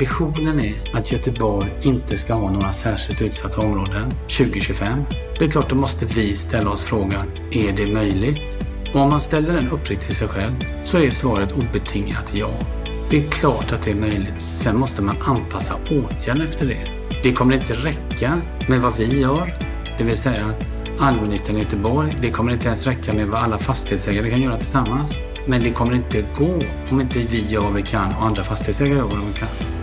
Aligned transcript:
ambitionen 0.00 0.60
är 0.60 0.74
att 0.92 1.12
Göteborg 1.12 1.70
inte 1.82 2.18
ska 2.18 2.34
ha 2.34 2.50
några 2.50 2.72
särskilt 2.72 3.22
utsatta 3.22 3.60
områden 3.60 4.10
2025. 4.10 5.02
Det 5.38 5.44
är 5.44 5.50
klart, 5.50 5.70
då 5.70 5.76
måste 5.76 6.06
vi 6.06 6.36
ställa 6.36 6.70
oss 6.70 6.84
frågan, 6.84 7.30
är 7.52 7.72
det 7.72 7.92
möjligt? 7.92 8.58
Och 8.94 9.00
om 9.00 9.10
man 9.10 9.20
ställer 9.20 9.54
den 9.54 9.68
uppriktigt 9.68 10.06
till 10.06 10.16
sig 10.16 10.28
själv 10.28 10.52
så 10.82 10.98
är 10.98 11.10
svaret 11.10 11.52
obetingat 11.52 12.34
ja. 12.34 12.50
Det 13.10 13.26
är 13.26 13.30
klart 13.30 13.72
att 13.72 13.82
det 13.82 13.90
är 13.90 13.94
möjligt. 13.94 14.44
Sen 14.44 14.76
måste 14.76 15.02
man 15.02 15.16
anpassa 15.22 15.74
åtgärderna 15.74 16.44
efter 16.44 16.66
det. 16.66 16.84
Det 17.22 17.32
kommer 17.32 17.54
inte 17.54 17.74
räcka 17.74 18.40
med 18.68 18.80
vad 18.80 18.96
vi 18.96 19.20
gör, 19.20 19.54
det 19.98 20.04
vill 20.04 20.18
säga 20.18 20.54
allmännyttan 21.00 21.56
i 21.56 21.58
Göteborg. 21.58 22.16
Det 22.22 22.30
kommer 22.30 22.52
inte 22.52 22.66
ens 22.66 22.86
räcka 22.86 23.12
med 23.12 23.26
vad 23.26 23.40
alla 23.40 23.58
fastighetsägare 23.58 24.30
kan 24.30 24.42
göra 24.42 24.56
tillsammans. 24.56 25.14
Men 25.46 25.62
det 25.62 25.70
kommer 25.70 25.94
inte 25.94 26.24
gå 26.38 26.58
om 26.90 27.00
inte 27.00 27.18
vi 27.18 27.46
gör 27.48 27.60
vad 27.60 27.74
vi 27.74 27.82
kan 27.82 28.14
och 28.14 28.26
andra 28.26 28.44
fastighetsägare 28.44 28.98
gör 28.98 29.04
vad 29.04 29.18
de 29.18 29.32
kan. 29.32 29.79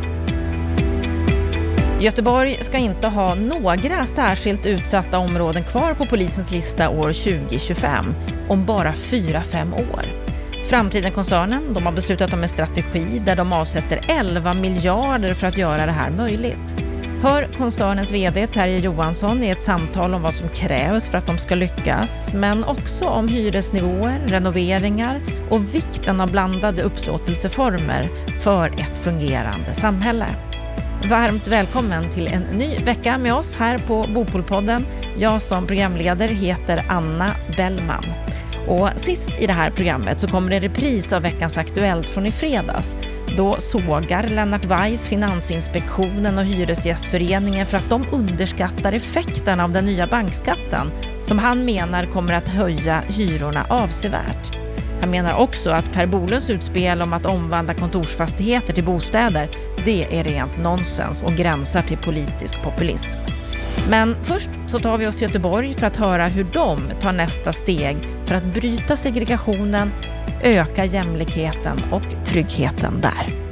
Göteborg 2.00 2.58
ska 2.62 2.78
inte 2.78 3.08
ha 3.08 3.36
några 3.36 4.06
särskilt 4.06 4.66
utsatta 4.66 5.18
områden 5.18 5.64
kvar 5.64 5.94
på 5.94 6.06
polisens 6.06 6.52
lista 6.52 6.90
år 6.90 7.14
2025, 7.14 8.14
om 8.50 8.66
bara 8.66 8.92
4-5 8.92 9.74
år. 9.74 10.06
Framtiden-koncernen 10.70 11.74
de 11.74 11.86
har 11.86 11.94
beslutat 11.94 12.34
om 12.34 12.44
en 12.44 12.50
strategi 12.50 13.22
där 13.26 13.36
de 13.36 13.54
avsätter 13.54 14.02
11 14.08 14.54
miljarder 14.54 15.34
för 15.34 15.48
att 15.48 15.58
göra 15.58 15.86
det 15.86 15.92
här 15.92 16.10
möjligt. 16.10 16.76
Hör 17.22 17.50
koncernens 17.58 18.12
VD 18.12 18.48
Terje 18.48 18.80
Johansson 18.80 19.44
i 19.44 19.50
ett 19.50 19.64
samtal 19.64 20.14
om 20.14 20.22
vad 20.22 20.34
som 20.34 20.50
krävs 20.50 21.10
för 21.10 21.18
att 21.18 21.26
de 21.26 21.38
ska 21.38 21.56
lyckas, 21.56 22.34
men 22.34 22.64
också 22.64 23.06
om 23.06 23.28
hyresnivåer, 23.28 24.20
renoveringar 24.28 25.22
och 25.50 25.76
vikten 25.76 26.22
av 26.22 26.32
blandade 26.32 26.82
upplåtelseformer 26.82 28.10
för 28.40 28.68
ett 28.68 28.98
fungerande 28.98 29.74
samhälle. 29.74 30.26
Varmt 31.10 31.48
välkommen 31.48 32.10
till 32.10 32.28
en 32.28 32.42
ny 32.42 32.78
vecka 32.84 33.18
med 33.18 33.34
oss 33.34 33.56
här 33.56 33.78
på 33.78 34.06
Bopolpodden. 34.14 34.86
Jag 35.18 35.42
som 35.42 35.68
programledare 35.68 36.34
heter 36.34 36.86
Anna 36.90 37.32
Bellman. 37.58 38.04
Och 38.68 38.90
sist 38.96 39.30
i 39.40 39.48
det 39.48 39.54
här 39.54 39.72
programmet 39.72 40.20
så 40.20 40.28
kommer 40.28 40.52
en 40.52 40.62
repris 40.62 41.14
av 41.14 41.22
veckans 41.22 41.58
Aktuellt 41.58 42.10
från 42.10 42.26
i 42.26 42.32
fredags. 42.32 42.98
Då 43.38 43.56
sågar 43.60 44.24
Lennart 44.24 44.66
Weiss 44.66 45.08
Finansinspektionen 45.08 46.38
och 46.38 46.46
Hyresgästföreningen 46.46 47.66
för 47.66 47.78
att 47.78 47.90
de 47.90 48.06
underskattar 48.12 48.94
effekten 48.94 49.60
av 49.60 49.72
den 49.72 49.86
nya 49.86 50.08
bankskatten 50.08 50.92
som 51.24 51.40
han 51.40 51.66
menar 51.66 52.04
kommer 52.04 52.34
att 52.34 52.48
höja 52.48 53.02
hyrorna 53.08 53.66
avsevärt. 53.70 54.67
Han 55.02 55.12
menar 55.12 55.34
också 55.34 55.72
att 55.72 55.94
Per 55.94 56.06
Bolunds 56.06 56.50
utspel 56.50 57.02
om 57.02 57.14
att 57.14 57.26
omvandla 57.26 57.74
kontorsfastigheter 57.74 58.74
till 58.74 58.84
bostäder, 58.84 59.50
det 59.86 60.20
är 60.20 60.24
rent 60.24 60.58
nonsens 60.58 61.24
och 61.24 61.34
gränsar 61.34 61.82
till 61.82 61.98
politisk 61.98 62.62
populism. 62.64 63.20
Men 63.90 64.16
först 64.24 64.50
så 64.68 64.80
tar 64.80 64.98
vi 64.98 65.08
oss 65.08 65.16
till 65.16 65.28
Göteborg 65.28 65.74
för 65.74 65.88
att 65.88 65.98
höra 65.98 66.28
hur 66.28 66.48
de 66.54 66.82
tar 67.02 67.12
nästa 67.12 67.54
steg 67.54 67.98
för 68.26 68.36
att 68.36 68.54
bryta 68.54 68.98
segregationen, 68.98 69.92
öka 70.44 70.86
jämlikheten 70.86 71.84
och 71.92 72.26
tryggheten 72.26 73.02
där. 73.02 73.47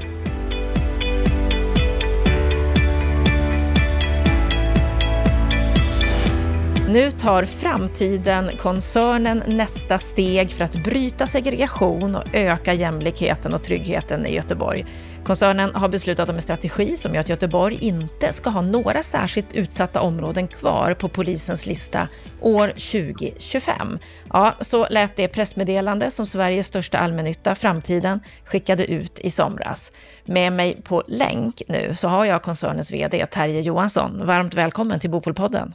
Nu 6.96 7.12
tar 7.12 7.44
Framtiden-koncernen 7.44 9.44
nästa 9.48 10.00
steg 10.00 10.52
för 10.52 10.64
att 10.64 10.84
bryta 10.84 11.28
segregation 11.28 12.16
och 12.16 12.24
öka 12.34 12.74
jämlikheten 12.74 13.54
och 13.54 13.64
tryggheten 13.64 14.26
i 14.26 14.36
Göteborg. 14.36 14.86
Koncernen 15.24 15.76
har 15.76 15.90
beslutat 15.90 16.30
om 16.30 16.36
en 16.36 16.42
strategi 16.42 16.98
som 16.98 17.14
gör 17.14 17.22
att 17.22 17.30
Göteborg 17.30 17.78
inte 17.82 18.34
ska 18.34 18.50
ha 18.50 18.62
några 18.62 19.04
särskilt 19.04 19.54
utsatta 19.54 20.02
områden 20.02 20.48
kvar 20.48 20.94
på 20.94 21.10
polisens 21.10 21.66
lista 21.66 22.08
år 22.42 22.68
2025. 22.68 24.00
Ja, 24.34 24.54
så 24.62 24.88
lät 24.90 25.16
det 25.16 25.28
pressmeddelande 25.28 26.12
som 26.12 26.26
Sveriges 26.26 26.68
största 26.68 26.98
allmännytta, 26.98 27.56
Framtiden, 27.56 28.20
skickade 28.46 28.86
ut 28.86 29.20
i 29.20 29.32
somras. 29.32 29.92
Med 30.26 30.54
mig 30.54 30.82
på 30.84 31.04
länk 31.08 31.62
nu 31.68 31.96
så 31.96 32.08
har 32.08 32.26
jag 32.26 32.44
koncernens 32.44 32.92
VD 32.92 33.26
Terje 33.26 33.62
Johansson. 33.62 34.26
Varmt 34.26 34.54
välkommen 34.54 35.00
till 35.00 35.10
Bopolpodden. 35.10 35.74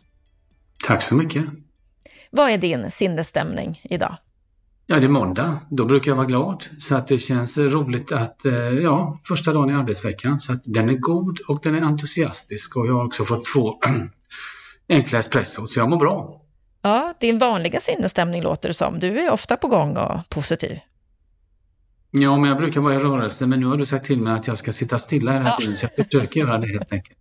Tack 0.86 1.02
så 1.02 1.14
mycket. 1.14 1.44
Vad 2.30 2.50
är 2.50 2.58
din 2.58 2.90
sinnesstämning 2.90 3.80
idag? 3.84 4.16
Ja, 4.86 5.00
det 5.00 5.06
är 5.06 5.08
måndag. 5.08 5.58
Då 5.70 5.84
brukar 5.84 6.10
jag 6.10 6.16
vara 6.16 6.26
glad. 6.26 6.64
Så 6.78 6.94
att 6.94 7.06
det 7.06 7.18
känns 7.18 7.58
roligt 7.58 8.12
att, 8.12 8.44
eh, 8.44 8.54
ja, 8.54 9.20
första 9.24 9.52
dagen 9.52 9.70
i 9.70 9.74
arbetsveckan. 9.74 10.40
Så 10.40 10.52
att 10.52 10.62
den 10.64 10.88
är 10.88 10.94
god 10.94 11.40
och 11.48 11.60
den 11.62 11.74
är 11.74 11.80
entusiastisk. 11.80 12.76
Och 12.76 12.86
jag 12.86 12.94
har 12.94 13.06
också 13.06 13.24
fått 13.24 13.44
två 13.44 13.74
enkla 14.88 15.18
espresso, 15.18 15.66
så 15.66 15.78
jag 15.78 15.90
mår 15.90 15.96
bra. 15.96 16.42
Ja, 16.82 17.14
din 17.20 17.38
vanliga 17.38 17.80
sinnesstämning 17.80 18.42
låter 18.42 18.68
det 18.68 18.74
som. 18.74 18.98
Du 18.98 19.20
är 19.20 19.30
ofta 19.30 19.56
på 19.56 19.68
gång 19.68 19.96
och 19.96 20.28
positiv. 20.28 20.78
Ja, 22.10 22.36
men 22.36 22.48
jag 22.48 22.58
brukar 22.58 22.80
vara 22.80 22.94
i 22.94 22.98
rörelse, 22.98 23.46
men 23.46 23.60
nu 23.60 23.66
har 23.66 23.76
du 23.76 23.86
sagt 23.86 24.06
till 24.06 24.20
mig 24.22 24.32
att 24.32 24.46
jag 24.46 24.58
ska 24.58 24.72
sitta 24.72 24.98
stilla 24.98 25.32
hela 25.32 25.56
tiden, 25.56 25.76
så 25.76 25.86
jag 25.96 26.04
försöker 26.04 26.40
göra 26.40 26.58
det 26.58 26.68
helt 26.68 26.92
enkelt. 26.92 27.18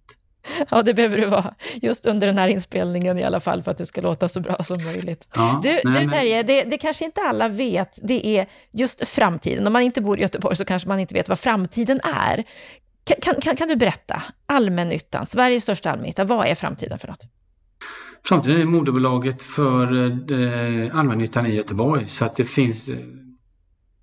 Ja, 0.69 0.81
det 0.81 0.93
behöver 0.93 1.17
du 1.17 1.25
vara. 1.25 1.53
Just 1.81 2.05
under 2.05 2.27
den 2.27 2.37
här 2.37 2.47
inspelningen 2.47 3.17
i 3.17 3.23
alla 3.23 3.39
fall, 3.39 3.63
för 3.63 3.71
att 3.71 3.77
det 3.77 3.85
ska 3.85 4.01
låta 4.01 4.29
så 4.29 4.39
bra 4.39 4.63
som 4.63 4.83
möjligt. 4.83 5.27
Ja, 5.35 5.59
du, 5.63 5.81
nej, 5.85 6.03
du 6.03 6.09
Terje, 6.09 6.43
det, 6.43 6.63
det, 6.63 6.77
kanske 6.77 7.05
inte 7.05 7.21
alla 7.21 7.47
vet, 7.47 7.99
det 8.01 8.25
är 8.25 8.45
just 8.71 9.07
framtiden. 9.07 9.67
Om 9.67 9.73
man 9.73 9.81
inte 9.81 10.01
bor 10.01 10.19
i 10.19 10.21
Göteborg 10.21 10.55
så 10.55 10.65
kanske 10.65 10.87
man 10.87 10.99
inte 10.99 11.13
vet 11.13 11.29
vad 11.29 11.39
framtiden 11.39 11.99
är. 12.27 12.43
Kan, 13.21 13.35
kan, 13.41 13.55
kan 13.55 13.67
du 13.67 13.75
berätta, 13.75 14.23
allmännyttan, 14.45 15.27
Sveriges 15.27 15.63
största 15.63 15.91
allmännytta, 15.91 16.23
vad 16.23 16.47
är 16.47 16.55
framtiden 16.55 16.99
för 16.99 17.07
något? 17.07 17.21
Framtiden 18.25 18.61
är 18.61 18.65
moderbolaget 18.65 19.41
för 19.41 20.05
eh, 20.05 20.99
allmännyttan 20.99 21.45
i 21.45 21.55
Göteborg, 21.55 22.07
så 22.07 22.25
att 22.25 22.35
det 22.35 22.45
finns 22.45 22.89
eh, 22.89 22.95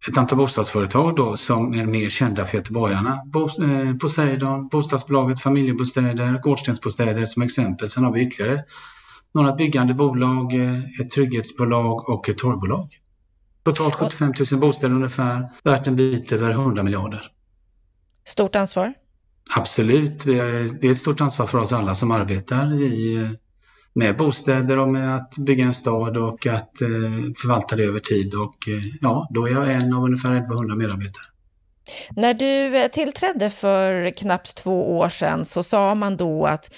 ett 0.09 0.19
antal 0.19 0.39
bostadsföretag 0.39 1.17
då 1.17 1.37
som 1.37 1.75
är 1.75 1.87
mer 1.87 2.09
kända 2.09 2.45
för 2.45 2.59
göteborgarna. 2.59 3.23
Eh, 3.63 3.97
Poseidon, 3.97 4.69
Bostadsbolaget, 4.69 5.43
Familjebostäder, 5.43 6.41
Gårdstensbostäder 6.43 7.27
som 7.27 7.43
exempel. 7.43 7.89
Sen 7.89 8.05
har 8.05 8.13
vi 8.13 8.21
ytterligare 8.21 8.65
några 9.35 9.55
byggande 9.55 9.95
bolag, 9.95 10.55
eh, 10.55 11.01
ett 11.01 11.11
trygghetsbolag 11.11 12.09
och 12.09 12.29
ett 12.29 12.39
torgbolag. 12.39 12.89
Totalt 13.63 13.95
75 13.95 14.33
000 14.53 14.61
bostäder 14.61 14.95
ungefär, 14.95 15.49
värt 15.65 15.87
en 15.87 15.97
bit 15.97 16.33
över 16.33 16.51
100 16.51 16.83
miljarder. 16.83 17.23
Stort 18.25 18.57
ansvar? 18.57 18.95
Absolut. 19.57 20.25
Det 20.25 20.39
är 20.39 20.91
ett 20.91 20.99
stort 20.99 21.21
ansvar 21.21 21.47
för 21.47 21.59
oss 21.59 21.73
alla 21.73 21.95
som 21.95 22.11
arbetar 22.11 22.83
i 22.83 23.17
eh, 23.17 23.31
med 23.97 24.17
bostäder 24.17 24.79
och 24.79 24.89
med 24.89 25.17
att 25.17 25.37
bygga 25.37 25.65
en 25.65 25.75
stad 25.75 26.17
och 26.17 26.47
att 26.47 26.81
eh, 26.81 26.89
förvalta 27.37 27.77
det 27.77 27.85
över 27.85 28.01
tid. 28.01 28.35
Och 28.35 28.69
eh, 28.69 28.83
ja, 29.01 29.29
då 29.31 29.47
är 29.47 29.51
jag 29.51 29.73
en 29.73 29.95
av 29.95 30.05
ungefär 30.05 30.33
1100 30.33 30.77
medarbetare. 30.77 31.25
När 32.11 32.35
du 32.35 32.77
eh, 32.77 32.89
tillträdde 32.89 33.51
för 33.51 34.11
knappt 34.11 34.57
två 34.57 34.99
år 34.99 35.09
sedan 35.09 35.45
så 35.45 35.63
sa 35.63 35.95
man 35.95 36.17
då 36.17 36.47
att 36.47 36.75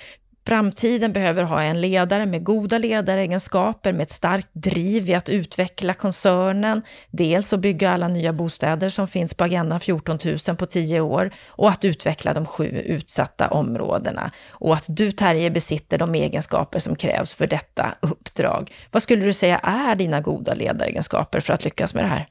Framtiden 0.48 1.12
behöver 1.12 1.42
ha 1.42 1.62
en 1.62 1.80
ledare 1.80 2.26
med 2.26 2.44
goda 2.44 2.78
ledaregenskaper, 2.78 3.92
med 3.92 4.02
ett 4.02 4.10
starkt 4.10 4.48
driv 4.52 5.10
i 5.10 5.14
att 5.14 5.28
utveckla 5.28 5.94
koncernen, 5.94 6.82
dels 7.10 7.52
att 7.52 7.60
bygga 7.60 7.90
alla 7.90 8.08
nya 8.08 8.32
bostäder 8.32 8.88
som 8.88 9.08
finns 9.08 9.34
på 9.34 9.44
agendan 9.44 9.80
14 9.80 10.18
000 10.48 10.56
på 10.56 10.66
tio 10.66 11.00
år 11.00 11.30
och 11.48 11.68
att 11.68 11.84
utveckla 11.84 12.34
de 12.34 12.46
sju 12.46 12.68
utsatta 12.68 13.48
områdena. 13.48 14.30
Och 14.50 14.74
att 14.74 14.84
du, 14.88 15.10
Terje, 15.10 15.50
besitter 15.50 15.98
de 15.98 16.14
egenskaper 16.14 16.78
som 16.78 16.96
krävs 16.96 17.34
för 17.34 17.46
detta 17.46 17.94
uppdrag. 18.00 18.72
Vad 18.90 19.02
skulle 19.02 19.24
du 19.24 19.32
säga 19.32 19.58
är 19.58 19.94
dina 19.94 20.20
goda 20.20 20.54
ledaregenskaper 20.54 21.40
för 21.40 21.52
att 21.52 21.64
lyckas 21.64 21.94
med 21.94 22.04
det 22.04 22.08
här? 22.08 22.26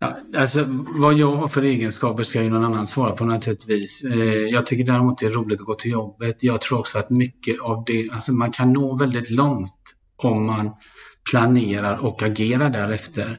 Ja, 0.00 0.18
alltså, 0.36 0.64
vad 0.98 1.14
jag 1.14 1.36
har 1.36 1.48
för 1.48 1.62
egenskaper 1.62 2.22
ska 2.22 2.42
ju 2.42 2.50
någon 2.50 2.64
annan 2.64 2.86
svara 2.86 3.12
på 3.12 3.24
naturligtvis. 3.24 4.04
Eh, 4.04 4.24
jag 4.24 4.66
tycker 4.66 4.84
däremot 4.84 5.18
det 5.18 5.26
är 5.26 5.30
roligt 5.30 5.60
att 5.60 5.66
gå 5.66 5.74
till 5.74 5.90
jobbet. 5.90 6.36
Jag 6.40 6.60
tror 6.60 6.78
också 6.78 6.98
att 6.98 7.10
mycket 7.10 7.60
av 7.60 7.84
det, 7.86 8.08
alltså 8.12 8.32
man 8.32 8.52
kan 8.52 8.72
nå 8.72 8.96
väldigt 8.96 9.30
långt 9.30 9.94
om 10.16 10.46
man 10.46 10.70
planerar 11.30 11.96
och 11.96 12.22
agerar 12.22 12.70
därefter. 12.70 13.38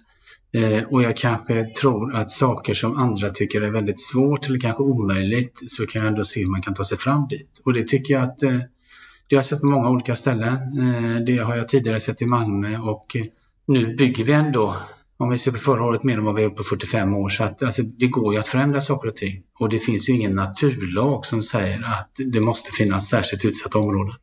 Eh, 0.54 0.83
och 0.83 1.04
jag 1.04 1.18
kanske 1.18 1.66
tror 1.81 2.16
att 2.16 2.30
saker 2.30 2.74
som 2.74 2.98
andra 2.98 3.30
tycker 3.30 3.62
är 3.62 3.72
väldigt 3.72 4.00
svårt 4.00 4.48
eller 4.48 4.60
kanske 4.60 4.83
omöjligt 4.83 5.62
så 5.68 5.86
kan 5.86 6.01
jag 6.01 6.10
ändå 6.10 6.24
se 6.24 6.39
hur 6.39 6.50
man 6.50 6.62
kan 6.62 6.74
ta 6.74 6.83
sig 6.83 6.98
fram 6.98 7.28
dit. 7.28 7.62
Och 7.66 7.74
det 7.74 7.88
tycker 7.88 8.13
jag 8.13 8.24
att 8.24 8.44
eh, 8.44 8.60
det 9.28 9.36
har 9.36 9.38
jag 9.38 9.45
sett 9.45 9.62
på 9.62 9.68
många 9.68 9.89
olika 9.89 10.16
ställen. 10.16 10.54
Eh, 10.56 11.25
det 11.25 11.38
har 11.38 11.56
jag 11.56 11.69
tidigare 11.69 12.00
sett 12.00 12.22
i 12.22 12.25
Malmö 12.25 12.78
och 12.78 13.16
eh, 13.16 13.25
nu 13.68 13.95
bygger 13.95 14.24
vi 14.24 14.31
ändå 14.33 14.75
om 15.19 15.30
vi 15.30 15.38
ser 15.38 15.51
på 15.51 15.57
förra 15.57 15.83
året 15.83 16.04
mer 16.04 16.18
än 16.18 16.24
vad 16.24 16.36
vi 16.36 16.42
har 16.42 16.50
gjort 16.50 16.57
på 16.57 16.63
45 16.63 17.13
år. 17.13 17.30
Så 17.30 17.44
att, 17.44 17.63
alltså, 17.63 17.81
det 17.81 18.07
går 18.07 18.33
ju 18.33 18.39
att 18.39 18.48
förändra 18.48 18.81
saker 18.81 19.07
och 19.07 19.16
ting. 19.16 19.44
Och 19.60 19.69
det 19.69 19.80
finns 19.80 20.10
ju 20.10 20.13
ingen 20.13 20.36
naturlag 20.36 21.25
som 21.25 21.42
säger 21.42 21.80
att 21.80 22.12
det 22.18 22.39
måste 22.39 22.71
finnas 22.71 23.10
särskilt 23.10 23.45
utsatta 23.45 23.77
områden. 23.77 24.16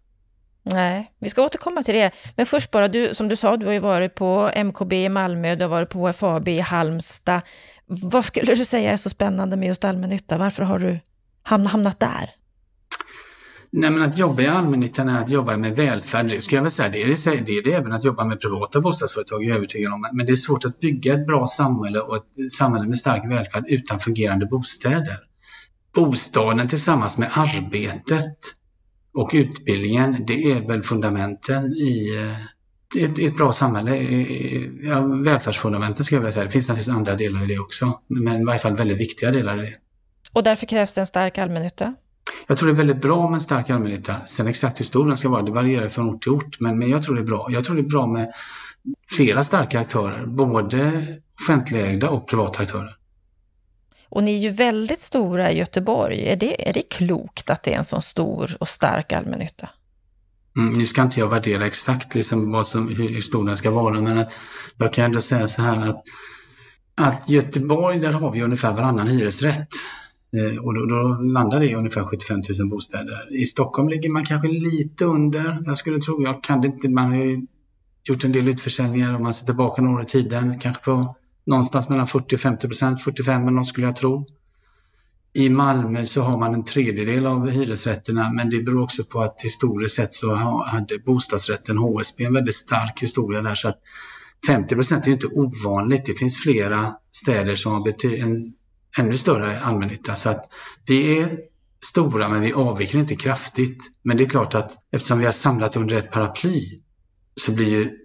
Nej, 0.63 1.13
vi 1.19 1.29
ska 1.29 1.43
återkomma 1.43 1.83
till 1.83 1.95
det. 1.95 2.11
Men 2.37 2.47
först 2.47 2.71
bara, 2.71 2.89
du, 2.89 3.15
som 3.15 3.29
du 3.29 3.37
sa, 3.37 3.57
du 3.57 3.67
har 3.67 3.73
ju 3.73 3.79
varit 3.79 4.15
på 4.15 4.51
MKB 4.65 4.93
i 5.05 5.09
Malmö, 5.09 5.55
du 5.55 5.65
har 5.65 5.71
varit 5.71 5.91
på 5.91 6.13
FAB 6.13 6.49
i 6.49 6.59
Halmstad. 6.59 7.41
Vad 7.87 8.25
skulle 8.25 8.55
du 8.55 8.65
säga 8.65 8.93
är 8.93 8.97
så 8.97 9.11
spännande 9.11 9.57
med 9.57 9.69
just 9.69 9.85
allmännytta? 9.85 10.39
Varför 10.39 10.63
har 10.63 10.79
du 10.79 11.01
hamnat 11.43 12.01
där? 12.01 12.31
Nej, 13.71 13.91
men 13.91 14.03
att 14.03 14.19
jobba 14.19 14.43
i 14.43 14.47
allmännyttan 14.47 15.09
är 15.09 15.21
att 15.21 15.31
jobba 15.31 15.57
med 15.57 15.77
välfärd. 15.77 16.29
Det 16.29 16.41
skulle 16.41 16.57
jag 16.57 16.63
väl 16.63 16.71
säga. 16.71 16.89
Det 16.89 17.03
är 17.03 17.07
det, 17.07 17.41
det 17.47 17.59
är 17.59 17.63
det 17.63 17.73
även 17.73 17.93
att 17.93 18.05
jobba 18.05 18.25
med 18.25 18.41
privata 18.41 18.81
bostadsföretag, 18.81 19.45
jag 19.45 19.51
är 19.51 19.57
övertygad 19.57 19.93
om. 19.93 20.09
Men 20.13 20.27
det 20.27 20.33
är 20.33 20.37
svårt 20.37 20.65
att 20.65 20.81
bygga 20.81 21.15
ett 21.15 21.27
bra 21.27 21.47
samhälle 21.47 22.01
och 22.01 22.17
ett 22.17 22.53
samhälle 22.59 22.89
med 22.89 22.99
stark 22.99 23.31
välfärd 23.31 23.65
utan 23.69 24.01
fungerande 24.01 24.47
bostäder. 24.47 25.19
Bostaden 25.95 26.69
tillsammans 26.69 27.19
med 27.19 27.31
arbetet 27.33 28.39
och 29.15 29.31
utbildningen, 29.35 30.25
det 30.27 30.53
är 30.53 30.69
väl 30.69 30.83
fundamenten 30.83 31.73
i 31.73 32.17
eh, 32.17 33.03
ett, 33.05 33.19
ett 33.19 33.37
bra 33.37 33.53
samhälle. 33.53 33.97
Eh, 33.97 34.33
eh, 34.33 34.63
ja, 34.83 35.01
välfärdsfundamenten 35.01 36.05
skulle 36.05 36.17
jag 36.17 36.21
vilja 36.21 36.33
säga. 36.33 36.45
Det 36.45 36.51
finns 36.51 36.69
naturligtvis 36.69 36.97
andra 36.97 37.15
delar 37.15 37.45
i 37.45 37.47
det 37.47 37.59
också, 37.59 38.01
men 38.09 38.41
i 38.41 38.45
varje 38.45 38.59
fall 38.59 38.77
väldigt 38.77 39.01
viktiga 39.01 39.31
delar 39.31 39.59
i 39.59 39.67
det. 39.67 39.77
Och 40.33 40.43
därför 40.43 40.67
krävs 40.67 40.93
det 40.93 41.01
en 41.01 41.07
stark 41.07 41.39
allmännytta? 41.39 41.95
Jag 42.47 42.59
tror 42.59 42.67
det 42.67 42.73
är 42.73 42.77
väldigt 42.77 43.03
bra 43.03 43.29
med 43.29 43.35
en 43.35 43.41
stark 43.41 43.71
allmännytta. 43.71 44.17
Sen 44.27 44.47
exakt 44.47 44.81
hur 44.81 44.85
stor 44.85 45.09
den 45.09 45.17
ska 45.17 45.29
vara, 45.29 45.43
det 45.43 45.51
varierar 45.51 45.89
från 45.89 46.11
ort 46.11 46.23
till 46.23 46.33
ort. 46.33 46.61
Men, 46.61 46.79
men 46.79 46.91
jag 46.91 47.03
tror 47.03 47.15
det 47.15 47.21
är 47.21 47.27
bra. 47.27 47.49
Jag 47.51 47.65
tror 47.65 47.77
det 47.77 47.83
är 47.83 47.89
bra 47.89 48.07
med 48.07 48.33
flera 49.11 49.45
starka 49.45 49.81
aktörer, 49.81 50.27
både 50.27 51.03
offentligägda 51.41 52.11
och 52.11 52.29
privata 52.29 52.63
aktörer. 52.63 52.97
Och 54.09 54.25
ni 54.25 54.35
är 54.35 54.39
ju 54.39 54.51
väldigt 54.51 55.01
stora 55.01 55.51
i 55.51 55.59
Göteborg. 55.59 56.29
Är 56.29 56.37
det, 56.37 56.69
är 56.69 56.73
det 56.73 56.83
klokt 56.83 57.51
att 57.51 57.63
det 57.63 57.75
är 57.75 57.79
en 57.79 57.85
så 57.85 58.01
stor 58.01 58.57
och 58.61 58.69
stark 58.69 59.13
allmännytta? 59.13 59.69
Mm, 60.57 60.73
nu 60.73 60.87
ska 60.87 61.03
inte 61.03 61.21
jag 61.21 61.29
värdera 61.29 61.67
exakt 61.67 62.15
liksom 62.15 62.53
vad 62.53 62.67
som, 62.67 62.89
hur, 62.89 63.09
hur 63.09 63.21
stor 63.21 63.47
den 63.47 63.57
ska 63.57 63.71
vara, 63.71 64.01
men 64.01 64.19
att 64.19 64.39
jag 64.77 64.93
kan 64.93 65.05
ändå 65.05 65.21
säga 65.21 65.49
så 65.49 65.63
här 65.63 65.89
att, 65.89 66.03
att 66.95 67.29
Göteborg, 67.29 67.99
där 67.99 68.13
har 68.13 68.33
vi 68.33 68.43
ungefär 68.43 68.73
varannan 68.73 69.09
hyresrätt. 69.09 69.69
Eh, 70.37 70.65
och 70.65 70.75
då, 70.75 70.87
då, 70.87 71.23
landar 71.23 71.61
det 71.61 71.71
i 71.71 71.75
ungefär 71.75 72.05
75 72.05 72.43
000 72.59 72.69
bostäder. 72.69 73.35
I 73.35 73.47
Stockholm 73.47 73.89
ligger 73.89 74.11
man 74.11 74.25
kanske 74.25 74.49
lite 74.49 75.05
under. 75.05 75.63
Jag 75.67 75.77
skulle 75.77 76.01
tro, 76.01 76.23
jag 76.23 76.43
kan 76.43 76.61
det 76.61 76.67
inte, 76.67 76.89
man 76.89 77.13
har 77.13 77.19
ju 77.25 77.47
gjort 78.05 78.25
en 78.25 78.33
del 78.33 78.49
utförsäljningar 78.49 79.15
om 79.15 79.23
man 79.23 79.35
ser 79.35 79.47
tillbaka 79.47 79.83
några 79.83 79.97
år 79.97 80.03
i 80.03 80.07
tiden, 80.07 80.59
kanske 80.59 80.85
på 80.85 81.17
någonstans 81.47 81.89
mellan 81.89 82.07
40 82.07 82.35
och 82.35 82.41
50 82.41 82.69
procent, 82.69 83.03
45 83.03 83.43
eller 83.43 83.51
något 83.51 83.67
skulle 83.67 83.87
jag 83.87 83.97
tro. 83.97 84.27
I 85.33 85.49
Malmö 85.49 86.07
så 86.07 86.23
har 86.23 86.39
man 86.39 86.55
en 86.55 86.65
tredjedel 86.65 87.27
av 87.27 87.49
hyresrätterna 87.49 88.33
men 88.33 88.51
det 88.51 88.63
beror 88.63 88.83
också 88.83 89.05
på 89.05 89.21
att 89.21 89.41
historiskt 89.43 89.95
sett 89.97 90.13
så 90.13 90.35
hade 90.67 90.99
bostadsrätten 90.99 91.79
HSB 91.79 92.25
en 92.25 92.35
väldigt 92.35 92.55
stark 92.55 93.03
historia 93.03 93.43
där 93.43 93.55
så 93.55 93.69
att 93.69 93.79
50 94.47 94.75
procent 94.75 95.05
är 95.05 95.09
ju 95.09 95.15
inte 95.15 95.27
ovanligt. 95.27 96.07
Det 96.07 96.15
finns 96.15 96.37
flera 96.37 96.95
städer 97.13 97.55
som 97.55 97.73
har 97.73 98.05
en 98.05 98.53
ännu 98.99 99.17
större 99.17 99.61
allmännytta. 99.61 100.15
Så 100.15 100.29
att 100.29 100.53
vi 100.87 101.19
är 101.19 101.39
stora 101.85 102.29
men 102.29 102.41
vi 102.41 102.53
avviker 102.53 102.99
inte 102.99 103.17
kraftigt. 103.17 103.79
Men 104.03 104.17
det 104.17 104.25
är 104.25 104.29
klart 104.29 104.55
att 104.55 104.79
eftersom 104.93 105.19
vi 105.19 105.25
har 105.25 105.33
samlat 105.33 105.77
under 105.77 105.97
ett 105.97 106.11
paraply 106.11 106.81
så 107.41 107.53
blir 107.53 107.69
ju 107.69 107.99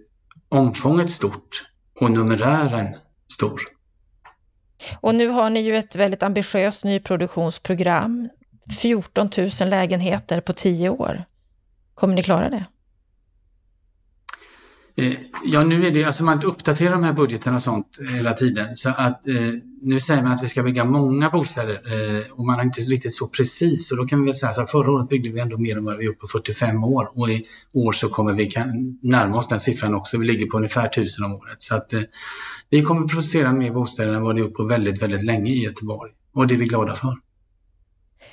omfånget 0.48 1.10
stort 1.10 1.64
och 2.00 2.10
numerären 2.10 2.96
stor. 3.32 3.60
Och 5.00 5.14
nu 5.14 5.28
har 5.28 5.50
ni 5.50 5.60
ju 5.60 5.76
ett 5.76 5.96
väldigt 5.96 6.22
ambitiöst 6.22 6.84
nyproduktionsprogram. 6.84 8.28
14 8.80 9.30
000 9.60 9.68
lägenheter 9.68 10.40
på 10.40 10.52
10 10.52 10.88
år. 10.88 11.24
Kommer 11.94 12.14
ni 12.14 12.22
klara 12.22 12.50
det? 12.50 12.64
Eh, 14.96 15.12
ja, 15.44 15.64
nu 15.64 15.86
är 15.86 15.90
det, 15.90 16.04
alltså 16.04 16.24
man 16.24 16.42
uppdaterar 16.42 16.90
de 16.90 17.04
här 17.04 17.12
budgeterna 17.12 17.56
och 17.56 17.62
sånt 17.62 17.98
eh, 18.00 18.06
hela 18.06 18.32
tiden. 18.32 18.76
Så 18.76 18.88
att 18.88 19.28
eh, 19.28 19.36
nu 19.82 20.00
säger 20.00 20.22
man 20.22 20.32
att 20.32 20.42
vi 20.42 20.48
ska 20.48 20.62
bygga 20.62 20.84
många 20.84 21.30
bostäder 21.30 21.74
eh, 21.74 22.32
och 22.32 22.44
man 22.44 22.54
har 22.54 22.64
inte 22.64 22.80
riktigt 22.80 23.14
så 23.14 23.26
precis. 23.26 23.90
Och 23.90 23.96
då 23.96 24.06
kan 24.06 24.20
vi 24.20 24.24
väl 24.24 24.34
säga 24.34 24.52
så 24.52 24.62
att 24.62 24.70
förra 24.70 24.92
året 24.92 25.08
byggde 25.08 25.30
vi 25.30 25.40
ändå 25.40 25.58
mer 25.58 25.76
än 25.76 25.84
vad 25.84 25.98
vi 25.98 26.04
gjort 26.04 26.18
på 26.18 26.26
45 26.26 26.84
år 26.84 27.10
och 27.14 27.30
i 27.30 27.44
år 27.72 27.92
så 27.92 28.08
kommer 28.08 28.32
vi 28.32 28.46
kan 28.46 28.98
närma 29.02 29.36
oss 29.36 29.48
den 29.48 29.60
siffran 29.60 29.94
också. 29.94 30.18
Vi 30.18 30.26
ligger 30.26 30.46
på 30.46 30.56
ungefär 30.56 30.86
1000 30.86 31.24
om 31.24 31.32
året. 31.32 31.62
Så 31.62 31.74
att 31.74 31.92
eh, 31.92 32.00
vi 32.70 32.82
kommer 32.82 33.08
producera 33.08 33.52
mer 33.52 33.70
bostäder 33.70 34.14
än 34.14 34.22
vad 34.22 34.34
vi 34.34 34.40
gjort 34.40 34.54
på 34.54 34.64
väldigt, 34.64 35.02
väldigt 35.02 35.24
länge 35.24 35.50
i 35.50 35.62
Göteborg. 35.62 36.10
Och 36.34 36.46
det 36.46 36.54
är 36.54 36.58
vi 36.58 36.66
glada 36.66 36.94
för. 36.94 37.14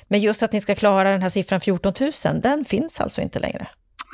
Men 0.08 0.20
just 0.20 0.42
att 0.42 0.52
ni 0.52 0.60
ska 0.60 0.74
klara 0.74 1.10
den 1.10 1.22
här 1.22 1.28
siffran 1.28 1.60
14 1.60 1.92
000, 2.00 2.40
den 2.40 2.64
finns 2.64 3.00
alltså 3.00 3.20
inte 3.20 3.38
längre? 3.38 3.68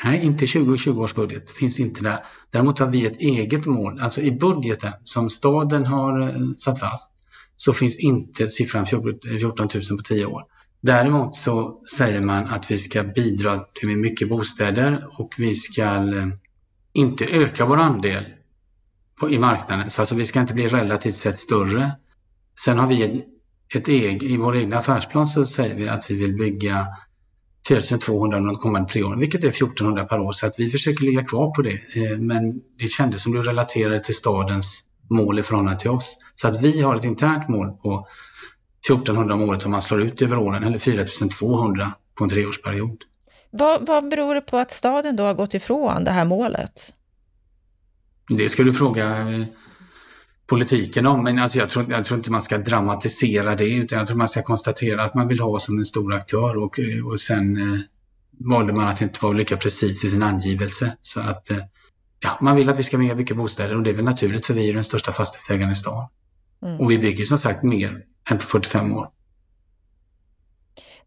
Nej, 0.04 0.24
inte 0.24 0.46
2020 0.46 1.00
års 1.00 1.14
budget. 1.14 1.50
finns 1.50 1.80
inte 1.80 2.02
där. 2.02 2.18
Däremot 2.50 2.78
har 2.78 2.86
vi 2.86 3.06
ett 3.06 3.20
eget 3.20 3.66
mål. 3.66 4.00
Alltså 4.00 4.20
i 4.20 4.32
budgeten 4.32 4.92
som 5.04 5.30
staden 5.30 5.86
har 5.86 6.20
eh, 6.22 6.34
satt 6.56 6.80
fast 6.80 7.10
så 7.56 7.72
finns 7.72 7.98
inte 7.98 8.48
siffran 8.48 8.86
14 8.86 9.68
000 9.74 9.98
på 9.98 10.04
10 10.04 10.26
år. 10.26 10.42
Däremot 10.80 11.34
så 11.34 11.82
säger 11.96 12.20
man 12.20 12.46
att 12.46 12.70
vi 12.70 12.78
ska 12.78 13.02
bidra 13.02 13.58
till 13.58 13.98
mycket 13.98 14.28
bostäder 14.28 15.06
och 15.18 15.34
vi 15.38 15.54
ska 15.54 15.82
eh, 15.84 16.26
inte 16.92 17.24
öka 17.24 17.66
vår 17.66 17.76
andel 17.76 18.24
på, 19.20 19.30
i 19.30 19.38
marknaden. 19.38 19.90
Så 19.90 20.02
alltså 20.02 20.14
vi 20.14 20.26
ska 20.26 20.40
inte 20.40 20.54
bli 20.54 20.68
relativt 20.68 21.16
sett 21.16 21.38
större. 21.38 21.92
Sen 22.64 22.78
har 22.78 22.86
vi 22.86 23.02
ett, 23.02 23.24
ett 23.74 23.88
eget, 23.88 24.22
i 24.22 24.36
vår 24.36 24.56
egna 24.56 24.78
affärsplan 24.78 25.26
så 25.26 25.44
säger 25.44 25.74
vi 25.74 25.88
att 25.88 26.10
vi 26.10 26.14
vill 26.14 26.36
bygga 26.36 26.86
4200 27.68 28.40
de 28.40 28.56
kommande 28.56 28.88
tre 28.88 29.02
åren, 29.02 29.20
vilket 29.20 29.44
är 29.44 29.48
1400 29.48 30.04
per 30.04 30.20
år. 30.20 30.32
Så 30.32 30.46
att 30.46 30.54
vi 30.58 30.70
försöker 30.70 31.04
ligga 31.04 31.24
kvar 31.24 31.50
på 31.50 31.62
det. 31.62 31.72
Eh, 31.72 32.18
men 32.18 32.60
det 32.78 32.88
kändes 32.88 33.22
som 33.22 33.32
du 33.32 33.42
relaterade 33.42 34.04
till 34.04 34.14
stadens 34.14 34.84
mål 35.10 35.38
i 35.38 35.42
förhållande 35.42 35.80
till 35.80 35.90
oss. 35.90 36.16
Så 36.34 36.48
att 36.48 36.62
vi 36.62 36.80
har 36.82 36.96
ett 36.96 37.04
internt 37.04 37.48
mål 37.48 37.70
på 37.82 38.06
1400 38.86 39.34
om 39.34 39.42
året 39.42 39.64
om 39.64 39.70
man 39.70 39.82
slår 39.82 40.02
ut 40.02 40.22
över 40.22 40.38
åren, 40.38 40.64
eller 40.64 40.78
4200 40.78 41.92
på 42.14 42.24
en 42.24 42.30
treårsperiod. 42.30 42.98
Vad, 43.50 43.86
vad 43.86 44.08
beror 44.08 44.34
det 44.34 44.40
på 44.40 44.56
att 44.56 44.70
staden 44.70 45.16
då 45.16 45.24
har 45.24 45.34
gått 45.34 45.54
ifrån 45.54 46.04
det 46.04 46.10
här 46.10 46.24
målet? 46.24 46.92
Det 48.28 48.48
ska 48.48 48.62
du 48.62 48.72
fråga 48.72 49.18
eh, 49.18 49.42
politiken 50.46 51.06
om. 51.06 51.24
Men 51.24 51.38
alltså 51.38 51.58
jag, 51.58 51.68
tror, 51.68 51.92
jag 51.92 52.04
tror 52.04 52.18
inte 52.18 52.30
man 52.30 52.42
ska 52.42 52.58
dramatisera 52.58 53.54
det 53.54 53.68
utan 53.68 53.98
jag 53.98 54.08
tror 54.08 54.16
man 54.16 54.28
ska 54.28 54.42
konstatera 54.42 55.04
att 55.04 55.14
man 55.14 55.28
vill 55.28 55.40
ha 55.40 55.58
som 55.58 55.78
en 55.78 55.84
stor 55.84 56.14
aktör 56.14 56.56
och, 56.56 56.78
eh, 56.78 57.06
och 57.06 57.20
sen 57.20 57.56
eh, 57.56 57.80
valde 58.38 58.72
man 58.72 58.88
att 58.88 59.00
inte 59.00 59.18
vara 59.22 59.32
lika 59.32 59.56
precis 59.56 60.04
i 60.04 60.10
sin 60.10 60.22
angivelse. 60.22 60.96
Så 61.00 61.20
att 61.20 61.50
eh, 61.50 61.58
ja, 62.20 62.38
man 62.40 62.56
vill 62.56 62.68
att 62.68 62.78
vi 62.78 62.82
ska 62.82 62.98
bygga 62.98 63.14
mycket 63.14 63.36
bostäder 63.36 63.76
och 63.76 63.82
det 63.82 63.90
är 63.90 63.94
väl 63.94 64.04
naturligt 64.04 64.46
för 64.46 64.54
vi 64.54 64.70
är 64.70 64.74
den 64.74 64.84
största 64.84 65.12
fastighetsägaren 65.12 65.72
i 65.72 65.76
stan. 65.76 66.08
Mm. 66.62 66.80
Och 66.80 66.90
vi 66.90 66.98
bygger 66.98 67.24
som 67.24 67.38
sagt 67.38 67.62
mer 67.62 68.02
än 68.30 68.38
på 68.38 68.44
45 68.44 68.92
år. 68.96 69.08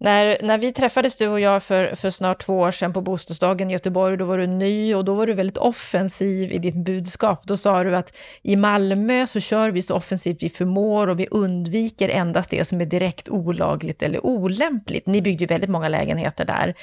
När, 0.01 0.37
när 0.41 0.57
vi 0.57 0.71
träffades 0.71 1.17
du 1.17 1.27
och 1.27 1.39
jag 1.39 1.63
för, 1.63 1.95
för 1.95 2.09
snart 2.09 2.41
två 2.45 2.59
år 2.59 2.71
sedan 2.71 2.93
på 2.93 3.01
bostadsdagen 3.01 3.69
i 3.69 3.73
Göteborg, 3.73 4.17
då 4.17 4.25
var 4.25 4.37
du 4.37 4.47
ny 4.47 4.95
och 4.95 5.05
då 5.05 5.13
var 5.13 5.27
du 5.27 5.33
väldigt 5.33 5.57
offensiv 5.57 6.51
i 6.51 6.57
ditt 6.57 6.75
budskap. 6.75 7.43
Då 7.43 7.57
sa 7.57 7.83
du 7.83 7.95
att 7.95 8.17
i 8.41 8.55
Malmö 8.55 9.27
så 9.27 9.39
kör 9.39 9.71
vi 9.71 9.81
så 9.81 9.95
offensivt 9.95 10.43
vi 10.43 10.49
förmår 10.49 11.07
och 11.07 11.19
vi 11.19 11.27
undviker 11.31 12.09
endast 12.09 12.49
det 12.49 12.65
som 12.65 12.81
är 12.81 12.85
direkt 12.85 13.29
olagligt 13.29 14.01
eller 14.01 14.25
olämpligt. 14.25 15.05
Ni 15.05 15.21
byggde 15.21 15.43
ju 15.43 15.47
väldigt 15.47 15.69
många 15.69 15.89
lägenheter 15.89 16.45
där. 16.45 16.73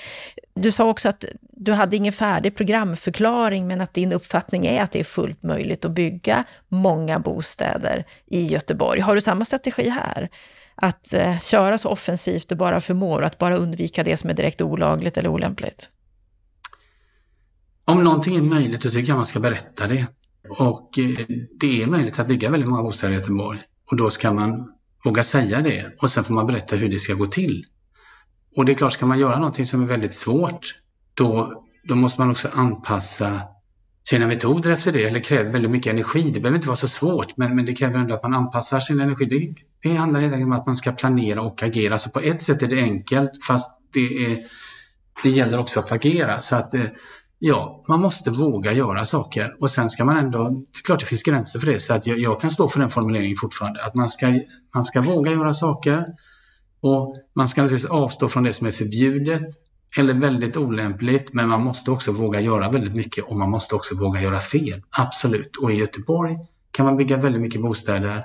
Du 0.55 0.73
sa 0.73 0.89
också 0.89 1.09
att 1.09 1.25
du 1.41 1.73
hade 1.73 1.97
ingen 1.97 2.13
färdig 2.13 2.57
programförklaring, 2.57 3.67
men 3.67 3.81
att 3.81 3.95
din 3.95 4.13
uppfattning 4.13 4.67
är 4.67 4.83
att 4.83 4.93
det 4.93 5.01
är 5.01 5.05
fullt 5.05 5.43
möjligt 5.43 5.85
att 5.85 5.91
bygga 5.91 6.45
många 6.69 7.19
bostäder 7.19 8.05
i 8.27 8.47
Göteborg. 8.47 9.01
Har 9.01 9.15
du 9.15 9.21
samma 9.21 9.45
strategi 9.45 9.89
här? 9.89 10.29
Att 10.77 11.13
eh, 11.13 11.39
köra 11.39 11.79
så 11.79 11.89
offensivt 11.89 12.49
du 12.49 12.55
bara 12.55 12.81
förmår, 12.81 13.21
och 13.21 13.27
att 13.27 13.39
bara 13.39 13.57
undvika 13.57 14.05
det 14.05 14.17
som 14.17 14.31
är 14.31 14.35
direkt 14.35 14.61
olagligt 14.61 15.17
eller 15.17 15.29
olämpligt? 15.29 15.91
Om 17.85 18.05
någonting 18.05 18.37
är 18.37 18.43
möjligt, 18.43 18.83
då 18.83 18.91
tycker 18.91 19.09
jag 19.09 19.17
man 19.17 19.27
ska 19.27 19.41
berätta 19.41 19.87
det. 19.87 20.07
Och 20.49 20.99
eh, 20.99 21.27
det 21.61 21.83
är 21.83 21.87
möjligt 21.87 22.19
att 22.19 22.29
bygga 22.29 22.51
väldigt 22.51 22.71
många 22.71 22.83
bostäder 22.83 23.13
i 23.13 23.17
Göteborg. 23.17 23.61
Och 23.91 23.97
då 23.97 24.11
ska 24.11 24.33
man 24.33 24.73
våga 25.05 25.23
säga 25.23 25.61
det 25.61 25.93
och 26.03 26.11
sen 26.11 26.25
får 26.25 26.35
man 26.35 26.47
berätta 26.47 26.77
hur 26.77 26.89
det 26.89 26.99
ska 26.99 27.15
gå 27.15 27.27
till. 27.27 27.65
Och 28.57 28.65
det 28.65 28.73
är 28.73 28.75
klart, 28.75 28.93
ska 28.93 29.07
man 29.07 29.19
göra 29.19 29.39
någonting 29.39 29.67
som 29.67 29.83
är 29.83 29.87
väldigt 29.87 30.15
svårt, 30.15 30.75
då, 31.15 31.63
då 31.85 31.95
måste 31.95 32.21
man 32.21 32.31
också 32.31 32.49
anpassa 32.53 33.41
sina 34.09 34.27
metoder 34.27 34.71
efter 34.71 34.93
det 34.93 35.05
eller 35.05 35.21
kräver 35.21 35.53
väldigt 35.53 35.71
mycket 35.71 35.93
energi. 35.93 36.31
Det 36.31 36.41
behöver 36.41 36.57
inte 36.57 36.69
vara 36.69 36.77
så 36.77 36.89
svårt 36.89 37.37
men, 37.37 37.57
men 37.57 37.67
det 37.67 37.75
kräver 37.75 37.99
ändå 37.99 38.15
att 38.15 38.23
man 38.23 38.35
anpassar 38.35 38.81
sin 38.81 39.01
energi. 39.01 39.55
Det, 39.87 39.95
handlar 39.95 40.21
helt 40.21 40.33
enkelt 40.33 40.47
om 40.47 40.53
att 40.53 40.67
man 40.67 40.75
ska 40.75 40.93
planera 40.93 41.43
och 41.43 41.63
agera. 41.63 41.99
Så 41.99 42.11
på 42.11 42.21
ett 42.21 42.43
sätt 42.43 42.63
är 42.63 42.69
det 42.69 42.81
enkelt 42.81 43.31
fast 43.47 43.79
det, 43.93 44.27
är, 44.27 44.39
det 45.23 45.31
gäller 45.31 45.59
också 45.59 45.81
att 45.81 45.93
agera. 45.93 46.41
Så 46.41 46.57
att 46.57 46.75
eh, 46.75 46.85
ja, 47.39 47.85
man 47.89 48.01
måste 48.01 48.31
våga 48.31 48.73
göra 48.73 49.05
saker 49.05 49.57
och 49.61 49.71
sen 49.71 49.91
ska 49.91 50.05
man 50.05 50.17
ändå, 50.17 50.49
det 50.49 50.79
är 50.79 50.85
klart 50.85 51.01
det 51.01 51.07
finns 51.07 51.23
gränser 51.23 51.59
för 51.61 51.67
det 51.67 51.79
så 51.79 51.93
att 51.93 52.07
jag, 52.07 52.19
jag 52.19 52.41
kan 52.41 52.51
stå 52.51 52.69
för 52.69 52.81
den 52.81 52.91
formuleringen 52.91 53.37
fortfarande. 53.41 53.85
Att 53.85 53.95
man 53.95 54.09
ska, 54.09 54.41
man 54.75 54.85
ska 54.85 55.01
våga 55.01 55.33
göra 55.33 55.55
saker 55.55 56.07
och 56.81 57.17
man 57.35 57.49
ska 57.49 57.63
naturligtvis 57.63 57.91
avstå 57.91 58.29
från 58.29 58.43
det 58.43 58.53
som 58.53 58.67
är 58.67 58.71
förbjudet 58.71 59.43
eller 59.99 60.15
väldigt 60.15 60.57
olämpligt, 60.57 61.33
men 61.33 61.49
man 61.49 61.63
måste 61.63 61.91
också 61.91 62.13
våga 62.13 62.41
göra 62.41 62.71
väldigt 62.71 62.95
mycket 62.95 63.25
och 63.25 63.37
man 63.37 63.51
måste 63.51 63.75
också 63.75 63.95
våga 63.95 64.23
göra 64.23 64.41
fel. 64.41 64.83
Absolut. 64.91 65.57
Och 65.57 65.73
i 65.73 65.75
Göteborg 65.75 66.37
kan 66.71 66.87
man 66.87 66.97
bygga 66.97 67.17
väldigt 67.17 67.43
mycket 67.43 67.63
bostäder 67.63 68.25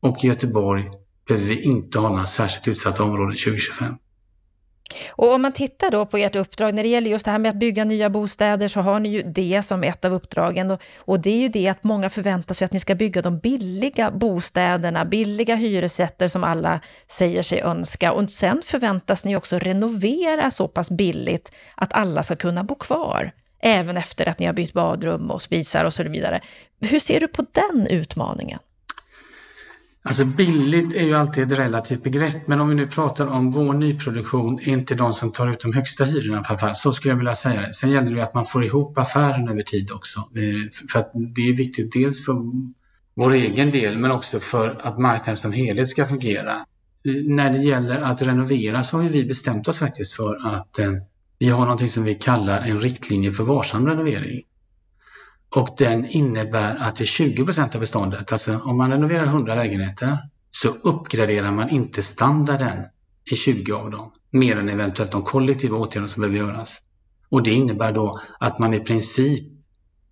och 0.00 0.24
i 0.24 0.26
Göteborg 0.26 0.84
behöver 1.28 1.46
vi 1.46 1.62
inte 1.62 1.98
ha 1.98 2.08
några 2.08 2.26
särskilt 2.26 2.68
utsatta 2.68 3.02
områden 3.02 3.36
2025. 3.36 3.94
Och 5.10 5.34
om 5.34 5.42
man 5.42 5.52
tittar 5.52 5.90
då 5.90 6.06
på 6.06 6.16
ert 6.16 6.36
uppdrag, 6.36 6.74
när 6.74 6.82
det 6.82 6.88
gäller 6.88 7.10
just 7.10 7.24
det 7.24 7.30
här 7.30 7.38
med 7.38 7.50
att 7.50 7.56
bygga 7.56 7.84
nya 7.84 8.10
bostäder, 8.10 8.68
så 8.68 8.80
har 8.80 9.00
ni 9.00 9.08
ju 9.08 9.22
det 9.22 9.62
som 9.62 9.84
ett 9.84 10.04
av 10.04 10.12
uppdragen. 10.12 10.70
Och, 10.70 10.82
och 10.98 11.20
det 11.20 11.30
är 11.30 11.38
ju 11.38 11.48
det 11.48 11.68
att 11.68 11.84
många 11.84 12.10
förväntar 12.10 12.54
sig 12.54 12.64
att 12.64 12.72
ni 12.72 12.80
ska 12.80 12.94
bygga 12.94 13.22
de 13.22 13.38
billiga 13.38 14.10
bostäderna, 14.10 15.04
billiga 15.04 15.54
hyresrätter 15.54 16.28
som 16.28 16.44
alla 16.44 16.80
säger 17.06 17.42
sig 17.42 17.60
önska. 17.60 18.12
Och 18.12 18.30
sen 18.30 18.62
förväntas 18.64 19.24
ni 19.24 19.36
också 19.36 19.58
renovera 19.58 20.50
så 20.50 20.68
pass 20.68 20.90
billigt 20.90 21.52
att 21.74 21.92
alla 21.92 22.22
ska 22.22 22.36
kunna 22.36 22.64
bo 22.64 22.74
kvar, 22.74 23.32
även 23.62 23.96
efter 23.96 24.28
att 24.28 24.38
ni 24.38 24.46
har 24.46 24.52
bytt 24.52 24.72
badrum 24.72 25.30
och 25.30 25.42
spisar 25.42 25.84
och 25.84 25.94
så 25.94 26.02
vidare. 26.02 26.40
Hur 26.80 26.98
ser 26.98 27.20
du 27.20 27.28
på 27.28 27.44
den 27.52 27.86
utmaningen? 27.86 28.58
Alltså 30.08 30.24
billigt 30.24 30.94
är 30.94 31.04
ju 31.04 31.14
alltid 31.14 31.52
ett 31.52 31.58
relativt 31.58 32.02
begrepp, 32.02 32.46
men 32.46 32.60
om 32.60 32.68
vi 32.68 32.74
nu 32.74 32.86
pratar 32.86 33.26
om 33.26 33.50
vår 33.50 33.74
nyproduktion 33.74 34.58
är 34.58 34.68
inte 34.68 34.94
de 34.94 35.14
som 35.14 35.32
tar 35.32 35.52
ut 35.52 35.60
de 35.60 35.72
högsta 35.72 36.04
hyrorna 36.04 36.44
framför 36.44 36.74
Så 36.74 36.92
skulle 36.92 37.12
jag 37.12 37.18
vilja 37.18 37.34
säga 37.34 37.60
det. 37.60 37.72
Sen 37.72 37.90
gäller 37.90 38.14
det 38.14 38.22
att 38.22 38.34
man 38.34 38.46
får 38.46 38.64
ihop 38.64 38.98
affären 38.98 39.48
över 39.48 39.62
tid 39.62 39.90
också. 39.90 40.18
Eh, 40.18 40.88
för 40.90 40.98
att 40.98 41.10
det 41.14 41.48
är 41.48 41.52
viktigt 41.52 41.92
dels 41.92 42.24
för 42.24 42.34
vår 43.14 43.32
egen 43.32 43.70
del, 43.70 43.98
men 43.98 44.10
också 44.10 44.40
för 44.40 44.80
att 44.82 44.98
marknaden 44.98 45.36
som 45.36 45.52
helhet 45.52 45.88
ska 45.88 46.06
fungera. 46.06 46.56
När 47.24 47.50
det 47.50 47.58
gäller 47.58 48.00
att 48.00 48.22
renovera 48.22 48.82
så 48.82 48.96
har 48.96 49.08
vi 49.08 49.24
bestämt 49.24 49.68
oss 49.68 49.78
faktiskt 49.78 50.12
för 50.12 50.46
att 50.46 50.78
eh, 50.78 50.92
vi 51.38 51.48
har 51.48 51.60
någonting 51.60 51.88
som 51.88 52.04
vi 52.04 52.14
kallar 52.14 52.60
en 52.60 52.80
riktlinje 52.80 53.32
för 53.32 53.44
varsam 53.44 53.86
renovering. 53.86 54.42
Och 55.54 55.74
den 55.78 56.06
innebär 56.06 56.76
att 56.76 56.96
till 56.96 57.06
20% 57.06 57.74
av 57.74 57.80
beståndet, 57.80 58.32
alltså 58.32 58.60
om 58.64 58.76
man 58.76 58.90
renoverar 58.90 59.26
100 59.26 59.54
lägenheter, 59.54 60.18
så 60.50 60.68
uppgraderar 60.68 61.52
man 61.52 61.68
inte 61.68 62.02
standarden 62.02 62.84
i 63.32 63.36
20 63.36 63.72
av 63.72 63.90
dem, 63.90 64.12
mer 64.30 64.56
än 64.56 64.68
eventuellt 64.68 65.12
de 65.12 65.22
kollektiva 65.22 65.76
åtgärder 65.76 66.08
som 66.08 66.20
behöver 66.20 66.38
göras. 66.38 66.78
Och 67.28 67.42
det 67.42 67.50
innebär 67.50 67.92
då 67.92 68.20
att 68.40 68.58
man 68.58 68.74
i 68.74 68.80
princip 68.80 69.44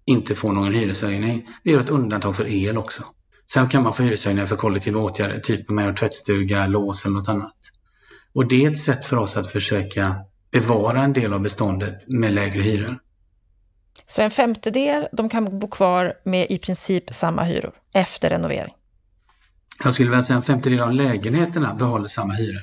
inte 0.05 0.35
får 0.35 0.53
någon 0.53 0.73
hyreshöjning. 0.73 1.49
Vi 1.63 1.73
gör 1.73 1.81
ett 1.81 1.91
undantag 1.91 2.37
för 2.37 2.47
el 2.47 2.79
också. 2.79 3.03
Sen 3.53 3.69
kan 3.69 3.83
man 3.83 3.93
få 3.93 4.03
hyreshöjningar 4.03 4.47
för 4.47 4.57
kollektiva 4.57 5.01
åtgärder, 5.01 5.41
typ 5.41 5.71
med 5.71 5.97
tvättstuga, 5.97 6.67
lås 6.67 7.05
eller 7.05 7.15
något 7.15 7.29
annat. 7.29 7.57
Och 8.33 8.49
det 8.49 8.65
är 8.65 8.71
ett 8.71 8.79
sätt 8.79 9.07
för 9.07 9.17
oss 9.17 9.37
att 9.37 9.53
försöka 9.53 10.17
bevara 10.51 11.03
en 11.03 11.13
del 11.13 11.33
av 11.33 11.41
beståndet 11.41 12.09
med 12.09 12.33
lägre 12.33 12.63
hyror. 12.63 12.99
Så 14.07 14.23
en 14.23 14.31
femtedel, 14.31 15.09
de 15.13 15.29
kan 15.29 15.59
bo 15.59 15.69
kvar 15.69 16.13
med 16.25 16.47
i 16.51 16.59
princip 16.59 17.15
samma 17.15 17.43
hyror 17.45 17.73
efter 17.93 18.31
renovering. 18.31 18.75
Jag 19.85 19.93
skulle 19.93 20.11
vilja 20.11 20.23
säga 20.23 20.37
en 20.37 20.43
femtedel 20.43 20.81
av 20.81 20.93
lägenheterna 20.93 21.75
behåller 21.75 22.09
samma 22.09 22.35
hyror. 22.35 22.63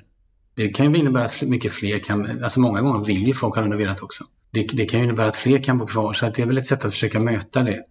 Det 0.56 0.70
kan 0.70 0.94
ju 0.94 1.00
innebära 1.00 1.24
att 1.24 1.42
mycket 1.42 1.74
fler 1.74 2.00
kan, 2.00 2.44
alltså 2.44 2.60
många 2.60 2.82
gånger 2.82 3.06
vill 3.06 3.28
ju 3.28 3.34
folk 3.34 3.56
ha 3.56 3.64
renoverat 3.64 4.02
också. 4.02 4.24
Det, 4.52 4.64
det 4.64 4.86
kan 4.86 5.00
ju 5.00 5.06
innebära 5.06 5.28
att 5.28 5.36
fler 5.36 5.58
kan 5.58 5.78
bo 5.78 5.86
kvar, 5.86 6.14
så 6.14 6.30
det 6.30 6.42
är 6.42 6.46
väl 6.46 6.58
ett 6.58 6.66
sätt 6.66 6.86
att 6.86 6.92
försöka 6.92 7.20
möta 7.20 7.64
det. 7.64 7.84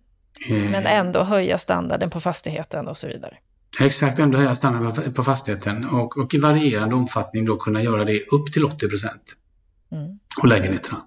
Eh, 0.51 0.71
Men 0.71 0.87
ändå 0.87 1.23
höja 1.23 1.59
standarden 1.59 2.11
på 2.11 2.21
fastigheten 2.21 2.89
och 2.89 2.97
så 2.97 3.07
vidare. 3.07 3.37
Exakt, 3.81 4.19
ändå 4.19 4.39
höja 4.39 4.55
standarden 4.55 5.13
på 5.13 5.25
fastigheten 5.25 5.85
och, 5.85 6.19
och 6.19 6.35
i 6.35 6.39
varierande 6.39 6.95
omfattning 6.95 7.45
då 7.45 7.57
kunna 7.57 7.83
göra 7.83 8.05
det 8.05 8.21
upp 8.21 8.53
till 8.53 8.65
80 8.65 8.89
procent. 8.89 9.23
Mm. 9.93 10.19
Och 10.43 10.49
lägenheterna. 10.49 10.99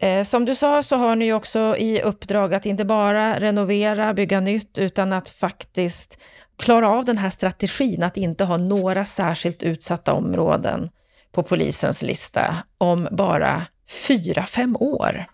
Eh, 0.00 0.24
som 0.24 0.44
du 0.44 0.54
sa 0.54 0.82
så 0.82 0.96
har 0.96 1.16
ni 1.16 1.32
också 1.32 1.76
i 1.78 2.02
uppdrag 2.02 2.54
att 2.54 2.66
inte 2.66 2.84
bara 2.84 3.40
renovera, 3.40 4.14
bygga 4.14 4.40
nytt, 4.40 4.78
utan 4.78 5.12
att 5.12 5.28
faktiskt 5.28 6.18
klara 6.56 6.88
av 6.88 7.04
den 7.04 7.18
här 7.18 7.30
strategin 7.30 8.02
att 8.02 8.16
inte 8.16 8.44
ha 8.44 8.56
några 8.56 9.04
särskilt 9.04 9.62
utsatta 9.62 10.12
områden 10.12 10.90
på 11.32 11.42
polisens 11.42 12.02
lista 12.02 12.56
om 12.78 13.08
bara 13.10 13.66
fyra, 14.06 14.46
fem 14.46 14.76
år. 14.76 15.26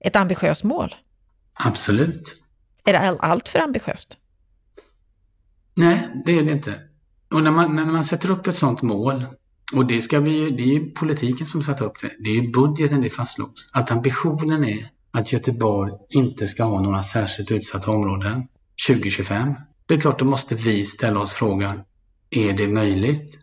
Ett 0.00 0.16
ambitiöst 0.16 0.64
mål. 0.64 0.94
Absolut. 1.54 2.36
Är 2.84 2.92
det 2.92 3.16
allt 3.20 3.48
för 3.48 3.58
ambitiöst? 3.58 4.18
Nej, 5.74 6.08
det 6.26 6.38
är 6.38 6.42
det 6.42 6.52
inte. 6.52 6.74
Och 7.34 7.42
när 7.42 7.50
man, 7.50 7.76
när 7.76 7.84
man 7.84 8.04
sätter 8.04 8.30
upp 8.30 8.46
ett 8.46 8.56
sådant 8.56 8.82
mål 8.82 9.26
och 9.74 9.86
det, 9.86 10.00
ska 10.00 10.20
bli, 10.20 10.50
det 10.50 10.62
är 10.62 10.66
ju 10.66 10.90
politiken 10.90 11.46
som 11.46 11.62
satt 11.62 11.80
upp 11.80 12.00
det. 12.00 12.10
Det 12.18 12.30
är 12.30 12.34
ju 12.34 12.50
budgeten 12.50 13.00
det 13.00 13.10
fastslogs. 13.10 13.70
Att 13.72 13.90
ambitionen 13.90 14.64
är 14.64 14.88
att 15.10 15.32
Göteborg 15.32 15.92
inte 16.10 16.46
ska 16.46 16.64
ha 16.64 16.80
några 16.80 17.02
särskilt 17.02 17.50
utsatta 17.50 17.90
områden 17.90 18.48
2025. 18.88 19.54
Det 19.86 19.94
är 19.94 20.00
klart, 20.00 20.18
då 20.18 20.24
måste 20.24 20.54
vi 20.54 20.84
ställa 20.84 21.20
oss 21.20 21.32
frågan, 21.32 21.80
är 22.30 22.52
det 22.52 22.68
möjligt? 22.68 23.38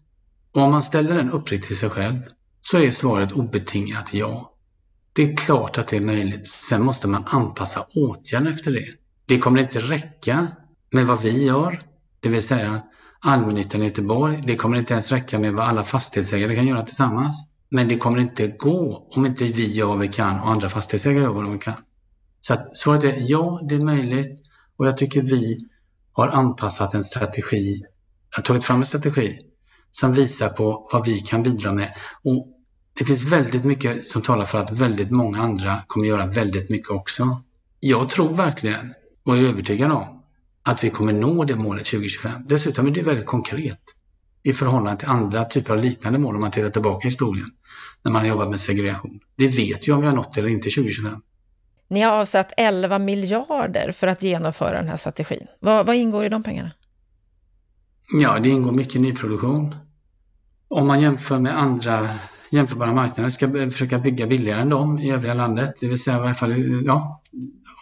Och 0.56 0.62
om 0.62 0.72
man 0.72 0.84
ställer 0.84 1.16
den 1.16 1.32
uppriktigt 1.32 1.68
till 1.68 1.78
sig 1.78 1.90
själv 1.90 2.20
så 2.62 2.78
är 2.78 2.92
svaret 2.92 3.32
obetingat 3.32 4.14
ja. 4.14 4.54
Det 5.14 5.24
är 5.24 5.36
klart 5.36 5.78
att 5.78 5.88
det 5.88 5.98
är 5.98 6.02
möjligt. 6.02 6.50
Sen 6.50 6.84
måste 6.84 7.08
man 7.08 7.26
anpassa 7.28 7.86
åtgärderna 7.96 8.50
efter 8.50 8.72
det. 8.72 8.88
Det 9.26 9.40
kommer 9.40 9.62
inte 9.62 9.80
räcka 9.80 10.48
med 10.92 11.06
vad 11.06 11.22
vi 11.22 11.46
gör, 11.46 11.82
det 12.20 12.30
vill 12.30 12.44
säga 12.44 12.82
allmännyttan 13.20 13.82
i 13.82 13.86
Göteborg. 13.86 14.44
Det 14.48 14.56
kommer 14.56 14.78
inte 14.78 14.94
ens 14.94 15.12
räcka 15.12 15.40
med 15.40 15.54
vad 15.54 15.68
alla 15.68 15.84
fastighetsägare 15.84 16.56
kan 16.56 16.68
göra 16.68 16.86
tillsammans. 16.86 17.46
Men 17.70 17.88
det 17.88 17.98
kommer 17.98 18.18
inte 18.18 18.48
gå 18.48 19.08
om 19.12 19.26
inte 19.26 19.44
vi 19.44 19.74
gör 19.74 19.88
vad 19.88 20.00
vi 20.00 20.08
kan 20.08 20.40
och 20.40 20.50
andra 20.50 20.70
fastighetsägare 20.70 21.24
gör 21.24 21.34
vad 21.34 21.44
de 21.44 21.60
kan. 21.60 21.74
Så 22.42 22.54
att 22.54 22.78
svaret 22.78 23.04
är 23.04 23.16
ja, 23.18 23.62
det 23.70 23.76
är 23.76 23.80
möjligt 23.80 24.42
och 24.78 24.88
jag 24.88 24.98
tycker 24.98 25.22
vi 25.22 25.58
har 26.12 26.28
anpassat 26.28 26.94
en 26.94 27.04
strategi, 27.04 27.84
har 28.36 28.44
tagit 28.44 28.64
fram 28.64 28.80
en 28.80 28.86
strategi 28.86 29.40
som 29.92 30.14
visar 30.14 30.50
på 30.50 30.90
vad 30.94 31.06
vi 31.06 31.20
kan 31.20 31.44
bidra 31.44 31.74
med. 31.74 31.94
Och 32.24 32.48
det 33.00 33.06
finns 33.06 33.24
väldigt 33.24 33.64
mycket 33.64 34.08
som 34.08 34.22
talar 34.22 34.46
för 34.46 34.60
att 34.60 34.72
väldigt 34.72 35.12
många 35.12 35.42
andra 35.42 35.82
kommer 35.88 36.08
göra 36.08 36.26
väldigt 36.26 36.70
mycket 36.70 36.90
också. 36.90 37.42
Jag 37.80 38.10
tror 38.10 38.30
verkligen 38.36 38.94
och 39.26 39.38
är 39.38 39.42
övertygad 39.42 39.92
om 39.92 40.19
att 40.70 40.84
vi 40.84 40.90
kommer 40.90 41.14
nå 41.14 41.44
det 41.44 41.56
målet 41.56 41.86
2025. 41.86 42.32
Dessutom 42.46 42.88
är 42.88 42.92
det 42.92 43.02
väldigt 43.02 43.26
konkret 43.26 43.80
i 44.44 44.54
förhållande 44.54 45.00
till 45.00 45.10
andra 45.10 45.46
typer 45.46 45.74
av 45.74 45.80
liknande 45.80 46.20
mål 46.20 46.36
om 46.36 46.42
man 46.42 46.52
tittar 46.52 46.70
tillbaka 46.70 47.08
i 47.08 47.10
historien 47.10 47.50
när 48.04 48.12
man 48.12 48.22
har 48.22 48.30
jobbat 48.30 48.50
med 48.50 48.60
segregation. 48.60 49.20
Vi 49.36 49.48
vet 49.48 49.88
ju 49.88 49.94
om 49.94 50.02
vi 50.02 50.08
har 50.08 50.16
nått 50.16 50.34
det 50.34 50.40
eller 50.40 50.50
inte 50.50 50.70
2025. 50.70 51.22
Ni 51.90 52.02
har 52.02 52.12
avsatt 52.12 52.54
11 52.58 53.00
miljarder 53.00 53.92
för 53.92 54.08
att 54.08 54.24
genomföra 54.24 54.78
den 54.78 54.88
här 54.88 54.98
strategin. 54.98 55.48
Vad, 55.60 55.86
vad 55.86 55.96
ingår 55.96 56.26
i 56.26 56.30
de 56.30 56.44
pengarna? 56.44 56.72
Ja, 58.22 58.40
det 58.40 58.50
ingår 58.50 58.72
mycket 58.72 59.02
nyproduktion. 59.02 59.76
Om 60.68 60.88
man 60.88 61.02
jämför 61.02 61.40
med 61.40 61.58
andra 61.58 62.10
jämförbara 62.50 62.94
marknader 62.94 63.30
ska 63.30 63.52
försöka 63.72 64.00
bygga 64.00 64.28
billigare 64.28 64.62
än 64.62 64.70
dem 64.70 65.00
i 65.00 65.12
övriga 65.12 65.34
landet. 65.34 65.76
Det 65.80 65.88
vill 65.88 66.00
säga 66.00 66.18
i 66.18 66.20
alla 66.20 66.34
fall 66.34 66.84
ja, 66.86 67.22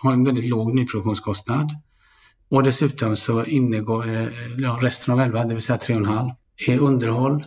ha 0.03 0.13
en 0.13 0.23
väldigt 0.23 0.49
låg 0.49 0.75
nyproduktionskostnad. 0.75 1.71
Och 2.49 2.63
dessutom 2.63 3.17
så 3.17 3.45
ingår 3.45 4.09
eh, 4.09 4.27
ja, 4.57 4.79
resten 4.81 5.13
av 5.13 5.21
11, 5.21 5.43
det 5.43 5.53
vill 5.53 5.63
säga 5.63 5.77
3,5, 5.77 6.31
är 6.67 6.79
underhåll 6.79 7.45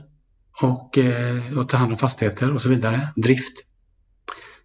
och, 0.62 0.98
eh, 0.98 1.58
och 1.58 1.68
ta 1.68 1.76
hand 1.76 1.92
om 1.92 1.98
fastigheter 1.98 2.54
och 2.54 2.62
så 2.62 2.68
vidare, 2.68 3.08
drift. 3.16 3.52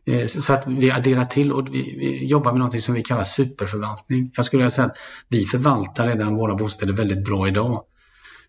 Eh, 0.06 0.26
så 0.26 0.54
att 0.54 0.68
vi 0.68 0.92
adderar 0.92 1.26
till 1.26 1.52
och 1.52 1.68
vi, 1.68 1.96
vi, 2.00 2.26
jobbar 2.26 2.52
med 2.52 2.60
något 2.62 2.82
som 2.82 2.94
vi 2.94 3.04
kallar 3.04 3.24
superförvaltning. 3.24 4.32
Jag 4.36 4.46
skulle 4.46 4.60
vilja 4.60 4.72
säga 4.72 4.86
att 4.86 4.98
vi 5.30 5.46
förvaltar 5.46 6.08
redan 6.08 6.36
våra 6.36 6.56
bostäder 6.56 6.94
väldigt 6.94 7.26
bra 7.26 7.48
idag. 7.48 7.84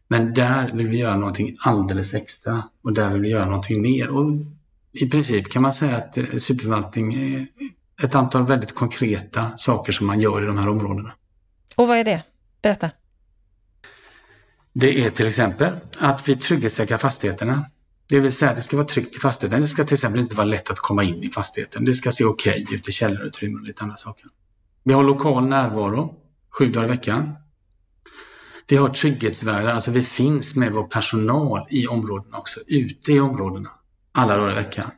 Men 0.08 0.34
där 0.34 0.72
vill 0.74 0.88
vi 0.88 0.98
göra 0.98 1.16
någonting 1.16 1.56
alldeles 1.60 2.14
extra 2.14 2.64
och 2.84 2.92
där 2.92 3.12
vill 3.12 3.22
vi 3.22 3.28
göra 3.28 3.46
någonting 3.46 3.82
mer. 3.82 4.08
Och 4.08 4.30
I 4.92 5.10
princip 5.10 5.50
kan 5.50 5.62
man 5.62 5.72
säga 5.72 5.96
att 5.96 6.14
superförvaltning 6.42 7.14
är 7.14 7.46
ett 8.02 8.14
antal 8.14 8.46
väldigt 8.46 8.74
konkreta 8.74 9.50
saker 9.56 9.92
som 9.92 10.06
man 10.06 10.20
gör 10.20 10.42
i 10.42 10.46
de 10.46 10.58
här 10.58 10.68
områdena. 10.68 11.12
Och 11.76 11.88
vad 11.88 11.98
är 11.98 12.04
det? 12.04 12.22
Berätta. 12.62 12.90
Det 14.72 15.04
är 15.04 15.10
till 15.10 15.26
exempel 15.26 15.72
att 15.98 16.28
vi 16.28 16.36
trygghetssäkrar 16.36 16.98
fastigheterna. 16.98 17.64
Det 18.08 18.20
vill 18.20 18.32
säga 18.32 18.50
att 18.50 18.56
det 18.56 18.62
ska 18.62 18.76
vara 18.76 18.86
tryggt 18.86 19.16
i 19.16 19.20
fastigheten. 19.20 19.60
Det 19.60 19.68
ska 19.68 19.84
till 19.84 19.94
exempel 19.94 20.20
inte 20.20 20.36
vara 20.36 20.46
lätt 20.46 20.70
att 20.70 20.78
komma 20.78 21.04
in 21.04 21.22
i 21.22 21.30
fastigheten. 21.30 21.84
Det 21.84 21.94
ska 21.94 22.12
se 22.12 22.24
okej 22.24 22.62
okay 22.62 22.76
ut 22.76 22.88
i 22.88 22.92
källarutrymmen 22.92 23.60
och 23.60 23.66
lite 23.66 23.82
andra 23.82 23.96
saker. 23.96 24.26
Vi 24.82 24.92
har 24.92 25.02
lokal 25.02 25.46
närvaro 25.46 26.14
sju 26.58 26.72
dagar 26.72 26.84
i 26.86 26.90
veckan. 26.90 27.36
Vi 28.68 28.76
har 28.76 28.88
trygghetsvärdar, 28.88 29.66
alltså 29.66 29.90
vi 29.90 30.02
finns 30.02 30.54
med 30.54 30.72
vår 30.72 30.84
personal 30.84 31.66
i 31.70 31.86
områdena 31.86 32.38
också, 32.38 32.60
ute 32.66 33.12
i 33.12 33.20
områdena, 33.20 33.70
alla 34.12 34.36
dagar 34.36 34.52
i 34.52 34.54
veckan. 34.54 34.90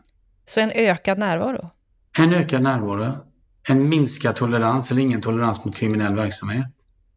Så 0.44 0.60
en 0.60 0.70
ökad 0.70 1.18
närvaro? 1.18 1.70
En 2.18 2.32
ökad 2.32 2.62
närvaro 2.62 3.27
en 3.70 3.88
minskad 3.88 4.36
tolerans 4.36 4.90
eller 4.90 5.02
ingen 5.02 5.20
tolerans 5.20 5.64
mot 5.64 5.76
kriminell 5.76 6.14
verksamhet. 6.14 6.66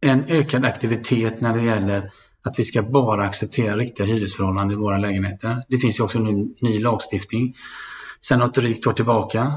En 0.01 0.25
ökad 0.27 0.65
aktivitet 0.65 1.41
när 1.41 1.53
det 1.53 1.63
gäller 1.63 2.11
att 2.41 2.59
vi 2.59 2.63
ska 2.63 2.81
bara 2.81 3.25
acceptera 3.25 3.77
riktiga 3.77 4.07
hyresförhållanden 4.07 4.77
i 4.77 4.81
våra 4.81 4.97
lägenheter. 4.97 5.63
Det 5.67 5.77
finns 5.77 5.99
ju 5.99 6.03
också 6.03 6.17
en 6.17 6.55
ny 6.61 6.79
lagstiftning 6.79 7.55
sedan 8.19 8.39
något 8.39 8.55
drygt 8.55 8.87
år 8.87 8.93
tillbaka. 8.93 9.51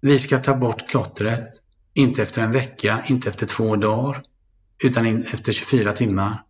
Vi 0.00 0.18
ska 0.18 0.38
ta 0.38 0.54
bort 0.54 0.88
klottret, 0.88 1.48
inte 1.94 2.22
efter 2.22 2.42
en 2.42 2.52
vecka, 2.52 3.02
inte 3.06 3.28
efter 3.28 3.46
två 3.46 3.76
dagar, 3.76 4.22
utan 4.84 5.22
efter 5.22 5.52
24 5.52 5.92
timmar. 5.92 6.42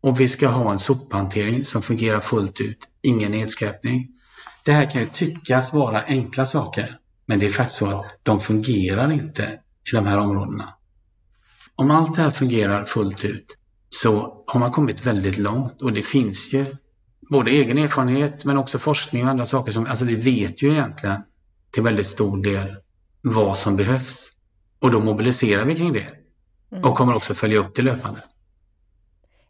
Och 0.00 0.20
vi 0.20 0.28
ska 0.28 0.48
ha 0.48 0.72
en 0.72 0.78
sophantering 0.78 1.64
som 1.64 1.82
fungerar 1.82 2.20
fullt 2.20 2.60
ut, 2.60 2.78
ingen 3.02 3.30
nedskräpning. 3.30 4.08
Det 4.64 4.72
här 4.72 4.90
kan 4.90 5.00
ju 5.00 5.08
tyckas 5.08 5.72
vara 5.72 6.02
enkla 6.02 6.46
saker, 6.46 6.98
men 7.26 7.38
det 7.38 7.46
är 7.46 7.50
faktiskt 7.50 7.78
så 7.78 7.86
att 7.86 8.06
de 8.22 8.40
fungerar 8.40 9.12
inte 9.12 9.42
i 9.92 9.96
de 9.96 10.06
här 10.06 10.18
områdena. 10.18 10.68
Om 11.76 11.90
allt 11.90 12.14
det 12.14 12.22
här 12.22 12.30
fungerar 12.30 12.84
fullt 12.84 13.24
ut 13.24 13.58
så 13.90 14.44
har 14.46 14.60
man 14.60 14.70
kommit 14.70 15.06
väldigt 15.06 15.38
långt 15.38 15.82
och 15.82 15.92
det 15.92 16.02
finns 16.02 16.52
ju 16.52 16.76
både 17.30 17.50
egen 17.50 17.78
erfarenhet 17.78 18.44
men 18.44 18.58
också 18.58 18.78
forskning 18.78 19.24
och 19.24 19.30
andra 19.30 19.46
saker 19.46 19.72
som, 19.72 19.86
alltså 19.86 20.04
vi 20.04 20.14
vet 20.14 20.62
ju 20.62 20.72
egentligen 20.72 21.20
till 21.70 21.82
väldigt 21.82 22.06
stor 22.06 22.42
del 22.42 22.76
vad 23.22 23.58
som 23.58 23.76
behövs. 23.76 24.30
Och 24.78 24.90
då 24.90 25.00
mobiliserar 25.00 25.64
vi 25.64 25.74
kring 25.74 25.92
det. 25.92 26.06
Mm. 26.72 26.84
Och 26.84 26.96
kommer 26.96 27.16
också 27.16 27.34
följa 27.34 27.58
upp 27.58 27.74
det 27.74 27.82
löpande. 27.82 28.20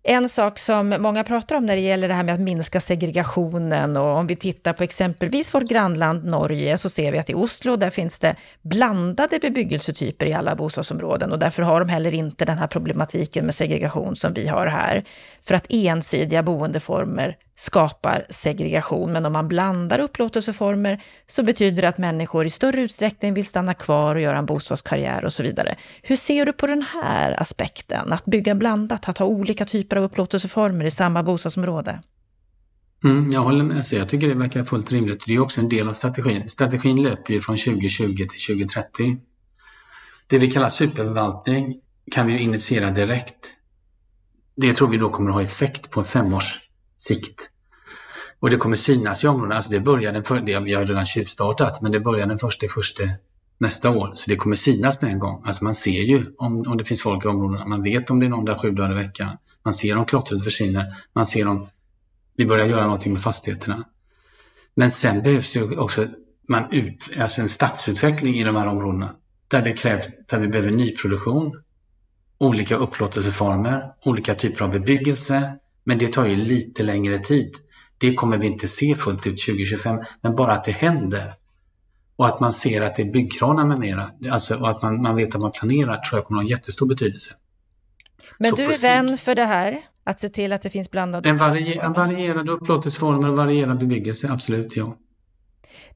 En 0.07 0.29
sak 0.29 0.59
som 0.59 0.97
många 0.99 1.25
pratar 1.25 1.57
om 1.57 1.67
när 1.67 1.77
det 1.77 1.83
gäller 1.83 2.09
det 2.09 2.15
här 2.15 2.23
med 2.23 2.35
att 2.35 2.41
minska 2.41 2.81
segregationen 2.81 3.97
och 3.97 4.17
om 4.17 4.27
vi 4.27 4.37
tittar 4.37 4.73
på 4.73 4.83
exempelvis 4.83 5.55
vårt 5.55 5.63
grannland 5.63 6.25
Norge 6.25 6.79
så 6.79 6.91
ser 6.91 7.13
vi 7.13 7.19
att 7.19 7.31
i 7.31 7.35
Oslo 7.35 7.77
där 7.77 7.91
finns 7.91 8.19
det 8.19 8.37
blandade 8.63 9.39
bebyggelsetyper 9.39 10.27
i 10.27 10.33
alla 10.33 10.55
bostadsområden 10.55 11.33
och 11.33 11.39
därför 11.39 11.63
har 11.63 11.81
de 11.81 11.89
heller 11.89 12.15
inte 12.15 12.45
den 12.45 12.59
här 12.59 12.67
problematiken 12.67 13.45
med 13.45 13.55
segregation 13.55 14.17
som 14.17 14.35
vi 14.35 14.49
har 14.49 14.67
här. 14.67 15.05
För 15.43 15.55
att 15.55 15.67
ensidiga 15.69 16.43
boendeformer 16.43 17.37
skapar 17.55 18.27
segregation, 18.31 19.13
men 19.13 19.27
om 19.27 19.33
man 19.33 19.49
blandar 19.49 19.99
upplåtelseformer 19.99 21.03
så 21.27 21.43
betyder 21.43 21.83
det 21.83 21.89
att 21.89 21.99
människor 21.99 22.47
i 22.47 22.51
större 22.51 22.81
utsträckning 22.81 23.35
vill 23.35 23.47
stanna 23.47 23.75
kvar 23.75 24.15
och 24.15 24.21
göra 24.21 24.39
en 24.39 24.47
bostadskarriär 24.47 25.25
och 25.25 25.33
så 25.33 25.43
vidare. 25.43 25.77
Hur 26.03 26.17
ser 26.17 26.47
du 26.47 26.53
på 26.53 26.67
den 26.67 26.83
här 26.83 27.41
aspekten, 27.43 28.13
att 28.13 28.25
bygga 28.25 28.55
blandat, 28.55 29.09
att 29.09 29.19
ha 29.19 29.27
olika 29.27 29.65
typer 29.65 29.97
av 29.97 30.05
upplåtelseformer 30.05 30.85
i 30.85 30.91
samma 30.91 31.23
bostadsområde? 31.23 32.03
Mm, 33.05 33.31
jag 33.31 33.41
håller 33.41 33.65
med. 33.65 33.87
Så 33.87 33.97
jag 33.97 34.09
tycker 34.09 34.29
det 34.29 34.35
verkar 34.35 34.65
fullt 34.65 34.93
rimligt. 34.93 35.23
Det 35.27 35.35
är 35.35 35.39
också 35.39 35.61
en 35.61 35.69
del 35.69 35.89
av 35.89 35.93
strategin. 35.93 36.49
Strategin 36.49 37.03
löper 37.03 37.35
ju 37.35 37.41
från 37.41 37.57
2020 37.57 38.17
till 38.17 38.57
2030. 38.57 39.17
Det 40.27 40.39
vi 40.39 40.51
kallar 40.51 40.69
superförvaltning 40.69 41.77
kan 42.11 42.27
vi 42.27 42.33
ju 42.33 42.39
initiera 42.39 42.91
direkt. 42.91 43.55
Det 44.57 44.73
tror 44.73 44.89
vi 44.89 44.97
då 44.97 45.11
kommer 45.11 45.31
att 45.31 45.35
ha 45.35 45.43
effekt 45.43 45.91
på 45.91 46.01
en 46.01 46.07
femårs 46.07 46.61
sikt. 47.09 47.51
Och 48.41 48.51
det 48.51 48.57
kommer 48.57 48.77
synas 48.77 49.25
i 49.25 49.27
områdena. 49.27 49.55
Alltså 49.55 49.71
det 49.71 49.81
börjar 49.81 50.13
den 50.13 50.25
för, 50.25 50.41
det, 50.41 50.59
vi 50.59 50.75
har 50.75 50.85
redan 50.85 51.07
tjuvstartat, 51.07 51.81
men 51.83 51.93
det 51.93 52.01
börjar 52.01 52.27
den 52.27 52.39
första 52.39 52.69
första 52.69 53.03
nästa 53.59 53.91
år. 53.91 54.13
Så 54.15 54.31
det 54.31 54.37
kommer 54.37 54.57
synas 54.57 55.03
med 55.03 55.11
en 55.11 55.19
gång. 55.19 55.43
Alltså 55.47 55.65
man 55.65 55.75
ser 55.75 56.03
ju 56.03 56.27
om, 56.39 56.67
om 56.67 56.77
det 56.77 56.85
finns 56.85 57.03
folk 57.03 57.25
i 57.25 57.29
områdena. 57.29 57.67
Man 57.67 57.83
vet 57.83 58.11
om 58.11 58.21
det 58.21 58.27
är 58.27 58.31
någon 58.31 58.45
där 58.45 58.55
sju 58.55 58.71
dagar 58.71 58.93
i 58.93 58.95
veckan. 58.95 59.29
Man 59.65 59.75
ser 59.75 59.97
om 59.97 60.05
klottret 60.05 60.45
försvinner. 60.45 60.87
Man 61.15 61.27
ser 61.27 61.47
om 61.47 61.69
vi 62.37 62.47
börjar 62.47 62.67
göra 62.67 62.85
någonting 62.85 63.13
med 63.13 63.23
fastigheterna. 63.23 63.85
Men 64.75 64.91
sen 64.91 65.23
behövs 65.23 65.57
ju 65.57 65.77
också 65.79 66.07
man 66.49 66.73
ut, 66.73 67.11
alltså 67.21 67.41
en 67.41 67.49
stadsutveckling 67.49 68.35
i 68.35 68.45
de 68.45 68.57
här 68.57 68.67
områdena. 68.67 69.11
Där 69.49 69.63
det 69.63 69.73
krävs, 69.73 70.05
där 70.29 70.39
vi 70.39 70.49
behöver 70.49 70.71
nyproduktion, 70.71 71.63
olika 72.39 72.77
upplåtelseformer, 72.77 73.93
olika 74.05 74.35
typer 74.35 74.65
av 74.65 74.71
bebyggelse, 74.71 75.59
men 75.85 75.99
det 75.99 76.13
tar 76.13 76.27
ju 76.27 76.37
lite 76.37 76.83
längre 76.83 77.19
tid. 77.19 77.55
Det 77.99 78.15
kommer 78.15 78.39
vi 78.39 78.47
inte 78.47 78.69
se 78.69 78.95
fullt 78.95 79.27
ut 79.27 79.43
2025, 79.47 80.01
men 80.21 80.37
bara 80.37 80.53
att 80.53 80.65
det 80.65 80.73
händer. 80.73 81.35
Och 82.17 82.27
att 82.27 82.41
man 82.41 82.53
ser 82.53 82.81
att 82.81 82.97
det 82.97 83.03
är 83.03 83.13
byggkranar 83.13 83.65
med 83.65 83.79
mera, 83.79 84.11
alltså, 84.31 84.55
och 84.55 84.71
att 84.71 84.83
man, 84.83 85.03
man 85.03 85.17
vet 85.17 85.35
att 85.35 85.41
man 85.41 85.53
planerar, 85.53 85.97
tror 85.97 86.19
jag 86.19 86.27
kommer 86.27 86.41
att 86.41 86.47
ha 86.47 86.51
jättestor 86.51 86.87
betydelse. 86.87 87.31
Men 88.39 88.51
Så 88.51 88.57
du 88.57 88.65
är 88.65 88.83
vän 88.83 89.19
för 89.19 89.35
det 89.35 89.45
här? 89.45 89.81
Att 90.05 90.21
se 90.21 90.29
till 90.29 90.53
att 90.53 90.63
det 90.63 90.71
finns 90.71 90.91
blandade... 90.91 91.29
En, 91.29 91.39
varier, 91.39 91.83
en 91.83 91.93
varierande 91.93 92.53
upplåtelseformer 92.53 93.29
och 93.29 93.37
varierande 93.37 93.87
bebyggelse, 93.87 94.29
absolut 94.31 94.77
ja. 94.77 94.97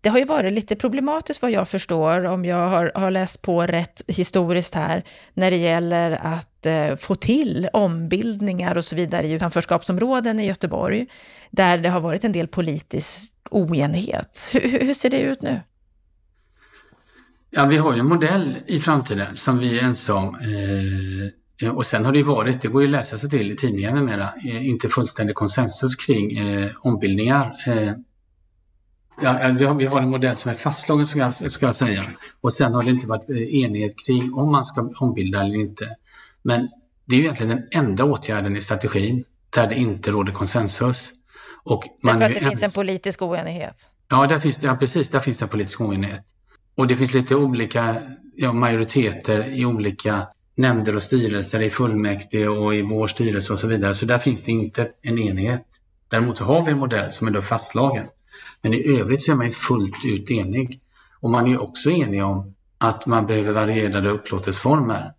Det 0.00 0.08
har 0.08 0.18
ju 0.18 0.24
varit 0.24 0.52
lite 0.52 0.76
problematiskt 0.76 1.42
vad 1.42 1.50
jag 1.50 1.68
förstår, 1.68 2.24
om 2.24 2.44
jag 2.44 2.68
har, 2.68 2.92
har 2.94 3.10
läst 3.10 3.42
på 3.42 3.62
rätt 3.66 4.02
historiskt 4.06 4.74
här, 4.74 5.04
när 5.34 5.50
det 5.50 5.56
gäller 5.56 6.10
att 6.22 6.66
eh, 6.66 6.96
få 6.96 7.14
till 7.14 7.68
ombildningar 7.72 8.76
och 8.76 8.84
så 8.84 8.96
vidare 8.96 9.26
i 9.26 9.32
utanförskapsområden 9.32 10.40
i 10.40 10.46
Göteborg, 10.46 11.06
där 11.50 11.78
det 11.78 11.88
har 11.88 12.00
varit 12.00 12.24
en 12.24 12.32
del 12.32 12.48
politisk 12.48 13.32
oenighet. 13.50 14.48
Hur, 14.52 14.80
hur 14.80 14.94
ser 14.94 15.10
det 15.10 15.20
ut 15.20 15.42
nu? 15.42 15.60
Ja, 17.50 17.66
vi 17.66 17.76
har 17.76 17.94
ju 17.94 18.00
en 18.00 18.06
modell 18.06 18.56
i 18.66 18.80
framtiden 18.80 19.36
som 19.36 19.58
vi 19.58 19.78
är 19.78 19.82
ense 19.82 20.12
om. 20.12 20.34
Eh, 20.34 21.76
och 21.76 21.86
sen 21.86 22.04
har 22.04 22.12
det 22.12 22.18
ju 22.18 22.24
varit, 22.24 22.62
det 22.62 22.68
går 22.68 22.82
ju 22.82 22.88
att 22.88 22.92
läsa 22.92 23.18
sig 23.18 23.30
till 23.30 23.50
i 23.50 23.56
tidningar 23.56 23.92
med 23.92 24.02
mera, 24.02 24.28
eh, 24.44 24.68
inte 24.68 24.88
fullständig 24.88 25.36
konsensus 25.36 25.96
kring 25.96 26.38
eh, 26.38 26.70
ombildningar. 26.80 27.56
Eh, 27.66 27.92
Ja, 29.22 29.54
vi 29.58 29.64
har, 29.64 29.74
vi 29.74 29.86
har 29.86 30.00
en 30.00 30.10
modell 30.10 30.36
som 30.36 30.50
är 30.50 30.54
fastslagen 30.54 31.06
ska 31.06 31.18
jag, 31.18 31.34
ska 31.34 31.66
jag 31.66 31.74
säga. 31.74 32.04
Och 32.40 32.52
sen 32.52 32.74
har 32.74 32.82
det 32.82 32.90
inte 32.90 33.06
varit 33.06 33.30
eh, 33.30 33.36
enighet 33.36 33.94
kring 34.06 34.32
om 34.34 34.52
man 34.52 34.64
ska 34.64 34.90
ombilda 35.00 35.40
eller 35.40 35.54
inte. 35.54 35.96
Men 36.42 36.68
det 37.04 37.14
är 37.14 37.18
ju 37.18 37.22
egentligen 37.24 37.56
den 37.56 37.84
enda 37.84 38.04
åtgärden 38.04 38.56
i 38.56 38.60
strategin 38.60 39.24
där 39.50 39.66
det 39.66 39.74
inte 39.74 40.10
råder 40.10 40.32
konsensus. 40.32 41.12
Och 41.64 41.84
man 42.02 42.18
Därför 42.18 42.24
att 42.24 42.34
det 42.34 42.40
ens... 42.40 42.60
finns 42.60 42.76
en 42.76 42.80
politisk 42.80 43.22
oenighet? 43.22 43.90
Ja, 44.08 44.26
där 44.26 44.38
finns, 44.38 44.62
ja, 44.62 44.76
precis. 44.76 45.10
Där 45.10 45.20
finns 45.20 45.38
det 45.38 45.44
en 45.44 45.48
politisk 45.48 45.80
oenighet. 45.80 46.24
Och 46.74 46.86
det 46.86 46.96
finns 46.96 47.14
lite 47.14 47.36
olika 47.36 47.96
ja, 48.36 48.52
majoriteter 48.52 49.44
i 49.44 49.64
olika 49.64 50.26
nämnder 50.56 50.96
och 50.96 51.02
styrelser, 51.02 51.60
i 51.62 51.70
fullmäktige 51.70 52.48
och 52.48 52.74
i 52.74 52.82
vår 52.82 53.06
styrelse 53.06 53.52
och 53.52 53.58
så 53.58 53.66
vidare. 53.66 53.94
Så 53.94 54.06
där 54.06 54.18
finns 54.18 54.42
det 54.42 54.52
inte 54.52 54.88
en 55.02 55.18
enighet. 55.18 55.66
Däremot 56.08 56.38
har 56.38 56.62
vi 56.62 56.72
en 56.72 56.78
modell 56.78 57.12
som 57.12 57.28
är 57.28 57.30
då 57.30 57.42
fastslagen. 57.42 58.06
Men 58.62 58.74
i 58.74 58.98
övrigt 58.98 59.22
så 59.22 59.32
är 59.32 59.36
man 59.36 59.52
fullt 59.52 60.04
ut 60.04 60.30
enig. 60.30 60.80
Och 61.20 61.30
man 61.30 61.46
är 61.46 61.62
också 61.62 61.90
enig 61.90 62.24
om 62.24 62.54
att 62.78 63.06
man 63.06 63.26
behöver 63.26 63.52
varierade 63.52 64.10
upplåtelseformer. 64.10 65.12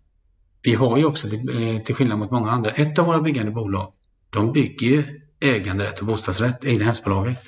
Vi 0.62 0.74
har 0.74 0.98
ju 0.98 1.04
också, 1.04 1.30
till 1.30 1.48
eh, 1.88 1.94
skillnad 1.94 2.18
mot 2.18 2.30
många 2.30 2.50
andra, 2.50 2.70
ett 2.70 2.98
av 2.98 3.06
våra 3.06 3.20
byggande 3.20 3.52
bolag, 3.52 3.92
de 4.30 4.52
bygger 4.52 4.86
ju 4.86 5.20
äganderätt 5.40 6.00
och 6.00 6.06
bostadsrätt, 6.06 6.64
egnahemsbolaget. 6.64 7.38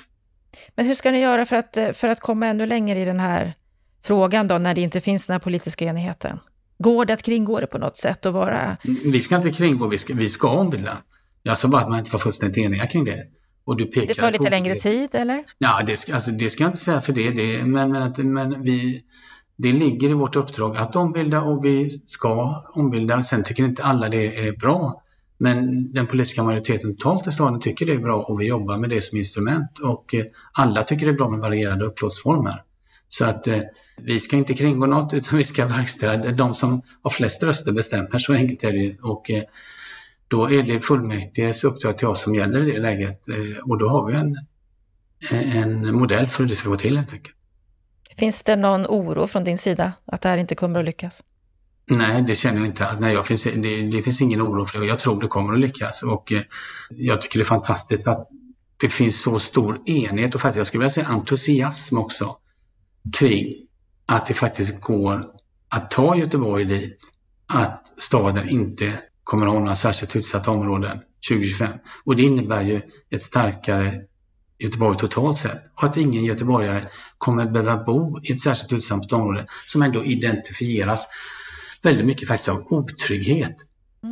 Men 0.75 0.85
hur 0.85 0.95
ska 0.95 1.11
ni 1.11 1.19
göra 1.19 1.45
för 1.45 1.55
att, 1.55 1.77
för 1.93 2.09
att 2.09 2.19
komma 2.19 2.47
ännu 2.47 2.65
längre 2.65 2.99
i 2.99 3.05
den 3.05 3.19
här 3.19 3.53
frågan 4.03 4.47
då, 4.47 4.57
när 4.57 4.75
det 4.75 4.81
inte 4.81 5.01
finns 5.01 5.27
den 5.27 5.33
här 5.33 5.39
politiska 5.39 5.85
enigheten? 5.85 6.39
Går 6.77 7.05
det 7.05 7.13
att 7.13 7.23
kringgå 7.23 7.59
det 7.59 7.67
på 7.67 7.77
något 7.77 7.97
sätt 7.97 8.25
och 8.25 8.33
vara... 8.33 8.77
Vi 9.03 9.19
ska 9.19 9.35
inte 9.35 9.51
kringgå, 9.51 9.87
vi 9.87 9.97
ska, 9.97 10.13
vi 10.13 10.29
ska 10.29 10.49
ombilda. 10.49 10.97
Jag 11.43 11.57
sa 11.57 11.67
bara 11.67 11.81
att 11.81 11.89
man 11.89 11.99
inte 11.99 12.11
var 12.11 12.19
fullständigt 12.19 12.57
eniga 12.57 12.87
kring 12.87 13.05
det. 13.05 13.23
Och 13.65 13.77
du 13.77 13.85
pekar 13.85 14.07
det 14.07 14.13
tar 14.13 14.31
lite 14.31 14.49
längre 14.49 14.75
tid 14.75 15.09
eller? 15.13 15.43
Ja, 15.57 15.83
det 15.87 15.97
ska, 15.97 16.13
alltså, 16.13 16.31
det 16.31 16.49
ska 16.49 16.63
jag 16.63 16.69
inte 16.69 16.79
säga 16.79 17.01
för 17.01 17.13
det. 17.13 17.31
det 17.31 17.65
men, 17.65 17.91
men, 17.91 18.01
att, 18.01 18.17
men 18.17 18.63
vi, 18.63 19.03
det 19.55 19.71
ligger 19.71 20.09
i 20.09 20.13
vårt 20.13 20.35
uppdrag 20.35 20.77
att 20.77 20.95
ombilda 20.95 21.41
och 21.41 21.65
vi 21.65 21.89
ska 21.89 22.63
ombilda. 22.73 23.23
Sen 23.23 23.43
tycker 23.43 23.63
inte 23.63 23.83
alla 23.83 24.09
det 24.09 24.47
är 24.47 24.51
bra. 24.51 25.03
Men 25.37 25.91
den 25.93 26.07
politiska 26.07 26.43
majoriteten 26.43 26.95
totalt 26.95 27.27
i 27.27 27.31
staden 27.31 27.59
tycker 27.59 27.85
det 27.85 27.93
är 27.93 27.99
bra 27.99 28.21
och 28.21 28.41
vi 28.41 28.45
jobbar 28.45 28.77
med 28.77 28.89
det 28.89 29.01
som 29.01 29.17
instrument. 29.17 29.79
Och 29.79 30.15
eh, 30.15 30.25
alla 30.53 30.83
tycker 30.83 31.05
det 31.05 31.11
är 31.11 31.17
bra 31.17 31.29
med 31.29 31.39
varierade 31.39 31.85
upplåtsformer. 31.85 32.61
Så 33.07 33.25
att 33.25 33.47
eh, 33.47 33.59
vi 33.97 34.19
ska 34.19 34.35
inte 34.35 34.53
kringgå 34.53 34.85
något 34.85 35.13
utan 35.13 35.37
vi 35.37 35.43
ska 35.43 35.65
verkställa. 35.65 36.31
De 36.31 36.53
som 36.53 36.81
har 37.01 37.09
flest 37.09 37.43
röster 37.43 37.71
bestämmer, 37.71 38.17
så 38.17 38.33
enkelt 38.33 38.63
är 38.63 38.73
det. 38.73 38.97
Och, 39.01 39.29
eh, 39.29 39.43
då 40.33 40.51
är 40.51 40.63
det 40.63 40.79
fullmäktiges 40.79 41.63
uppdrag 41.63 41.97
till 41.97 42.07
oss 42.07 42.21
som 42.21 42.35
gäller 42.35 42.67
i 42.67 42.71
det 42.71 42.79
läget 42.79 43.29
eh, 43.29 43.69
och 43.69 43.79
då 43.79 43.89
har 43.89 44.07
vi 44.07 44.13
en, 44.13 44.37
en 45.31 45.95
modell 45.95 46.27
för 46.27 46.43
hur 46.43 46.49
det 46.49 46.55
ska 46.55 46.69
gå 46.69 46.77
till 46.77 46.97
helt 46.97 47.13
enkelt. 47.13 47.35
Finns 48.17 48.43
det 48.43 48.55
någon 48.55 48.85
oro 48.85 49.27
från 49.27 49.43
din 49.43 49.57
sida 49.57 49.93
att 50.05 50.21
det 50.21 50.29
här 50.29 50.37
inte 50.37 50.55
kommer 50.55 50.79
att 50.79 50.85
lyckas? 50.85 51.23
Nej, 51.85 52.21
det 52.21 52.35
känner 52.35 52.57
jag 52.57 52.67
inte. 52.67 52.97
Nej, 52.99 53.13
jag 53.13 53.27
finns, 53.27 53.43
det, 53.43 53.81
det 53.91 54.01
finns 54.01 54.21
ingen 54.21 54.41
oro 54.41 54.65
för 54.65 54.79
det. 54.79 54.85
Jag 54.85 54.99
tror 54.99 55.21
det 55.21 55.27
kommer 55.27 55.53
att 55.53 55.59
lyckas 55.59 56.03
och 56.03 56.31
eh, 56.31 56.41
jag 56.89 57.21
tycker 57.21 57.39
det 57.39 57.43
är 57.43 57.45
fantastiskt 57.45 58.07
att 58.07 58.29
det 58.81 58.89
finns 58.89 59.21
så 59.21 59.39
stor 59.39 59.81
enighet 59.85 60.35
och 60.35 60.41
faktiskt, 60.41 60.57
jag 60.57 60.67
skulle 60.67 60.79
vilja 60.79 60.93
säga 60.93 61.07
entusiasm 61.07 61.97
också 61.97 62.37
kring 63.13 63.53
att 64.05 64.25
det 64.25 64.33
faktiskt 64.33 64.81
går 64.81 65.25
att 65.69 65.91
ta 65.91 66.15
Göteborg 66.15 66.65
dit, 66.65 66.99
att 67.47 67.93
staden 67.97 68.49
inte 68.49 68.93
kommer 69.23 69.47
att 69.47 69.53
ha 69.53 69.59
några 69.59 69.75
särskilt 69.75 70.15
utsatta 70.15 70.51
områden 70.51 70.99
2025. 71.29 71.69
Och 72.05 72.15
det 72.15 72.23
innebär 72.23 72.61
ju 72.61 72.81
ett 73.09 73.21
starkare 73.21 74.01
Göteborg 74.59 74.97
totalt 74.97 75.37
sett 75.37 75.61
och 75.75 75.83
att 75.83 75.97
ingen 75.97 76.23
göteborgare 76.23 76.85
kommer 77.17 77.43
att 77.43 77.53
behöva 77.53 77.83
bo 77.83 78.19
i 78.23 78.33
ett 78.33 78.39
särskilt 78.39 78.73
utsatt 78.73 79.13
område 79.13 79.47
som 79.67 79.81
ändå 79.81 80.03
identifieras 80.03 81.07
väldigt 81.81 82.05
mycket 82.05 82.27
faktiskt 82.27 82.49
av 82.49 82.65
otrygghet. 82.69 83.55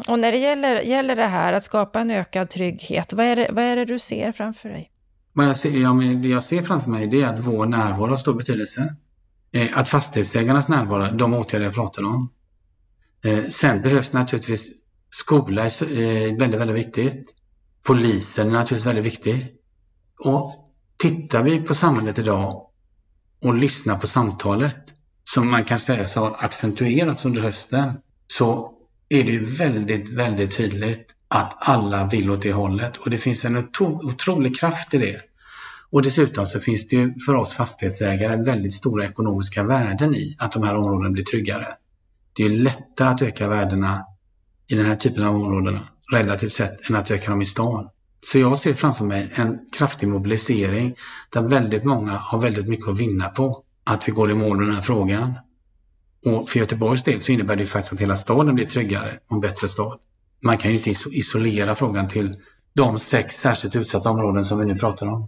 Och 0.08 0.20
när 0.20 0.32
det 0.32 0.38
gäller, 0.38 0.82
gäller 0.82 1.16
det 1.16 1.26
här 1.26 1.54
att 1.54 1.64
skapa 1.64 2.00
en 2.00 2.12
ökad 2.12 2.50
trygghet, 2.50 3.14
vad 3.14 3.26
är 3.26 3.36
det, 3.36 3.50
vad 3.52 3.64
är 3.64 3.76
det 3.76 3.86
du 3.86 4.00
ser 4.00 4.32
framför 4.32 4.70
dig? 4.70 4.92
Vad 5.34 5.46
jag 5.46 5.58
ser, 5.58 5.72
ja, 5.72 5.94
det 6.16 6.30
jag 6.30 6.44
ser 6.44 6.64
framför 6.64 6.90
mig 6.90 7.08
det 7.08 7.22
är 7.22 7.28
att 7.28 7.40
vår 7.40 7.66
närvaro 7.66 8.10
har 8.10 8.18
stor 8.18 8.34
betydelse. 8.34 8.96
Eh, 9.52 9.78
att 9.78 9.90
fastighetsägarnas 9.90 10.68
närvaro, 10.68 11.18
de 11.18 11.34
åtgärder 11.34 11.66
jag 11.66 11.76
pratar 11.76 12.04
om. 12.04 12.32
Eh, 13.24 13.50
sen 13.50 13.82
behövs 13.82 14.14
naturligtvis 14.14 14.70
skola, 15.12 15.66
är 15.66 15.84
eh, 15.84 16.38
väldigt, 16.38 16.60
väldigt 16.60 16.78
viktigt. 16.78 17.36
Polisen 17.84 18.48
är 18.48 18.52
naturligtvis 18.52 18.86
väldigt 18.86 19.06
viktig. 19.06 19.48
Och 20.20 20.72
tittar 20.98 21.44
vi 21.44 21.62
på 21.62 21.74
samhället 21.74 22.20
idag 22.20 22.68
och 23.42 23.56
lyssnar 23.56 23.98
på 23.98 24.08
samtalet 24.08 24.78
som 25.24 25.52
man 25.52 25.64
kan 25.64 25.80
säga 25.80 26.08
så 26.08 26.20
har 26.20 26.36
accentuerats 26.40 27.26
under 27.26 27.42
hösten 27.42 27.94
så 28.28 28.72
är 29.10 29.24
det 29.24 29.32
ju 29.32 29.46
väldigt, 29.46 30.10
väldigt 30.10 30.58
tydligt 30.58 31.16
att 31.28 31.58
alla 31.60 32.08
vill 32.08 32.32
åt 32.32 32.42
det 32.42 32.54
hållet 32.54 32.98
och 32.98 33.10
det 33.10 33.18
finns 33.18 33.46
en 33.46 33.68
otrolig 33.82 34.60
kraft 34.60 34.94
i 34.94 34.98
det. 34.98 35.22
Och 35.90 36.02
dessutom 36.02 36.46
så 36.46 36.60
finns 36.60 36.88
det 36.88 36.96
ju 36.96 37.14
för 37.26 37.36
oss 37.36 37.54
fastighetsägare 37.54 38.44
väldigt 38.44 38.74
stora 38.74 39.06
ekonomiska 39.06 39.64
värden 39.64 40.16
i 40.16 40.36
att 40.40 40.52
de 40.52 40.64
här 40.64 40.76
områdena 40.76 41.10
blir 41.10 41.24
tryggare. 41.24 41.68
Det 42.34 42.44
är 42.44 42.50
ju 42.50 42.58
lättare 42.58 43.10
att 43.10 43.22
öka 43.22 43.48
värdena 43.48 44.06
i 44.72 44.76
den 44.76 44.86
här 44.86 44.96
typen 44.96 45.24
av 45.24 45.36
områden 45.36 45.80
relativt 46.12 46.52
sett 46.52 46.90
än 46.90 46.96
att 46.96 47.12
öka 47.12 47.32
dem 47.32 47.42
i 47.42 47.46
stan. 47.46 47.90
Så 48.26 48.40
jag 48.40 48.58
ser 48.58 48.74
framför 48.74 49.06
mig 49.06 49.32
en 49.36 49.60
kraftig 49.72 50.08
mobilisering 50.08 50.96
där 51.30 51.42
väldigt 51.42 51.84
många 51.84 52.18
har 52.18 52.42
väldigt 52.42 52.68
mycket 52.68 52.88
att 52.88 53.00
vinna 53.00 53.30
på 53.30 53.64
att 53.84 54.08
vi 54.08 54.12
går 54.12 54.32
i 54.32 54.34
mål 54.34 54.58
med 54.58 54.68
den 54.68 54.76
här 54.76 54.82
frågan. 54.82 55.34
Och 56.26 56.50
för 56.50 56.60
Göteborgs 56.60 57.04
del 57.04 57.22
så 57.22 57.32
innebär 57.32 57.56
det 57.56 57.66
faktiskt 57.66 57.94
att 57.94 58.00
hela 58.00 58.16
staden 58.16 58.56
blir 58.56 58.66
tryggare 58.66 59.20
och 59.30 59.36
en 59.36 59.42
bättre 59.42 59.68
stad. 59.68 60.00
Man 60.44 60.58
kan 60.58 60.72
ju 60.72 60.78
inte 60.78 61.10
isolera 61.10 61.76
frågan 61.76 62.08
till 62.08 62.36
de 62.74 63.00
sex 63.00 63.36
särskilt 63.36 63.76
utsatta 63.76 64.10
områden 64.10 64.46
som 64.46 64.60
vi 64.60 64.66
nu 64.66 64.76
pratar 64.76 65.08
om. 65.08 65.28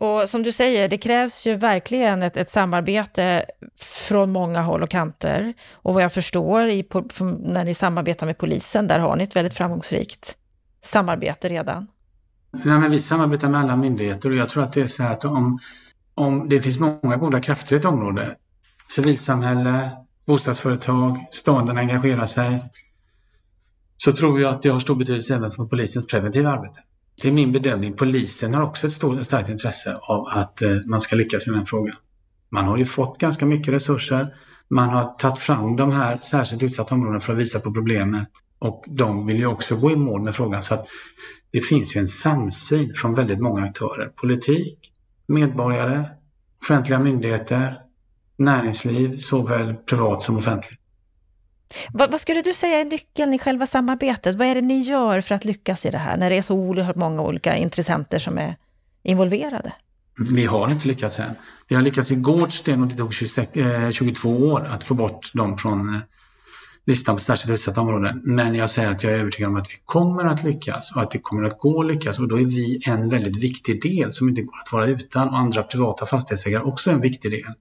Och 0.00 0.28
som 0.28 0.42
du 0.42 0.52
säger, 0.52 0.88
det 0.88 0.98
krävs 0.98 1.46
ju 1.46 1.56
verkligen 1.56 2.22
ett, 2.22 2.36
ett 2.36 2.50
samarbete 2.50 3.44
från 3.78 4.32
många 4.32 4.62
håll 4.62 4.82
och 4.82 4.90
kanter. 4.90 5.54
Och 5.72 5.94
vad 5.94 6.02
jag 6.02 6.12
förstår, 6.12 6.66
i, 6.66 6.86
när 7.40 7.64
ni 7.64 7.74
samarbetar 7.74 8.26
med 8.26 8.38
polisen, 8.38 8.86
där 8.86 8.98
har 8.98 9.16
ni 9.16 9.24
ett 9.24 9.36
väldigt 9.36 9.54
framgångsrikt 9.54 10.36
samarbete 10.84 11.48
redan. 11.48 11.86
Nej, 12.50 12.78
men 12.78 12.90
vi 12.90 13.00
samarbetar 13.00 13.48
med 13.48 13.60
alla 13.60 13.76
myndigheter 13.76 14.30
och 14.30 14.36
jag 14.36 14.48
tror 14.48 14.62
att 14.62 14.72
det 14.72 14.80
är 14.80 14.86
så 14.86 15.02
här 15.02 15.12
att 15.12 15.24
om, 15.24 15.58
om 16.14 16.48
det 16.48 16.62
finns 16.62 16.78
många 16.78 17.16
goda 17.16 17.40
krafter 17.40 17.76
i 17.76 17.78
ett 17.78 17.84
område, 17.84 18.36
civilsamhälle, 18.88 19.90
bostadsföretag, 20.26 21.26
staden 21.30 21.78
engagerar 21.78 22.26
sig, 22.26 22.64
så 23.96 24.12
tror 24.12 24.40
jag 24.40 24.54
att 24.54 24.62
det 24.62 24.68
har 24.68 24.80
stor 24.80 24.94
betydelse 24.94 25.34
även 25.34 25.50
för 25.50 25.64
polisens 25.64 26.06
preventiva 26.06 26.50
arbete. 26.50 26.80
Det 27.22 27.28
är 27.28 27.32
min 27.32 27.52
bedömning. 27.52 27.92
Polisen 27.92 28.54
har 28.54 28.62
också 28.62 28.86
ett 28.86 28.92
stort, 28.92 29.24
starkt 29.24 29.48
intresse 29.48 29.96
av 30.02 30.28
att 30.28 30.62
eh, 30.62 30.76
man 30.86 31.00
ska 31.00 31.16
lyckas 31.16 31.46
i 31.46 31.50
den 31.50 31.58
här 31.58 31.66
frågan. 31.66 31.96
Man 32.50 32.64
har 32.64 32.76
ju 32.76 32.86
fått 32.86 33.18
ganska 33.18 33.46
mycket 33.46 33.74
resurser. 33.74 34.34
Man 34.68 34.88
har 34.88 35.14
tagit 35.18 35.38
fram 35.38 35.76
de 35.76 35.92
här 35.92 36.18
särskilt 36.18 36.62
utsatta 36.62 36.94
områdena 36.94 37.20
för 37.20 37.32
att 37.32 37.38
visa 37.38 37.60
på 37.60 37.72
problemet. 37.72 38.28
Och 38.58 38.84
de 38.88 39.26
vill 39.26 39.36
ju 39.36 39.46
också 39.46 39.76
gå 39.76 39.90
i 39.90 39.96
mål 39.96 40.22
med 40.22 40.36
frågan. 40.36 40.62
Så 40.62 40.74
att 40.74 40.88
det 41.52 41.60
finns 41.60 41.96
ju 41.96 42.00
en 42.00 42.08
samsyn 42.08 42.94
från 42.94 43.14
väldigt 43.14 43.40
många 43.40 43.64
aktörer. 43.64 44.08
Politik, 44.08 44.92
medborgare, 45.26 46.04
offentliga 46.62 46.98
myndigheter, 46.98 47.78
näringsliv, 48.38 49.16
såväl 49.16 49.74
privat 49.74 50.22
som 50.22 50.36
offentligt. 50.36 50.79
Vad, 51.92 52.10
vad, 52.10 52.20
skulle 52.20 52.42
du 52.42 52.54
säga 52.54 52.80
är 52.80 52.84
nyckeln 52.84 53.34
i 53.34 53.38
själva 53.38 53.66
samarbetet? 53.66 54.36
Vad 54.36 54.48
är 54.48 54.54
det 54.54 54.60
ni 54.60 54.80
gör 54.80 55.20
för 55.20 55.34
att 55.34 55.44
lyckas 55.44 55.86
i 55.86 55.90
det 55.90 55.98
här, 55.98 56.16
när 56.16 56.30
det 56.30 56.36
är 56.36 56.42
så 56.42 56.54
oerhört 56.54 56.96
många 56.96 57.22
olika 57.22 57.56
intressenter 57.56 58.18
som 58.18 58.38
är 58.38 58.56
involverade? 59.02 59.72
Vi 60.30 60.46
har 60.46 60.70
inte 60.70 60.88
lyckats 60.88 61.18
än. 61.18 61.34
Vi 61.68 61.74
har 61.74 61.82
lyckats 61.82 62.12
i 62.12 62.14
Gårdsten 62.14 62.82
och 62.82 62.88
det 62.88 62.96
tog 62.96 63.14
26, 63.14 63.56
eh, 63.56 63.90
22 63.90 64.30
år 64.30 64.66
att 64.66 64.84
få 64.84 64.94
bort 64.94 65.30
dem 65.34 65.58
från 65.58 65.94
eh, 65.94 66.00
listan 66.86 67.16
på 67.16 67.20
särskilt 67.20 67.54
utsatta 67.54 67.80
områden. 67.80 68.20
Men 68.24 68.54
jag 68.54 68.70
säger 68.70 68.90
att 68.90 69.02
jag 69.02 69.12
är 69.12 69.18
övertygad 69.18 69.50
om 69.50 69.56
att 69.56 69.72
vi 69.72 69.76
kommer 69.84 70.26
att 70.26 70.44
lyckas 70.44 70.92
och 70.94 71.02
att 71.02 71.10
det 71.10 71.18
kommer 71.18 71.42
att 71.42 71.58
gå 71.58 71.80
att 71.80 71.86
lyckas 71.86 72.18
och 72.18 72.28
då 72.28 72.40
är 72.40 72.44
vi 72.44 72.80
en 72.86 73.08
väldigt 73.08 73.36
viktig 73.36 73.82
del 73.82 74.12
som 74.12 74.28
inte 74.28 74.42
går 74.42 74.54
att 74.66 74.72
vara 74.72 74.86
utan 74.86 75.28
och 75.28 75.38
andra 75.38 75.62
privata 75.62 76.06
fastighetsägare 76.06 76.62
också 76.62 76.90
en 76.90 77.00
viktig 77.00 77.30
del. 77.30 77.54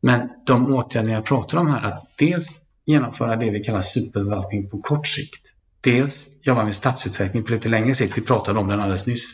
Men 0.00 0.28
de 0.46 0.74
åtgärder 0.74 1.10
jag 1.10 1.24
pratar 1.24 1.58
om 1.58 1.66
här, 1.66 1.86
att 1.86 2.14
dels 2.18 2.58
genomföra 2.86 3.36
det 3.36 3.50
vi 3.50 3.60
kallar 3.60 3.80
superförvaltning 3.80 4.70
på 4.70 4.82
kort 4.82 5.06
sikt. 5.06 5.52
Dels 5.80 6.28
jobba 6.42 6.64
med 6.64 6.74
stadsutveckling 6.74 7.44
på 7.44 7.52
lite 7.52 7.68
längre 7.68 7.94
sikt, 7.94 8.18
vi 8.18 8.22
pratade 8.22 8.58
om 8.58 8.68
den 8.68 8.80
alldeles 8.80 9.06
nyss. 9.06 9.32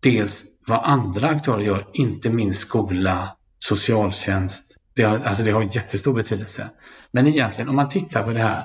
Dels 0.00 0.42
vad 0.66 0.80
andra 0.84 1.28
aktörer 1.28 1.60
gör, 1.60 1.84
inte 1.92 2.30
minst 2.30 2.60
skola, 2.60 3.36
socialtjänst. 3.58 4.64
Det 4.94 5.02
har, 5.02 5.18
alltså 5.18 5.44
det 5.44 5.50
har 5.50 5.62
jättestor 5.62 6.14
betydelse. 6.14 6.70
Men 7.10 7.26
egentligen 7.26 7.68
om 7.68 7.76
man 7.76 7.88
tittar 7.88 8.22
på 8.22 8.30
det 8.30 8.38
här 8.38 8.62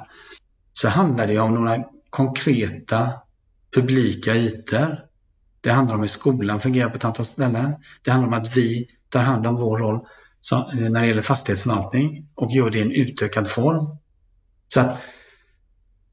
så 0.73 0.88
handlar 0.88 1.28
det 1.28 1.39
om 1.39 1.54
några 1.54 1.84
konkreta 2.10 3.10
publika 3.75 4.36
ytor. 4.36 4.99
Det 5.62 5.71
handlar 5.71 5.95
om 5.95 6.01
hur 6.01 6.08
skolan 6.08 6.60
fungerar 6.60 6.89
på 6.89 6.95
ett 6.95 7.06
antal 7.06 7.25
ställen. 7.25 7.75
Det 8.01 8.12
handlar 8.12 8.28
om 8.28 8.43
att 8.43 8.58
vi 8.58 8.88
tar 9.10 9.21
hand 9.21 9.47
om 9.47 9.56
vår 9.56 9.78
roll 9.78 10.08
när 10.73 11.01
det 11.01 11.08
gäller 11.08 11.21
fastighetsförvaltning 11.21 12.28
och 12.36 12.51
gör 12.51 12.69
det 12.69 12.78
i 12.78 12.82
en 12.82 12.91
utökad 12.91 13.49
form. 13.49 13.97
Så 14.76 14.82
att 14.82 15.02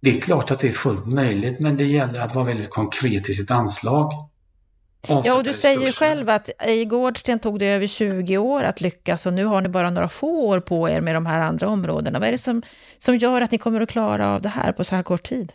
det 0.01 0.17
är 0.17 0.21
klart 0.21 0.51
att 0.51 0.59
det 0.59 0.69
är 0.69 0.73
fullt 0.73 1.07
möjligt 1.07 1.61
men 1.61 1.77
det 1.77 1.85
gäller 1.85 2.21
att 2.21 2.35
vara 2.35 2.45
väldigt 2.45 2.71
konkret 2.71 3.29
i 3.29 3.33
sitt 3.33 3.51
anslag. 3.51 4.13
Ja, 5.09 5.37
och 5.37 5.45
du 5.45 5.55
säger 5.55 5.87
ju 5.87 5.93
själv 5.93 6.29
att 6.29 6.51
i 6.69 6.85
Gårdsten 6.85 7.39
tog 7.39 7.59
det 7.59 7.67
över 7.67 7.87
20 7.87 8.39
år 8.39 8.63
att 8.63 8.81
lyckas 8.81 9.27
och 9.27 9.33
nu 9.33 9.45
har 9.45 9.61
ni 9.61 9.69
bara 9.69 9.91
några 9.91 10.09
få 10.09 10.47
år 10.47 10.61
på 10.61 10.89
er 10.89 11.01
med 11.01 11.15
de 11.15 11.27
här 11.27 11.41
andra 11.41 11.69
områdena. 11.69 12.19
Vad 12.19 12.29
är 12.29 12.33
det 12.33 12.39
som, 12.39 12.63
som 12.99 13.17
gör 13.17 13.41
att 13.41 13.51
ni 13.51 13.59
kommer 13.59 13.81
att 13.81 13.89
klara 13.89 14.29
av 14.29 14.43
det 14.43 14.49
här 14.49 14.73
på 14.73 14.85
så 14.85 14.95
här 14.95 15.03
kort 15.03 15.23
tid? 15.23 15.53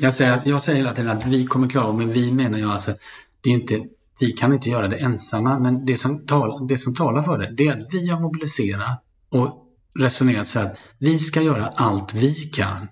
Jag 0.00 0.14
säger, 0.14 0.42
jag 0.44 0.62
säger 0.62 0.94
tiden 0.94 1.10
att 1.10 1.26
vi 1.26 1.46
kommer 1.46 1.68
klara 1.68 1.86
av 1.86 1.98
men 1.98 2.10
vi 2.10 2.32
menar 2.32 2.58
jag 2.58 2.70
alltså, 2.70 2.94
det 3.40 3.50
är 3.50 3.54
inte, 3.54 3.80
vi 4.20 4.32
kan 4.32 4.52
inte 4.52 4.70
göra 4.70 4.88
det 4.88 4.96
ensamma, 4.96 5.58
men 5.58 5.86
det 5.86 5.96
som, 5.96 6.26
tal, 6.26 6.66
det 6.68 6.78
som 6.78 6.94
talar 6.94 7.22
för 7.22 7.38
det, 7.38 7.54
det 7.56 7.66
är 7.66 7.72
att 7.72 7.94
vi 7.94 8.08
har 8.08 8.20
mobiliserat 8.20 9.04
och 9.30 9.61
resonerat 9.98 10.48
så 10.48 10.58
att 10.58 10.78
vi 10.98 11.18
ska 11.18 11.42
göra 11.42 11.66
allt 11.66 12.14
vi 12.14 12.34
kan 12.34 12.88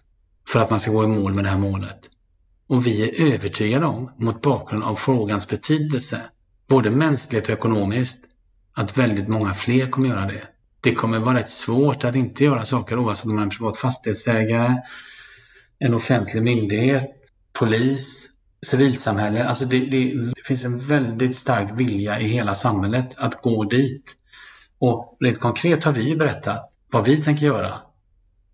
för 0.48 0.60
att 0.60 0.70
man 0.70 0.80
ska 0.80 0.90
gå 0.90 1.04
i 1.04 1.06
mål 1.06 1.34
med 1.34 1.44
det 1.44 1.50
här 1.50 1.58
målet. 1.58 2.10
Och 2.66 2.86
vi 2.86 3.02
är 3.02 3.32
övertygade 3.34 3.86
om, 3.86 4.10
mot 4.16 4.42
bakgrund 4.42 4.84
av 4.84 4.94
frågans 4.94 5.48
betydelse, 5.48 6.20
både 6.68 6.90
mänskligt 6.90 7.48
och 7.48 7.54
ekonomiskt, 7.54 8.18
att 8.72 8.98
väldigt 8.98 9.28
många 9.28 9.54
fler 9.54 9.86
kommer 9.86 10.08
göra 10.08 10.26
det. 10.26 10.42
Det 10.80 10.94
kommer 10.94 11.18
vara 11.18 11.38
rätt 11.38 11.48
svårt 11.48 12.04
att 12.04 12.16
inte 12.16 12.44
göra 12.44 12.64
saker 12.64 12.98
oavsett 12.98 13.24
om 13.24 13.30
man 13.30 13.38
är 13.38 13.42
en 13.42 13.50
privat 13.50 13.76
fastighetsägare, 13.76 14.76
en 15.78 15.94
offentlig 15.94 16.42
myndighet, 16.42 17.04
polis, 17.52 18.30
civilsamhälle. 18.66 19.44
Alltså 19.44 19.64
det, 19.64 19.78
det, 19.78 20.14
det 20.14 20.46
finns 20.46 20.64
en 20.64 20.78
väldigt 20.78 21.36
stark 21.36 21.68
vilja 21.74 22.20
i 22.20 22.24
hela 22.24 22.54
samhället 22.54 23.14
att 23.16 23.42
gå 23.42 23.64
dit. 23.64 24.16
Och 24.78 25.16
rent 25.20 25.40
konkret 25.40 25.84
har 25.84 25.92
vi 25.92 26.02
ju 26.02 26.16
berättat 26.16 26.69
vad 26.90 27.04
vi 27.04 27.22
tänker 27.22 27.46
göra. 27.46 27.74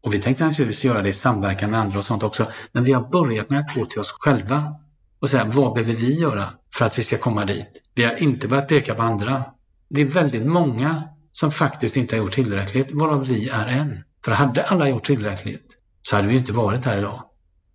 Och 0.01 0.15
vi 0.15 0.19
tänkte 0.19 0.45
naturligtvis 0.45 0.85
göra 0.85 1.03
det 1.03 1.09
i 1.09 1.13
samverkan 1.13 1.71
med 1.71 1.81
andra 1.81 1.99
och 1.99 2.05
sånt 2.05 2.23
också. 2.23 2.47
Men 2.73 2.85
vi 2.85 2.93
har 2.93 3.09
börjat 3.11 3.51
med 3.51 3.61
att 3.61 3.75
gå 3.75 3.87
till 3.87 4.01
oss 4.01 4.13
själva 4.21 4.75
och 5.21 5.31
säga 5.31 5.45
vad 5.45 5.75
behöver 5.75 5.95
vi 5.95 6.15
göra 6.15 6.45
för 6.75 6.85
att 6.85 6.99
vi 6.99 7.03
ska 7.03 7.19
komma 7.19 7.45
dit? 7.45 7.83
Vi 7.95 8.05
har 8.05 8.23
inte 8.23 8.49
börjat 8.49 8.69
peka 8.69 8.95
på 8.95 9.03
andra. 9.03 9.45
Det 9.89 10.01
är 10.01 10.07
väldigt 10.07 10.47
många 10.47 11.03
som 11.33 11.51
faktiskt 11.51 11.97
inte 11.97 12.17
har 12.17 12.23
gjort 12.23 12.33
tillräckligt, 12.33 12.93
varav 12.93 13.27
vi 13.27 13.49
är 13.49 13.67
en. 13.67 14.05
För 14.25 14.33
hade 14.33 14.65
alla 14.65 14.89
gjort 14.89 15.07
tillräckligt 15.07 15.77
så 16.03 16.17
hade 16.17 16.29
vi 16.29 16.37
inte 16.37 16.53
varit 16.53 16.85
här 16.85 16.99
idag. 16.99 17.23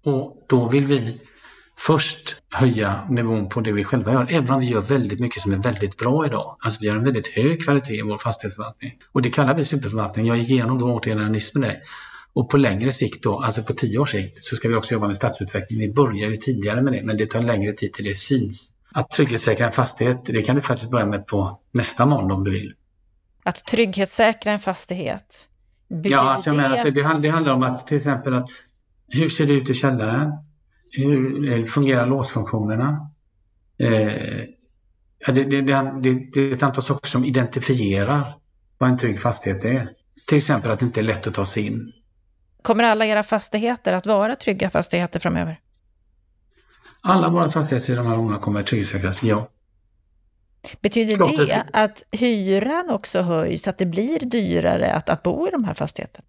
Och 0.05 0.45
då 0.49 0.69
vill 0.69 0.85
vi 0.85 1.21
först 1.87 2.35
höja 2.51 3.07
nivån 3.09 3.49
på 3.49 3.61
det 3.61 3.71
vi 3.71 3.83
själva 3.83 4.13
gör, 4.13 4.27
även 4.29 4.51
om 4.51 4.59
vi 4.59 4.65
gör 4.65 4.81
väldigt 4.81 5.19
mycket 5.19 5.41
som 5.41 5.53
är 5.53 5.57
väldigt 5.57 5.97
bra 5.97 6.25
idag. 6.25 6.57
Alltså 6.59 6.79
vi 6.81 6.89
har 6.89 6.97
en 6.97 7.03
väldigt 7.03 7.27
hög 7.27 7.63
kvalitet 7.63 7.95
i 7.95 8.01
vår 8.01 8.17
fastighetsförvaltning. 8.17 8.93
Och 9.11 9.21
det 9.21 9.29
kallar 9.29 9.55
vi 9.55 9.65
superförvaltning. 9.65 10.25
Jag 10.25 10.37
gick 10.37 10.49
igenom 10.49 10.79
de 10.79 10.91
åtgärderna 10.91 11.29
nyss 11.29 11.53
med 11.53 11.69
dig. 11.69 11.81
Och 12.33 12.49
på 12.49 12.57
längre 12.57 12.91
sikt 12.91 13.23
då, 13.23 13.39
alltså 13.39 13.63
på 13.63 13.73
tio 13.73 13.99
års 13.99 14.11
sikt, 14.11 14.45
så 14.45 14.55
ska 14.55 14.67
vi 14.67 14.75
också 14.75 14.93
jobba 14.93 15.07
med 15.07 15.15
stadsutveckling. 15.15 15.79
Vi 15.79 15.93
börjar 15.93 16.29
ju 16.29 16.37
tidigare 16.37 16.81
med 16.81 16.93
det, 16.93 17.03
men 17.03 17.17
det 17.17 17.25
tar 17.25 17.41
längre 17.41 17.73
tid 17.73 17.93
till 17.93 18.05
det 18.05 18.15
syns. 18.15 18.71
Att 18.91 19.11
trygghetssäkra 19.11 19.65
en 19.65 19.71
fastighet, 19.71 20.21
det 20.25 20.41
kan 20.41 20.55
du 20.55 20.61
faktiskt 20.61 20.91
börja 20.91 21.05
med 21.05 21.27
på 21.27 21.59
nästa 21.71 22.05
måndag 22.05 22.35
om 22.35 22.43
du 22.43 22.51
vill. 22.51 22.73
Att 23.43 23.65
trygghetssäkra 23.65 24.51
en 24.51 24.59
fastighet? 24.59 25.47
Ja, 26.03 26.19
alltså, 26.19 26.49
jag 26.49 26.57
menar, 26.57 26.69
alltså, 26.69 26.91
det, 26.91 27.19
det 27.21 27.29
handlar 27.29 27.53
om 27.53 27.63
att 27.63 27.87
till 27.87 27.97
exempel 27.97 28.33
att 28.33 28.49
hur 29.07 29.29
ser 29.29 29.47
det 29.47 29.53
ut 29.53 29.69
i 29.69 29.73
källaren? 29.73 30.31
Hur 30.91 31.53
eh, 31.53 31.63
fungerar 31.63 32.07
låsfunktionerna? 32.07 33.11
Eh, 33.77 34.43
det, 35.27 35.43
det, 35.43 35.61
det, 35.61 36.01
det, 36.33 36.39
är 36.39 36.53
ett 36.53 36.63
antal 36.63 36.83
saker 36.83 37.09
som 37.09 37.25
identifierar 37.25 38.35
vad 38.77 38.89
en 38.89 38.97
trygg 38.97 39.19
fastighet 39.19 39.65
är. 39.65 39.89
Till 40.27 40.37
exempel 40.37 40.71
att 40.71 40.79
det 40.79 40.85
inte 40.85 40.99
är 40.99 41.03
lätt 41.03 41.27
att 41.27 41.33
ta 41.33 41.45
sig 41.45 41.67
in. 41.67 41.91
Kommer 42.61 42.83
alla 42.83 43.05
era 43.05 43.23
fastigheter 43.23 43.93
att 43.93 44.05
vara 44.05 44.35
trygga 44.35 44.69
fastigheter 44.69 45.19
framöver? 45.19 45.59
Alla 47.01 47.29
våra 47.29 47.49
fastigheter 47.49 47.93
i 47.93 47.95
de 47.95 48.05
här 48.05 48.13
områdena 48.13 48.39
kommer 48.39 48.63
trygghetssäkras, 48.63 49.23
ja. 49.23 49.49
Betyder 50.81 51.15
Klart 51.15 51.37
det 51.37 51.45
det- 51.45 51.65
att 51.73 52.03
hyran 52.11 52.89
också 52.89 53.21
höjs, 53.21 53.67
att 53.67 53.77
det 53.77 53.85
blir 53.85 54.19
dyrare 54.19 54.93
att, 54.93 55.09
att 55.09 55.23
bo 55.23 55.47
i 55.47 55.51
de 55.51 55.63
här 55.63 55.73
fastigheterna? 55.73 56.25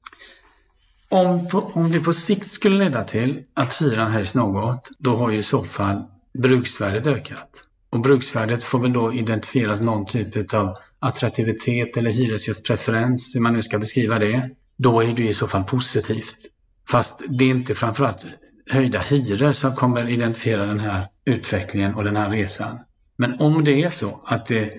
Om, 1.13 1.49
om 1.53 1.93
det 1.93 2.01
på 2.01 2.13
sikt 2.13 2.51
skulle 2.51 2.85
leda 2.85 3.05
till 3.05 3.43
att 3.55 3.83
hyran 3.83 4.13
höjs 4.13 4.35
något, 4.35 4.91
då 4.99 5.17
har 5.17 5.31
ju 5.31 5.39
i 5.39 5.43
så 5.43 5.65
fall 5.65 6.03
bruksvärdet 6.39 7.07
ökat. 7.07 7.51
Och 7.91 8.01
bruksvärdet 8.01 8.63
får 8.63 8.79
väl 8.79 8.93
då 8.93 9.13
identifieras 9.13 9.81
någon 9.81 10.07
typ 10.07 10.55
av 10.55 10.77
attraktivitet 10.99 11.97
eller 11.97 12.11
hyresgästpreferens, 12.11 13.35
hur 13.35 13.41
man 13.41 13.53
nu 13.53 13.63
ska 13.63 13.79
beskriva 13.79 14.19
det. 14.19 14.51
Då 14.77 15.03
är 15.03 15.15
det 15.15 15.29
i 15.29 15.35
så 15.35 15.49
fall 15.49 15.65
positivt. 15.65 16.37
Fast 16.89 17.23
det 17.29 17.45
är 17.45 17.49
inte 17.49 17.75
framförallt 17.75 18.27
höjda 18.71 18.99
hyror 18.99 19.53
som 19.53 19.77
kommer 19.77 20.09
identifiera 20.09 20.67
den 20.67 20.81
här 20.81 21.07
utvecklingen 21.25 21.95
och 21.95 22.05
den 22.05 22.17
här 22.17 22.31
resan. 22.31 22.79
Men 23.17 23.41
om 23.41 23.65
det 23.65 23.83
är 23.83 23.91
så 23.91 24.21
att 24.27 24.47
det 24.47 24.73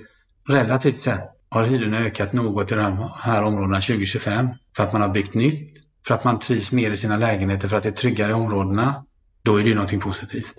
relativt 0.50 1.00
sett 1.00 1.30
har 1.50 1.64
hyrorna 1.64 2.00
ökat 2.00 2.34
något 2.34 2.72
i 2.72 2.76
de 2.76 3.10
här 3.20 3.44
områdena 3.44 3.82
2025 3.82 4.50
för 4.76 4.84
att 4.84 4.94
man 4.94 5.02
har 5.02 5.10
byggt 5.10 5.34
nytt, 5.34 5.84
för 6.08 6.14
att 6.14 6.24
man 6.24 6.40
trivs 6.40 6.72
mer 6.72 6.92
i 6.92 6.98
sina 6.98 7.18
lägenheter, 7.18 7.68
för 7.68 7.78
att 7.78 7.84
det 7.84 7.90
är 7.90 7.94
tryggare 7.94 8.32
i 8.32 8.34
områdena, 8.34 9.06
då 9.42 9.60
är 9.60 9.64
det 9.64 9.70
ju 9.70 9.76
någonting 9.76 10.00
positivt. 10.00 10.56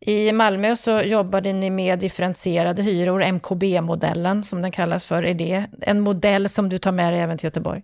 I 0.00 0.32
Malmö 0.32 0.76
så 0.76 1.02
jobbade 1.02 1.52
ni 1.52 1.70
med 1.70 1.98
differentierade 1.98 2.82
hyror, 2.82 3.32
MKB-modellen 3.32 4.44
som 4.44 4.62
den 4.62 4.72
kallas 4.72 5.04
för. 5.04 5.22
Är 5.22 5.34
det 5.34 5.66
en 5.80 6.00
modell 6.00 6.48
som 6.48 6.68
du 6.68 6.78
tar 6.78 6.92
med 6.92 7.12
dig 7.12 7.20
även 7.20 7.38
till 7.38 7.44
Göteborg? 7.44 7.82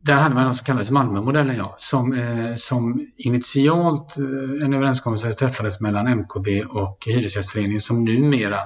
Där 0.00 0.14
hade 0.14 0.34
man 0.34 0.44
något 0.44 0.56
som 0.56 0.64
kallades 0.64 0.90
Malmömodellen, 0.90 1.56
ja, 1.56 1.76
som, 1.78 2.12
eh, 2.12 2.54
som 2.54 3.06
initialt 3.16 4.18
eh, 4.18 4.64
en 4.64 4.74
överenskommelse 4.74 5.32
träffades 5.32 5.80
mellan 5.80 6.06
MKB 6.06 6.64
och 6.64 6.98
Hyresgästföreningen 7.06 7.80
som 7.80 8.04
numera 8.04 8.58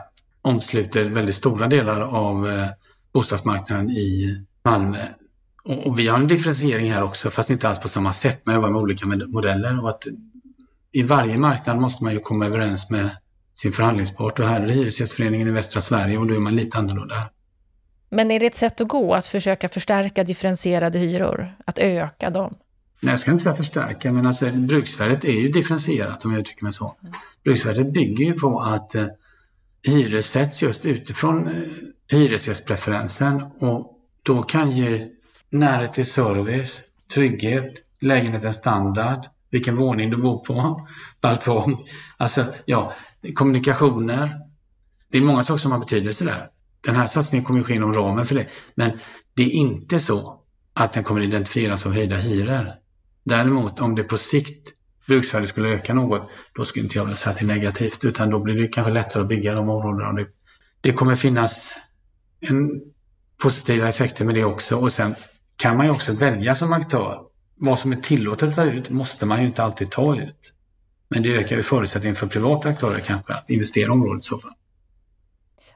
omsluter 0.43 1.05
väldigt 1.05 1.35
stora 1.35 1.67
delar 1.67 2.01
av 2.01 2.49
eh, 2.49 2.67
bostadsmarknaden 3.13 3.91
i 3.91 4.37
Malmö. 4.65 4.99
Och, 5.69 5.87
och 5.87 5.99
vi 5.99 6.09
har 6.09 6.19
en 6.19 6.27
differentiering 6.27 6.93
här 6.93 7.03
också, 7.03 7.31
fast 7.31 7.51
inte 7.51 7.69
alls 7.69 7.79
på 7.79 7.89
samma 7.89 8.13
sätt. 8.13 8.41
Man 8.45 8.55
jobbar 8.55 8.71
med 8.71 8.81
olika 8.81 9.07
modeller 9.07 9.83
och 9.83 9.89
att 9.91 10.07
i 10.93 11.03
varje 11.03 11.39
marknad 11.39 11.79
måste 11.79 12.05
man 12.05 12.13
ju 12.13 12.21
komma 12.21 12.47
överens 12.47 12.91
med 12.91 13.11
sin 13.55 13.73
förhandlingspart 13.73 14.39
och 14.39 14.47
här 14.47 14.61
är 14.61 14.69
Hyresgästföreningen 14.69 15.49
i 15.49 15.51
västra 15.51 15.81
Sverige 15.81 16.19
och 16.19 16.27
då 16.27 16.35
är 16.35 16.39
man 16.39 16.57
lite 16.57 16.79
annorlunda. 16.79 17.31
Men 18.11 18.31
är 18.31 18.41
det 18.41 18.47
ett 18.47 18.55
sätt 18.55 18.81
att 18.81 18.89
gå, 18.89 19.15
att 19.15 19.27
försöka 19.27 19.69
förstärka 19.69 20.25
differentierade 20.25 20.99
hyror? 20.99 21.57
Att 21.65 21.79
öka 21.79 22.31
dem? 22.31 22.55
Nej, 23.01 23.13
jag 23.13 23.19
ska 23.19 23.31
inte 23.31 23.43
säga 23.43 23.55
förstärka, 23.55 24.13
men 24.13 24.27
alltså, 24.27 24.47
bruksvärdet 24.47 25.25
är 25.25 25.33
ju 25.41 25.49
differentierat 25.49 26.25
om 26.25 26.33
jag 26.33 26.41
uttrycker 26.41 26.65
mig 26.65 26.73
så. 26.73 26.97
Bruksvärdet 27.45 27.93
bygger 27.93 28.25
ju 28.25 28.33
på 28.33 28.61
att 28.61 28.95
eh, 28.95 29.07
hyres 29.83 30.31
sätts 30.31 30.63
just 30.63 30.85
utifrån 30.85 31.49
eh, 31.49 31.55
hyresgästpreferensen 32.11 33.43
och 33.43 33.99
då 34.23 34.43
kan 34.43 34.71
ju 34.71 35.18
närhet 35.51 35.95
till 35.95 36.07
service, 36.07 36.83
trygghet, 37.15 37.75
lägenhetens 38.01 38.57
standard, 38.57 39.27
vilken 39.51 39.77
våning 39.77 40.11
du 40.11 40.17
bor 40.17 40.45
på, 40.45 40.89
balkong, 41.21 41.89
alltså 42.17 42.45
ja, 42.65 42.93
kommunikationer. 43.35 44.31
Det 45.11 45.19
är 45.19 45.23
många 45.23 45.43
saker 45.43 45.59
som 45.59 45.73
har 45.73 45.79
betydelse 45.79 46.25
där. 46.25 46.49
Den 46.81 46.97
här 46.97 47.07
satsningen 47.07 47.45
kommer 47.45 47.63
ske 47.63 47.75
inom 47.75 47.95
ramen 47.95 48.27
för 48.27 48.35
det, 48.35 48.47
men 48.75 48.91
det 49.35 49.43
är 49.43 49.51
inte 49.51 50.01
så 50.01 50.41
att 50.75 50.93
den 50.93 51.05
kommer 51.05 51.21
identifieras 51.21 51.87
av 51.87 51.93
höjda 51.93 52.17
hyror. 52.17 52.73
Däremot 53.25 53.81
om 53.81 53.95
det 53.95 54.03
på 54.05 54.19
sikt 54.19 54.73
bruksvärdet 55.07 55.49
skulle 55.49 55.69
öka 55.69 55.95
något, 55.95 56.31
då 56.55 56.65
skulle 56.65 56.85
inte 56.85 56.99
jag 56.99 57.05
vilja 57.05 57.17
säga 57.17 57.33
att 57.33 57.39
det 57.39 57.45
är 57.45 57.47
negativt, 57.47 58.05
utan 58.05 58.31
då 58.31 58.39
blir 58.39 58.55
det 58.55 58.69
kanske 58.69 58.93
lättare 58.93 59.23
att 59.23 59.29
bygga 59.29 59.55
de 59.55 59.69
områdena. 59.69 60.13
Det, 60.13 60.27
det 60.81 60.93
kommer 60.93 61.17
finnas 61.17 61.77
en 62.41 62.81
positiva 63.43 63.89
effekter 63.89 64.25
med 64.25 64.35
det 64.35 64.45
också 64.45 64.77
och 64.77 64.93
sen 64.93 65.15
kan 65.59 65.77
man 65.77 65.87
ju 65.87 65.93
också 65.93 66.13
välja 66.13 66.55
som 66.55 66.73
aktör. 66.73 67.21
Vad 67.57 67.79
som 67.79 67.93
är 67.93 67.97
tillåtet 67.97 68.49
att 68.49 68.55
ta 68.55 68.65
ut 68.65 68.91
måste 68.91 69.27
man 69.27 69.41
ju 69.41 69.47
inte 69.47 69.63
alltid 69.63 69.91
ta 69.91 70.17
ut. 70.17 70.53
Men 71.09 71.23
det 71.23 71.37
ökar 71.37 71.57
ju 71.57 71.63
förutsättningen 71.63 72.17
för 72.17 72.27
privata 72.27 72.69
aktörer 72.69 73.01
kanske 73.01 73.35
att 73.35 73.51
investera 73.51 73.87
i 73.87 73.91
området 73.91 74.25
i 74.25 74.27
så 74.27 74.39
fall. 74.39 74.53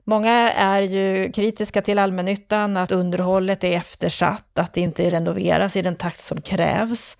Många 0.05 0.51
är 0.51 0.83
ju 0.83 1.33
kritiska 1.33 1.83
till 1.83 1.99
allmännyttan, 1.99 2.77
att 2.77 2.93
underhållet 2.93 3.65
är 3.65 3.77
eftersatt, 3.77 4.59
att 4.59 4.75
det 4.75 4.81
inte 4.81 5.11
renoveras 5.11 5.77
i 5.77 5.83
den 5.83 5.97
takt 5.97 6.21
som 6.21 6.41
krävs. 6.43 7.17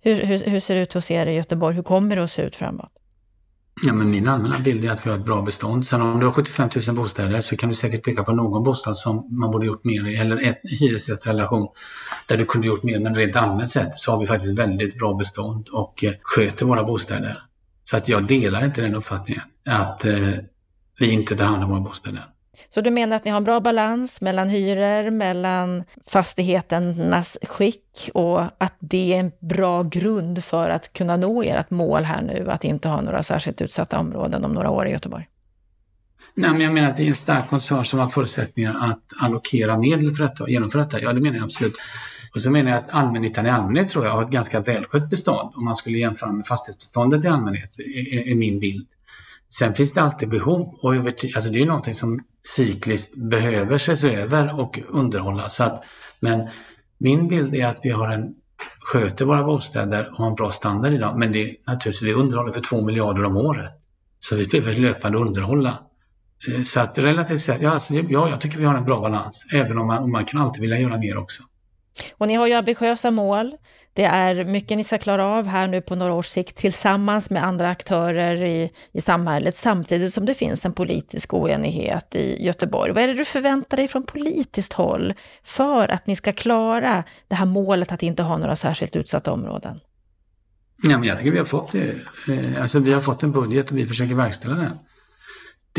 Hur, 0.00 0.16
hur, 0.16 0.38
hur 0.38 0.60
ser 0.60 0.74
det 0.74 0.80
ut 0.80 0.92
hos 0.92 1.10
er 1.10 1.26
i 1.26 1.34
Göteborg? 1.34 1.76
Hur 1.76 1.82
kommer 1.82 2.16
det 2.16 2.24
att 2.24 2.30
se 2.30 2.42
ut 2.42 2.56
framåt? 2.56 2.92
Ja, 3.82 3.92
men 3.92 4.10
min 4.10 4.28
allmänna 4.28 4.58
bild 4.58 4.84
är 4.84 4.90
att 4.90 5.06
vi 5.06 5.10
har 5.10 5.16
ett 5.16 5.24
bra 5.24 5.42
bestånd. 5.42 5.86
Sen 5.86 6.02
om 6.02 6.20
du 6.20 6.26
har 6.26 6.32
75 6.32 6.68
000 6.88 6.96
bostäder 6.96 7.40
så 7.40 7.56
kan 7.56 7.68
du 7.68 7.74
säkert 7.74 8.04
peka 8.04 8.24
på 8.24 8.32
någon 8.32 8.64
bostad 8.64 8.96
som 8.96 9.28
man 9.30 9.50
borde 9.50 9.66
gjort 9.66 9.84
mer 9.84 10.06
i, 10.06 10.16
eller 10.16 10.36
en 10.36 10.54
hyresgästrelation 10.62 11.68
där 12.26 12.36
du 12.36 12.46
kunde 12.46 12.66
gjort 12.66 12.82
mer. 12.82 13.00
Men 13.00 13.14
rent 13.14 13.36
allmänt 13.36 13.70
sett 13.70 13.94
så 13.94 14.12
har 14.12 14.20
vi 14.20 14.26
faktiskt 14.26 14.58
väldigt 14.58 14.98
bra 14.98 15.14
bestånd 15.14 15.68
och 15.68 16.04
eh, 16.04 16.12
sköter 16.22 16.66
våra 16.66 16.84
bostäder. 16.84 17.42
Så 17.84 17.96
att 17.96 18.08
jag 18.08 18.26
delar 18.26 18.64
inte 18.64 18.80
den 18.80 18.94
uppfattningen 18.94 19.42
att 19.66 20.04
eh, 20.04 20.28
vi 20.98 21.10
inte 21.10 21.36
tar 21.36 21.44
hand 21.44 21.64
om 21.64 21.70
våra 21.70 21.80
bostäder. 21.80 22.24
Så 22.68 22.80
du 22.80 22.90
menar 22.90 23.16
att 23.16 23.24
ni 23.24 23.30
har 23.30 23.36
en 23.36 23.44
bra 23.44 23.60
balans 23.60 24.20
mellan 24.20 24.48
hyror, 24.48 25.10
mellan 25.10 25.84
fastigheternas 26.06 27.38
skick 27.42 28.10
och 28.14 28.42
att 28.42 28.76
det 28.78 29.14
är 29.14 29.20
en 29.20 29.32
bra 29.40 29.82
grund 29.82 30.44
för 30.44 30.70
att 30.70 30.92
kunna 30.92 31.16
nå 31.16 31.42
ert 31.42 31.70
mål 31.70 32.04
här 32.04 32.22
nu, 32.22 32.50
att 32.50 32.64
inte 32.64 32.88
ha 32.88 33.00
några 33.00 33.22
särskilt 33.22 33.60
utsatta 33.60 33.98
områden 33.98 34.44
om 34.44 34.52
några 34.52 34.70
år 34.70 34.86
i 34.86 34.90
Göteborg? 34.90 35.28
Nej, 36.36 36.50
men 36.50 36.60
jag 36.60 36.72
menar 36.72 36.90
att 36.90 36.96
det 36.96 37.02
är 37.02 37.08
en 37.08 37.14
stark 37.14 37.48
koncern 37.48 37.84
som 37.84 37.98
har 37.98 38.08
förutsättningar 38.08 38.74
att 38.80 39.02
allokera 39.16 39.78
medel 39.78 40.14
för 40.14 40.24
detta 40.24 40.42
och 40.42 40.50
genomföra 40.50 40.84
detta. 40.84 41.00
Ja, 41.00 41.12
det 41.12 41.20
menar 41.20 41.36
jag 41.36 41.44
absolut. 41.44 41.74
Och 42.34 42.40
så 42.40 42.50
menar 42.50 42.70
jag 42.70 42.78
att 42.78 42.90
allmännyttan 42.90 43.46
i 43.46 43.50
allmänhet 43.50 43.88
tror 43.88 44.04
jag 44.04 44.12
har 44.12 44.22
ett 44.22 44.30
ganska 44.30 44.60
välskött 44.60 45.10
bestånd 45.10 45.52
om 45.54 45.64
man 45.64 45.76
skulle 45.76 45.98
jämföra 45.98 46.32
med 46.32 46.46
fastighetsbeståndet 46.46 47.24
i 47.24 47.28
allmänhet, 47.28 47.78
är, 47.78 48.28
är 48.28 48.34
min 48.34 48.60
bild. 48.60 48.86
Sen 49.48 49.74
finns 49.74 49.92
det 49.92 50.02
alltid 50.02 50.28
behov 50.28 50.78
och 50.82 50.96
över 50.96 51.10
tid, 51.10 51.36
alltså 51.36 51.50
det 51.50 51.56
är 51.56 51.60
ju 51.60 51.66
någonting 51.66 51.94
som 51.94 52.20
cykliskt 52.56 53.14
behöver 53.16 53.76
ses 53.76 54.04
över 54.04 54.60
och 54.60 54.80
underhållas. 54.88 55.54
Så 55.54 55.64
att, 55.64 55.84
men 56.20 56.48
min 56.98 57.28
bild 57.28 57.54
är 57.54 57.66
att 57.66 57.80
vi 57.82 57.90
har 57.90 58.08
en, 58.08 58.34
sköter 58.80 59.24
våra 59.24 59.44
bostäder 59.44 60.08
och 60.10 60.16
har 60.16 60.26
en 60.26 60.34
bra 60.34 60.50
standard 60.50 60.92
idag. 60.92 61.18
Men 61.18 61.32
det 61.32 61.50
är 61.50 61.56
naturligtvis 61.66 62.02
vi 62.02 62.14
underhåller 62.14 62.52
för 62.52 62.60
två 62.60 62.84
miljarder 62.84 63.24
om 63.24 63.36
året. 63.36 63.70
Så 64.18 64.36
vi 64.36 64.46
behöver 64.46 64.72
löpande 64.72 65.18
underhålla. 65.18 65.78
Eh, 66.48 66.62
så 66.62 66.80
att 66.80 66.98
relativt 66.98 67.42
sett, 67.42 67.62
ja, 67.62 67.70
alltså, 67.70 67.94
ja, 67.94 68.28
jag 68.28 68.40
tycker 68.40 68.58
vi 68.58 68.64
har 68.64 68.74
en 68.74 68.84
bra 68.84 69.00
balans. 69.00 69.44
Även 69.52 69.78
om 69.78 69.86
man, 69.86 70.02
om 70.02 70.12
man 70.12 70.24
kan 70.24 70.40
alltid 70.40 70.60
vilja 70.60 70.78
göra 70.78 70.98
mer 70.98 71.16
också. 71.16 71.42
Och 72.18 72.28
ni 72.28 72.34
har 72.34 72.46
ju 72.46 72.52
ambitiösa 72.52 73.10
mål. 73.10 73.56
Det 73.92 74.04
är 74.04 74.44
mycket 74.44 74.76
ni 74.78 74.84
ska 74.84 74.98
klara 74.98 75.24
av 75.24 75.46
här 75.46 75.66
nu 75.66 75.80
på 75.80 75.94
några 75.94 76.12
års 76.12 76.26
sikt 76.26 76.56
tillsammans 76.56 77.30
med 77.30 77.44
andra 77.44 77.68
aktörer 77.70 78.44
i, 78.44 78.70
i 78.92 79.00
samhället 79.00 79.54
samtidigt 79.54 80.14
som 80.14 80.26
det 80.26 80.34
finns 80.34 80.64
en 80.64 80.72
politisk 80.72 81.34
oenighet 81.34 82.14
i 82.14 82.44
Göteborg. 82.44 82.92
Vad 82.92 83.02
är 83.02 83.08
det 83.08 83.14
du 83.14 83.24
förväntar 83.24 83.76
dig 83.76 83.88
från 83.88 84.02
politiskt 84.02 84.72
håll 84.72 85.14
för 85.42 85.88
att 85.88 86.06
ni 86.06 86.16
ska 86.16 86.32
klara 86.32 87.04
det 87.28 87.34
här 87.34 87.46
målet 87.46 87.92
att 87.92 88.02
inte 88.02 88.22
ha 88.22 88.38
några 88.38 88.56
särskilt 88.56 88.96
utsatta 88.96 89.32
områden? 89.32 89.80
Ja, 90.82 90.98
men 90.98 91.08
jag 91.08 91.18
tycker 91.18 91.30
vi 91.30 91.38
har 91.38 91.44
fått 91.44 91.72
det. 91.72 91.94
Eh, 92.28 92.62
Alltså, 92.62 92.78
vi 92.78 92.92
har 92.92 93.00
fått 93.00 93.22
en 93.22 93.32
budget 93.32 93.70
och 93.70 93.78
vi 93.78 93.86
försöker 93.86 94.14
verkställa 94.14 94.54
den. 94.54 94.78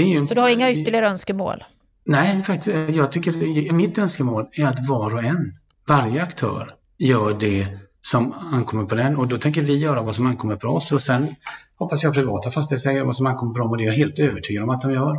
Ju, 0.07 0.25
Så 0.25 0.33
du 0.33 0.41
har 0.41 0.49
inga 0.49 0.71
ytterligare 0.71 1.07
önskemål? 1.07 1.63
Nej, 2.05 2.43
faktiskt. 2.43 2.95
Jag 2.95 3.11
tycker 3.11 3.71
mitt 3.73 3.97
önskemål 3.97 4.45
är 4.51 4.65
att 4.65 4.87
var 4.87 5.13
och 5.13 5.23
en, 5.23 5.57
varje 5.87 6.23
aktör, 6.23 6.71
gör 6.97 7.39
det 7.39 7.67
som 8.01 8.33
ankommer 8.51 8.85
på 8.85 8.95
den 8.95 9.15
och 9.15 9.27
då 9.27 9.37
tänker 9.37 9.61
vi 9.61 9.77
göra 9.77 10.01
vad 10.01 10.15
som 10.15 10.25
ankommer 10.25 10.55
på 10.55 10.67
oss 10.67 10.91
och 10.91 11.01
sen 11.01 11.35
hoppas 11.75 12.03
jag 12.03 12.13
privata 12.13 12.51
fastighetsägare 12.51 12.97
gör 12.97 13.05
vad 13.05 13.15
som 13.15 13.25
ankommer 13.25 13.53
på 13.53 13.59
dem 13.59 13.71
och 13.71 13.77
det 13.77 13.83
är 13.83 13.87
jag 13.87 13.93
helt 13.93 14.19
övertygad 14.19 14.63
om 14.63 14.69
att 14.69 14.81
de 14.81 14.91
gör. 14.91 15.17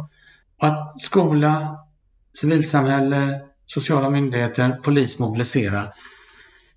Och 0.61 0.66
att 0.66 1.02
skola, 1.02 1.79
civilsamhälle, 2.40 3.40
sociala 3.66 4.11
myndigheter, 4.11 4.81
polis 4.83 5.18
mobiliserar. 5.18 5.92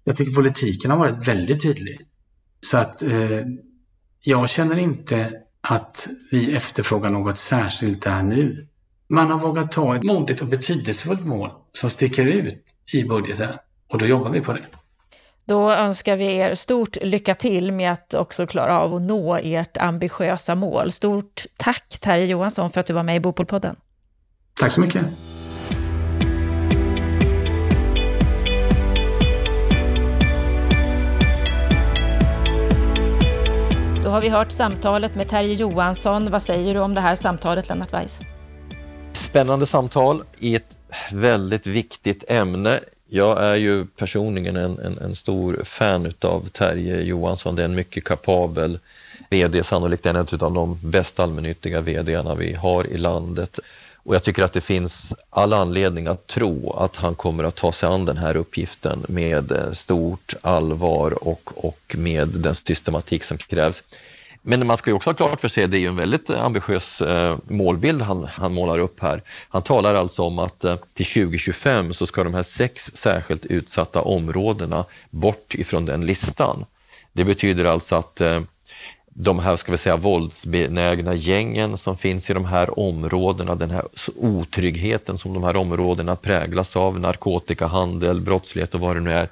Jag 0.04 0.16
tycker 0.16 0.34
politiken 0.34 0.92
har 0.92 0.98
varit 0.98 1.28
väldigt 1.28 1.62
tydlig. 1.62 2.00
Så 2.62 2.78
att 2.78 3.02
eh, 3.02 3.42
jag 4.24 4.50
känner 4.50 4.78
inte 4.78 5.34
att 5.62 6.08
vi 6.32 6.56
efterfrågar 6.56 7.10
något 7.10 7.38
särskilt 7.38 8.02
där 8.02 8.24
nu. 8.24 8.68
Man 9.10 9.32
har 9.32 9.40
vågat 9.40 9.72
ta 9.72 9.96
ett 9.96 10.04
modigt 10.04 10.42
och 10.42 10.48
betydelsefullt 10.48 11.26
mål 11.26 11.52
som 11.74 11.90
sticker 11.90 12.26
ut 12.26 12.66
i 12.94 13.04
budgeten 13.04 13.50
och 13.90 14.00
då 14.00 14.06
jobbar 14.06 14.30
vi 14.30 14.42
på 14.42 14.54
det. 14.54 14.60
Då 15.46 15.72
önskar 15.72 16.16
vi 16.16 16.36
er 16.36 16.56
stort 16.56 16.98
lycka 17.02 17.36
till 17.36 17.72
med 17.72 17.92
att 17.92 18.14
också 18.14 18.48
klara 18.48 18.80
av 18.80 18.96
att 18.96 19.02
nå 19.02 19.36
ert 19.44 19.78
ambitiösa 19.78 20.56
mål. 20.56 20.92
Stort 20.92 21.46
tack 21.58 22.00
Terje 22.00 22.26
Johansson 22.26 22.72
för 22.72 22.80
att 22.80 22.86
du 22.86 22.94
var 22.94 23.04
med 23.04 23.16
i 23.16 23.20
Bopolpodden. 23.20 23.76
Tack 24.60 24.72
så 24.72 24.82
mycket. 24.82 25.06
Då 34.04 34.10
har 34.10 34.22
vi 34.22 34.30
hört 34.30 34.52
samtalet 34.52 35.16
med 35.16 35.30
Terje 35.30 35.54
Johansson. 35.54 36.32
Vad 36.32 36.44
säger 36.44 36.74
du 36.74 36.80
om 36.80 36.96
det 36.96 37.02
här 37.02 37.16
samtalet, 37.16 37.70
Lennart 37.70 37.94
Weiss? 37.94 38.20
Spännande 39.14 39.66
samtal 39.66 40.24
i 40.40 40.56
ett 40.56 40.78
väldigt 41.12 41.68
viktigt 41.68 42.32
ämne 42.32 42.80
jag 43.12 43.44
är 43.44 43.56
ju 43.56 43.86
personligen 43.86 44.56
en, 44.56 44.80
en, 44.80 44.98
en 44.98 45.16
stor 45.16 45.62
fan 45.64 46.14
av 46.22 46.48
Terje 46.50 47.02
Johansson. 47.02 47.56
Det 47.56 47.62
är 47.62 47.66
en 47.66 47.76
mycket 47.76 48.04
kapabel 48.04 48.80
VD, 49.30 49.64
sannolikt 49.64 50.06
en 50.06 50.16
av 50.16 50.26
de 50.54 50.80
bästa 50.84 51.24
allmännyttiga 51.24 51.82
VDarna 51.82 52.36
vi 52.36 52.54
har 52.54 52.88
i 52.88 52.98
landet. 52.98 53.60
Och 54.04 54.16
jag 54.16 54.24
tycker 54.24 54.44
att 54.44 54.54
det 54.54 54.62
finns 54.62 55.14
all 55.30 55.54
anledning 55.54 56.08
att 56.08 56.28
tro 56.28 56.74
att 56.74 56.96
han 56.96 57.16
kommer 57.16 57.44
att 57.44 57.56
ta 57.56 57.72
sig 57.72 57.90
an 57.90 58.06
den 58.06 58.18
här 58.18 58.36
uppgiften 58.36 59.06
med 59.08 59.52
eh, 59.52 59.72
stort 59.72 60.34
allvar 60.42 61.24
och, 61.28 61.66
och 61.68 61.96
med 61.98 62.28
den 62.28 62.56
systematik 62.56 63.24
som 63.24 63.38
krävs. 63.38 63.84
Men 64.42 64.68
man 64.68 64.78
ska 64.78 64.90
ju 64.90 64.96
också 64.96 65.10
ha 65.10 65.16
klart 65.16 65.42
för 65.42 65.48
sig, 65.48 65.68
det 65.68 65.78
är 65.78 65.80
ju 65.80 65.88
en 65.88 65.96
väldigt 65.96 66.30
eh, 66.30 66.44
ambitiös 66.44 67.02
eh, 67.02 67.38
målbild 67.48 68.02
han, 68.02 68.24
han 68.24 68.54
målar 68.54 68.80
upp 68.80 69.00
här. 69.00 69.22
Han 69.50 69.62
talar 69.62 69.96
alltså 69.96 70.24
om 70.24 70.40
att 70.40 70.64
eh, 70.64 70.76
till 70.94 71.06
2025 71.06 71.94
så 71.94 72.06
ska 72.06 72.24
de 72.24 72.34
här 72.34 72.44
sex 72.44 72.92
särskilt 72.94 73.46
utsatta 73.46 74.02
områdena 74.02 74.86
bort 75.10 75.56
ifrån 75.56 75.86
den 75.86 76.06
listan. 76.06 76.66
Det 77.14 77.24
betyder 77.24 77.66
alltså 77.66 77.96
att 77.96 78.22
de 79.14 79.40
här 79.40 79.56
ska 79.56 79.72
vi 79.72 79.78
säga, 79.78 79.98
våldsbenägna 79.98 81.16
gängen 81.16 81.78
som 81.78 81.98
finns 81.98 82.30
i 82.30 82.34
de 82.34 82.46
här 82.46 82.80
områdena, 82.80 83.56
den 83.56 83.72
här 83.72 83.86
otryggheten 84.16 85.18
som 85.18 85.34
de 85.34 85.44
här 85.44 85.56
områdena 85.56 86.16
präglas 86.16 86.76
av, 86.76 87.00
narkotikahandel, 87.00 88.22
brottslighet 88.22 88.74
och 88.74 88.80
vad 88.80 88.96
det 88.96 89.00
nu 89.00 89.12
är, 89.12 89.28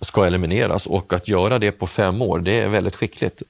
ska 0.00 0.26
elimineras 0.26 0.86
och 0.86 1.12
att 1.12 1.28
göra 1.28 1.58
det 1.58 1.72
på 1.72 1.86
fem 1.86 2.22
år, 2.22 2.38
det 2.38 2.52
är 2.52 2.68
väldigt 2.68 2.96
skickligt. 2.96 3.42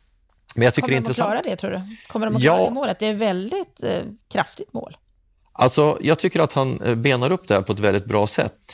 Men 0.55 0.65
jag 0.65 0.75
tycker 0.75 0.89
Kommer 0.89 1.01
de 1.01 1.11
att 1.11 1.17
klara 1.17 1.43
det 1.43 1.57
tror 1.57 1.71
du? 1.71 1.81
Kommer 2.09 2.27
de 2.27 2.37
att 2.37 2.43
klara 2.43 2.61
ja. 2.61 2.65
det 2.65 2.71
målet? 2.75 2.99
Det 2.99 3.07
är 3.07 3.13
ett 3.13 3.19
väldigt 3.19 3.83
eh, 3.83 4.01
kraftigt 4.33 4.73
mål. 4.73 4.97
Alltså, 5.53 5.99
jag 6.01 6.19
tycker 6.19 6.41
att 6.41 6.53
han 6.53 6.81
eh, 6.81 6.95
benar 6.95 7.33
upp 7.33 7.49
det 7.49 7.55
här 7.55 7.63
på 7.63 7.73
ett 7.73 7.81
väldigt 7.81 8.05
bra 8.05 8.27
sätt. 8.27 8.73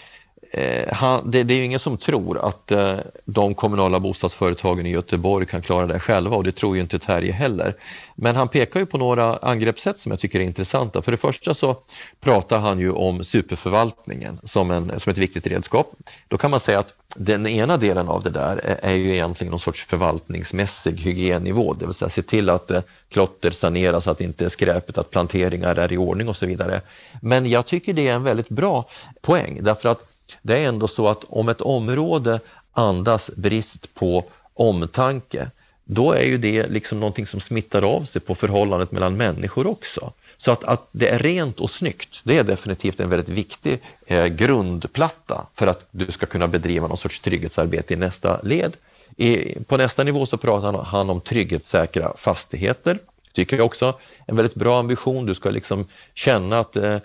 Eh, 0.50 0.92
han, 0.92 1.30
det, 1.30 1.42
det, 1.42 1.54
är 1.54 1.58
ju 1.58 1.64
ingen 1.64 1.78
som 1.78 1.96
tror 1.96 2.38
att 2.38 2.72
eh, 2.72 2.94
de 3.24 3.54
kommunala 3.54 4.00
bostadsföretagen 4.00 4.86
i 4.86 4.90
Göteborg 4.90 5.46
kan 5.46 5.62
klara 5.62 5.86
det 5.86 5.98
själva 5.98 6.36
och 6.36 6.44
det 6.44 6.52
tror 6.52 6.76
ju 6.76 6.82
inte 6.82 6.98
Terje 6.98 7.32
heller. 7.32 7.74
Men 8.14 8.36
han 8.36 8.48
pekar 8.48 8.80
ju 8.80 8.86
på 8.86 8.98
några 8.98 9.36
angreppssätt 9.36 9.98
som 9.98 10.12
jag 10.12 10.18
tycker 10.18 10.40
är 10.40 10.44
intressanta. 10.44 11.02
För 11.02 11.12
det 11.12 11.18
första 11.18 11.54
så 11.54 11.76
pratar 12.20 12.58
han 12.58 12.78
ju 12.78 12.92
om 12.92 13.24
superförvaltningen 13.24 14.38
som, 14.44 14.70
en, 14.70 15.00
som 15.00 15.10
ett 15.10 15.18
viktigt 15.18 15.46
redskap. 15.46 15.92
Då 16.28 16.38
kan 16.38 16.50
man 16.50 16.60
säga 16.60 16.78
att 16.78 16.92
den 17.16 17.46
ena 17.46 17.76
delen 17.76 18.08
av 18.08 18.22
det 18.22 18.30
där 18.30 18.56
är, 18.56 18.78
är 18.82 18.94
ju 18.94 19.12
egentligen 19.12 19.50
någon 19.50 19.60
sorts 19.60 19.84
förvaltningsmässig 19.84 21.00
hygiennivå, 21.00 21.74
det 21.74 21.86
vill 21.86 21.94
säga 21.94 22.08
se 22.08 22.22
till 22.22 22.50
att 22.50 22.70
eh, 22.70 22.82
klotter 23.08 23.50
saneras, 23.50 24.06
att 24.06 24.18
det 24.18 24.24
inte 24.24 24.44
är 24.44 24.48
skräpet, 24.48 24.98
att 24.98 25.10
planteringar 25.10 25.78
är 25.78 25.92
i 25.92 25.96
ordning 25.96 26.28
och 26.28 26.36
så 26.36 26.46
vidare. 26.46 26.80
Men 27.22 27.46
jag 27.46 27.66
tycker 27.66 27.92
det 27.92 28.08
är 28.08 28.14
en 28.14 28.24
väldigt 28.24 28.48
bra 28.48 28.84
poäng 29.20 29.58
därför 29.62 29.88
att 29.88 30.15
det 30.42 30.58
är 30.58 30.64
ändå 30.64 30.88
så 30.88 31.08
att 31.08 31.24
om 31.28 31.48
ett 31.48 31.60
område 31.60 32.40
andas 32.72 33.30
brist 33.36 33.94
på 33.94 34.24
omtanke, 34.54 35.50
då 35.84 36.12
är 36.12 36.22
ju 36.22 36.38
det 36.38 36.66
liksom 36.66 37.00
någonting 37.00 37.26
som 37.26 37.40
smittar 37.40 37.82
av 37.82 38.04
sig 38.04 38.20
på 38.20 38.34
förhållandet 38.34 38.92
mellan 38.92 39.16
människor 39.16 39.66
också. 39.66 40.12
Så 40.36 40.52
att, 40.52 40.64
att 40.64 40.88
det 40.92 41.08
är 41.08 41.18
rent 41.18 41.60
och 41.60 41.70
snyggt, 41.70 42.20
det 42.24 42.38
är 42.38 42.44
definitivt 42.44 43.00
en 43.00 43.10
väldigt 43.10 43.28
viktig 43.28 43.82
eh, 44.06 44.26
grundplatta 44.26 45.46
för 45.54 45.66
att 45.66 45.86
du 45.90 46.12
ska 46.12 46.26
kunna 46.26 46.48
bedriva 46.48 46.88
någon 46.88 46.96
sorts 46.96 47.20
trygghetsarbete 47.20 47.94
i 47.94 47.96
nästa 47.96 48.40
led. 48.42 48.76
I, 49.16 49.58
på 49.64 49.76
nästa 49.76 50.04
nivå 50.04 50.26
så 50.26 50.36
pratar 50.36 50.82
han 50.82 51.10
om 51.10 51.20
trygghetssäkra 51.20 52.12
fastigheter. 52.16 52.98
Tycker 53.32 53.56
jag 53.56 53.66
också 53.66 53.94
en 54.26 54.36
väldigt 54.36 54.54
bra 54.54 54.80
ambition. 54.80 55.26
Du 55.26 55.34
ska 55.34 55.50
liksom 55.50 55.86
känna 56.14 56.58
att 56.58 56.76
eh, 56.76 56.98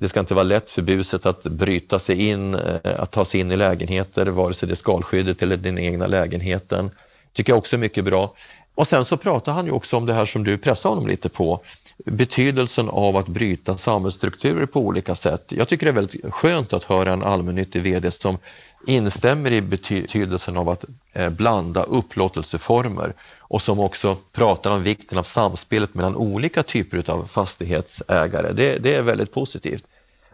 det 0.00 0.08
ska 0.08 0.20
inte 0.20 0.34
vara 0.34 0.44
lätt 0.44 0.70
för 0.70 0.82
buset 0.82 1.26
att 1.26 1.42
bryta 1.42 1.98
sig 1.98 2.28
in, 2.28 2.54
eh, 2.54 2.80
att 2.98 3.10
ta 3.10 3.24
sig 3.24 3.40
in 3.40 3.52
i 3.52 3.56
lägenheter, 3.56 4.26
vare 4.26 4.54
sig 4.54 4.68
det 4.68 4.74
är 4.74 4.76
skalskyddet 4.76 5.42
eller 5.42 5.56
den 5.56 5.78
egna 5.78 6.06
lägenheten. 6.06 6.90
tycker 7.32 7.52
jag 7.52 7.58
också 7.58 7.76
är 7.76 7.78
mycket 7.78 8.04
bra. 8.04 8.32
Och 8.74 8.86
sen 8.86 9.04
så 9.04 9.16
pratar 9.16 9.52
han 9.52 9.66
ju 9.66 9.72
också 9.72 9.96
om 9.96 10.06
det 10.06 10.12
här 10.12 10.24
som 10.24 10.44
du 10.44 10.58
pressar 10.58 10.88
honom 10.88 11.06
lite 11.06 11.28
på, 11.28 11.60
betydelsen 12.04 12.88
av 12.88 13.16
att 13.16 13.28
bryta 13.28 13.76
samhällsstrukturer 13.76 14.66
på 14.66 14.80
olika 14.80 15.14
sätt. 15.14 15.44
Jag 15.48 15.68
tycker 15.68 15.86
det 15.86 15.90
är 15.90 15.94
väldigt 15.94 16.34
skönt 16.34 16.72
att 16.72 16.84
höra 16.84 17.12
en 17.12 17.22
allmännyttig 17.22 17.82
VD 17.82 18.10
som 18.10 18.38
instämmer 18.86 19.50
i 19.50 19.60
betydelsen 19.60 20.56
av 20.56 20.68
att 20.68 20.84
eh, 21.12 21.30
blanda 21.30 21.82
upplåtelseformer 21.82 23.14
och 23.38 23.62
som 23.62 23.80
också 23.80 24.16
pratar 24.32 24.70
om 24.70 24.82
vikten 24.82 25.18
av 25.18 25.22
samspelet 25.22 25.94
mellan 25.94 26.16
olika 26.16 26.62
typer 26.62 27.10
av 27.10 27.24
fastighetsägare. 27.24 28.52
Det, 28.52 28.78
det 28.78 28.94
är 28.94 29.02
väldigt 29.02 29.32
positivt. 29.32 29.84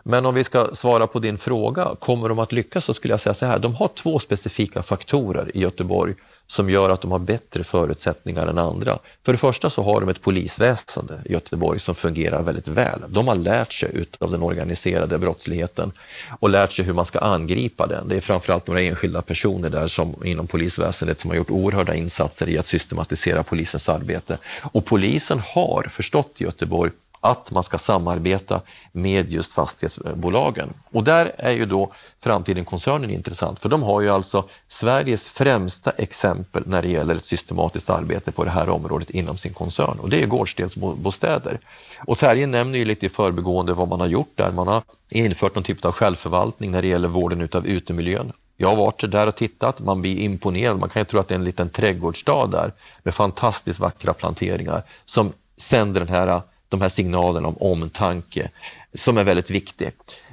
Men 0.07 0.27
om 0.27 0.35
vi 0.35 0.45
ska 0.45 0.75
svara 0.75 1.07
på 1.07 1.19
din 1.19 1.39
fråga, 1.39 1.89
kommer 1.99 2.29
de 2.29 2.39
att 2.39 2.53
lyckas? 2.53 2.85
Så 2.85 2.95
skulle 2.95 3.13
jag 3.13 3.21
säga 3.21 3.35
så 3.35 3.47
här, 3.47 3.59
de 3.59 3.75
har 3.75 3.89
två 3.89 4.19
specifika 4.19 4.83
faktorer 4.83 5.51
i 5.55 5.61
Göteborg 5.61 6.15
som 6.47 6.71
gör 6.71 6.91
att 6.91 7.01
de 7.01 7.11
har 7.11 7.19
bättre 7.19 7.65
förutsättningar 7.65 8.47
än 8.47 8.59
andra. 8.59 8.99
För 9.23 9.33
det 9.33 9.39
första 9.39 9.71
så 9.71 9.83
har 9.83 10.01
de 10.01 10.09
ett 10.09 10.23
polisväsende 10.23 11.21
i 11.25 11.33
Göteborg 11.33 11.81
som 11.81 11.95
fungerar 11.95 12.43
väldigt 12.43 12.69
väl. 12.69 13.01
De 13.09 13.29
har 13.29 13.35
lärt 13.35 13.73
sig 13.73 14.05
av 14.19 14.31
den 14.31 14.43
organiserade 14.43 15.19
brottsligheten 15.19 15.93
och 16.41 16.51
lärt 16.51 16.73
sig 16.73 16.85
hur 16.85 16.93
man 16.93 17.07
ska 17.07 17.19
angripa 17.19 17.87
den. 17.87 18.09
Det 18.09 18.17
är 18.17 18.21
framförallt 18.21 18.67
några 18.67 18.81
enskilda 18.81 19.23
personer 19.23 19.71
där 19.71 19.87
som 19.87 20.15
inom 20.25 20.47
polisväsendet 20.47 21.21
som 21.21 21.31
har 21.31 21.37
gjort 21.37 21.51
oerhörda 21.51 21.95
insatser 21.95 22.49
i 22.49 22.59
att 22.59 22.67
systematisera 22.67 23.43
polisens 23.43 23.89
arbete. 23.89 24.39
Och 24.73 24.85
polisen 24.85 25.41
har 25.55 25.83
förstått 25.83 26.41
i 26.41 26.45
Göteborg 26.45 26.91
att 27.25 27.51
man 27.51 27.65
ska 27.65 27.79
samarbeta 27.79 28.61
med 28.93 29.33
just 29.33 29.53
fastighetsbolagen. 29.53 30.69
Och 30.91 31.05
där 31.05 31.33
är 31.39 31.51
ju 31.51 31.67
då 31.67 31.93
Framtiden-koncernen 32.21 33.11
intressant, 33.11 33.61
för 33.61 33.69
de 33.69 33.83
har 33.83 34.01
ju 34.01 34.11
alltså 34.11 34.45
Sveriges 34.69 35.31
främsta 35.31 35.91
exempel 35.91 36.63
när 36.67 36.83
det 36.83 36.89
gäller 36.89 37.15
ett 37.15 37.25
systematiskt 37.25 37.91
arbete 37.91 38.33
på 38.33 38.45
det 38.45 38.51
här 38.51 38.69
området 38.69 39.11
inom 39.11 39.37
sin 39.37 39.53
koncern 39.53 39.99
och 39.99 40.11
det 40.11 40.23
är 40.23 40.27
gårdsdelsbostäder. 40.27 41.61
Och 41.99 42.19
Terje 42.19 42.47
nämner 42.47 42.79
ju 42.79 42.85
lite 42.85 43.07
i 43.07 43.09
förbegående 43.09 43.75
vad 43.75 43.89
man 43.89 44.01
har 44.01 44.07
gjort 44.07 44.33
där. 44.35 44.53
Man 44.53 44.69
har 44.69 44.83
infört 45.09 45.55
någon 45.55 45.65
typ 45.65 45.85
av 45.85 45.93
självförvaltning 45.93 46.71
när 46.71 46.83
det 46.83 46.89
gäller 46.89 47.09
vården 47.09 47.41
utav 47.41 47.67
utemiljön. 47.67 48.33
Jag 48.57 48.69
har 48.69 48.77
varit 48.77 49.11
där 49.13 49.27
och 49.27 49.35
tittat, 49.35 49.81
man 49.81 50.01
blir 50.01 50.19
imponerad. 50.19 50.79
Man 50.79 50.89
kan 50.89 51.01
ju 51.01 51.05
tro 51.05 51.21
att 51.21 51.29
det 51.29 51.35
är 51.35 51.39
en 51.39 51.45
liten 51.45 51.69
trädgårdsstad 51.69 52.47
där 52.47 52.73
med 53.03 53.15
fantastiskt 53.15 53.81
vackra 53.81 54.15
planteringar 54.15 54.83
som 55.05 55.33
sänder 55.57 56.01
den 56.01 56.09
här 56.09 56.41
de 56.75 56.83
här 56.83 56.89
signalerna 56.89 57.49
om 57.49 57.57
omtanke 57.57 58.51
som 58.95 59.19
är 59.19 59.25
väldigt 59.25 59.51
viktig. 59.51 59.91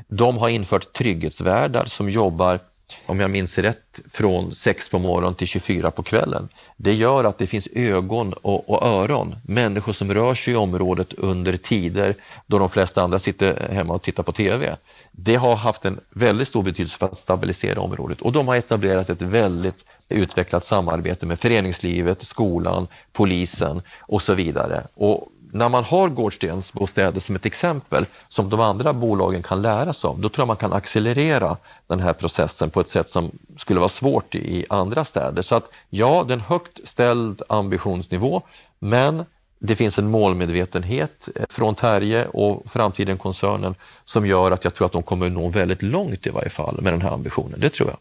De 0.08 0.38
har 0.38 0.50
infört 0.50 0.94
trygghetsvärdar 0.94 1.86
som 1.86 2.10
jobbar, 2.10 2.60
om 3.06 3.20
jag 3.20 3.32
minns 3.32 3.58
rätt, 3.58 4.00
från 4.10 4.54
6 4.54 4.90
på 4.90 5.00
morgonen 5.00 5.36
till 5.36 5.48
24 5.48 5.92
på 5.92 6.04
kvällen. 6.04 6.50
Det 6.78 6.94
gör 6.94 7.24
att 7.24 7.38
det 7.38 7.48
finns 7.48 7.68
ögon 7.74 8.34
och, 8.34 8.70
och 8.70 8.88
öron, 8.88 9.36
människor 9.46 9.94
som 9.94 10.14
rör 10.14 10.36
sig 10.36 10.54
i 10.54 10.56
området 10.56 11.14
under 11.14 11.58
tider 11.58 12.16
då 12.46 12.60
de 12.60 12.70
flesta 12.70 13.02
andra 13.02 13.20
sitter 13.20 13.70
hemma 13.72 13.94
och 13.94 14.02
tittar 14.02 14.24
på 14.24 14.32
TV. 14.32 14.76
Det 15.12 15.36
har 15.36 15.56
haft 15.56 15.86
en 15.86 16.00
väldigt 16.10 16.48
stor 16.48 16.64
betydelse 16.64 16.98
för 16.98 17.06
att 17.06 17.18
stabilisera 17.18 17.82
området 17.82 18.22
och 18.22 18.32
de 18.32 18.48
har 18.48 18.56
etablerat 18.56 19.10
ett 19.10 19.22
väldigt 19.22 19.86
utvecklat 20.10 20.64
samarbete 20.64 21.26
med 21.26 21.40
föreningslivet, 21.40 22.22
skolan, 22.24 22.88
polisen 23.12 23.82
och 24.00 24.22
så 24.22 24.34
vidare. 24.34 24.84
Och 24.94 25.28
när 25.54 25.70
man 25.70 25.84
har 25.84 26.10
gårdstensbostäder 26.10 27.20
som 27.20 27.36
ett 27.36 27.46
exempel 27.46 28.06
som 28.28 28.50
de 28.50 28.60
andra 28.60 28.94
bolagen 28.94 29.44
kan 29.44 29.62
lära 29.62 29.94
sig 29.94 30.08
av, 30.08 30.20
då 30.20 30.30
tror 30.30 30.42
jag 30.42 30.48
man 30.48 30.58
kan 30.58 30.74
accelerera 30.74 31.58
den 31.88 32.00
här 32.00 32.14
processen 32.14 32.70
på 32.70 32.82
ett 32.82 32.90
sätt 32.90 33.10
som 33.10 33.32
skulle 33.58 33.80
vara 33.80 33.90
svårt 33.90 34.36
i 34.36 34.66
andra 34.70 35.06
städer. 35.06 35.42
Så 35.42 35.56
att 35.56 35.70
ja, 35.90 36.24
det 36.28 36.34
är 36.34 36.38
en 36.38 36.44
högt 36.44 36.88
ställd 36.88 37.42
ambitionsnivå, 37.50 38.42
men 38.80 39.26
det 39.60 39.76
finns 39.76 40.00
en 40.00 40.12
målmedvetenhet 40.12 41.30
eh, 41.36 41.46
från 41.50 41.76
Terje 41.76 42.26
och 42.28 42.64
Framtiden-koncernen 42.72 43.76
som 44.06 44.26
gör 44.26 44.52
att 44.52 44.64
jag 44.64 44.74
tror 44.74 44.86
att 44.86 44.92
de 44.92 45.04
kommer 45.04 45.30
nå 45.30 45.50
väldigt 45.50 45.82
långt 45.82 46.28
i 46.28 46.30
varje 46.30 46.50
fall 46.50 46.82
med 46.82 46.94
den 46.94 47.02
här 47.02 47.12
ambitionen. 47.12 47.60
Det 47.60 47.70
tror 47.70 47.90
jag. 47.90 47.98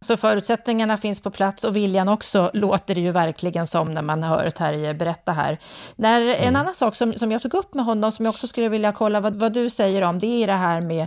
Så 0.00 0.16
förutsättningarna 0.16 0.96
finns 0.96 1.20
på 1.20 1.30
plats 1.30 1.64
och 1.64 1.76
viljan 1.76 2.08
också, 2.08 2.50
låter 2.54 2.94
det 2.94 3.00
ju 3.00 3.12
verkligen 3.12 3.66
som 3.66 3.94
när 3.94 4.02
man 4.02 4.22
hör 4.22 4.50
Terje 4.50 4.94
berätta 4.94 5.32
här. 5.32 5.58
När, 5.96 6.20
mm. 6.20 6.36
En 6.40 6.56
annan 6.56 6.74
sak 6.74 6.94
som, 6.94 7.14
som 7.14 7.32
jag 7.32 7.42
tog 7.42 7.54
upp 7.54 7.74
med 7.74 7.84
honom, 7.84 8.12
som 8.12 8.24
jag 8.24 8.32
också 8.32 8.46
skulle 8.46 8.68
vilja 8.68 8.92
kolla 8.92 9.20
vad, 9.20 9.36
vad 9.36 9.52
du 9.52 9.70
säger 9.70 10.02
om, 10.02 10.18
det 10.18 10.42
är 10.42 10.46
det 10.46 10.52
här 10.52 10.80
med 10.80 11.06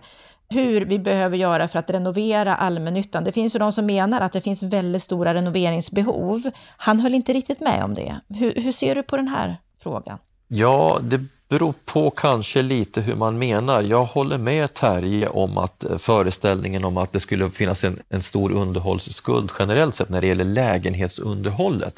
hur 0.49 0.85
vi 0.85 0.99
behöver 0.99 1.37
göra 1.37 1.67
för 1.67 1.79
att 1.79 1.89
renovera 1.89 2.55
allmännyttan. 2.55 3.23
Det 3.23 3.31
finns 3.31 3.55
ju 3.55 3.59
de 3.59 3.73
som 3.73 3.85
menar 3.85 4.21
att 4.21 4.31
det 4.31 4.41
finns 4.41 4.63
väldigt 4.63 5.03
stora 5.03 5.33
renoveringsbehov. 5.33 6.41
Han 6.77 6.99
höll 6.99 7.15
inte 7.15 7.33
riktigt 7.33 7.59
med 7.59 7.83
om 7.83 7.93
det. 7.93 8.19
Hur, 8.27 8.53
hur 8.55 8.71
ser 8.71 8.95
du 8.95 9.03
på 9.03 9.17
den 9.17 9.27
här 9.27 9.57
frågan? 9.83 10.17
Ja, 10.47 10.99
det 11.01 11.25
beror 11.49 11.73
på 11.85 12.09
kanske 12.09 12.61
lite 12.61 13.01
hur 13.01 13.15
man 13.15 13.37
menar. 13.37 13.81
Jag 13.81 14.05
håller 14.05 14.37
med 14.37 14.73
Terje 14.73 15.27
om 15.27 15.57
att 15.57 15.83
eh, 15.83 15.97
föreställningen 15.97 16.85
om 16.85 16.97
att 16.97 17.11
det 17.11 17.19
skulle 17.19 17.49
finnas 17.49 17.83
en, 17.83 17.99
en 18.09 18.21
stor 18.21 18.51
underhållsskuld 18.51 19.51
generellt 19.59 19.95
sett 19.95 20.09
när 20.09 20.21
det 20.21 20.27
gäller 20.27 20.45
lägenhetsunderhållet. 20.45 21.95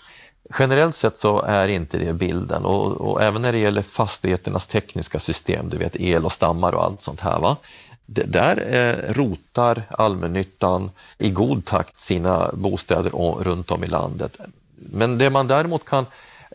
generellt 0.59 0.95
sett 0.95 1.17
så 1.17 1.41
är 1.41 1.67
inte 1.67 1.97
det 1.97 2.13
bilden 2.13 2.65
och, 2.65 3.01
och, 3.01 3.21
även 3.23 3.41
när 3.41 3.51
det 3.51 3.57
gäller 3.57 3.81
fastigheternas 3.81 4.67
tekniska 4.67 5.19
system, 5.19 5.69
du 5.69 5.77
vet 5.77 5.95
el 5.95 6.25
och 6.25 6.31
stammar 6.31 6.75
och 6.75 6.83
allt 6.83 7.01
sånt 7.01 7.19
här. 7.19 7.39
Va? 7.39 7.57
Det, 8.05 8.23
där 8.23 8.73
eh, 8.75 9.13
rotar 9.13 9.83
allmännyttan 9.89 10.91
i 11.17 11.29
god 11.29 11.65
takt 11.65 11.99
sina 11.99 12.51
bostäder 12.53 13.09
runt 13.43 13.71
om 13.71 13.83
i 13.83 13.87
landet. 13.87 14.37
Men 14.75 15.17
det 15.17 15.29
man 15.29 15.47
däremot 15.47 15.85
kan 15.85 16.05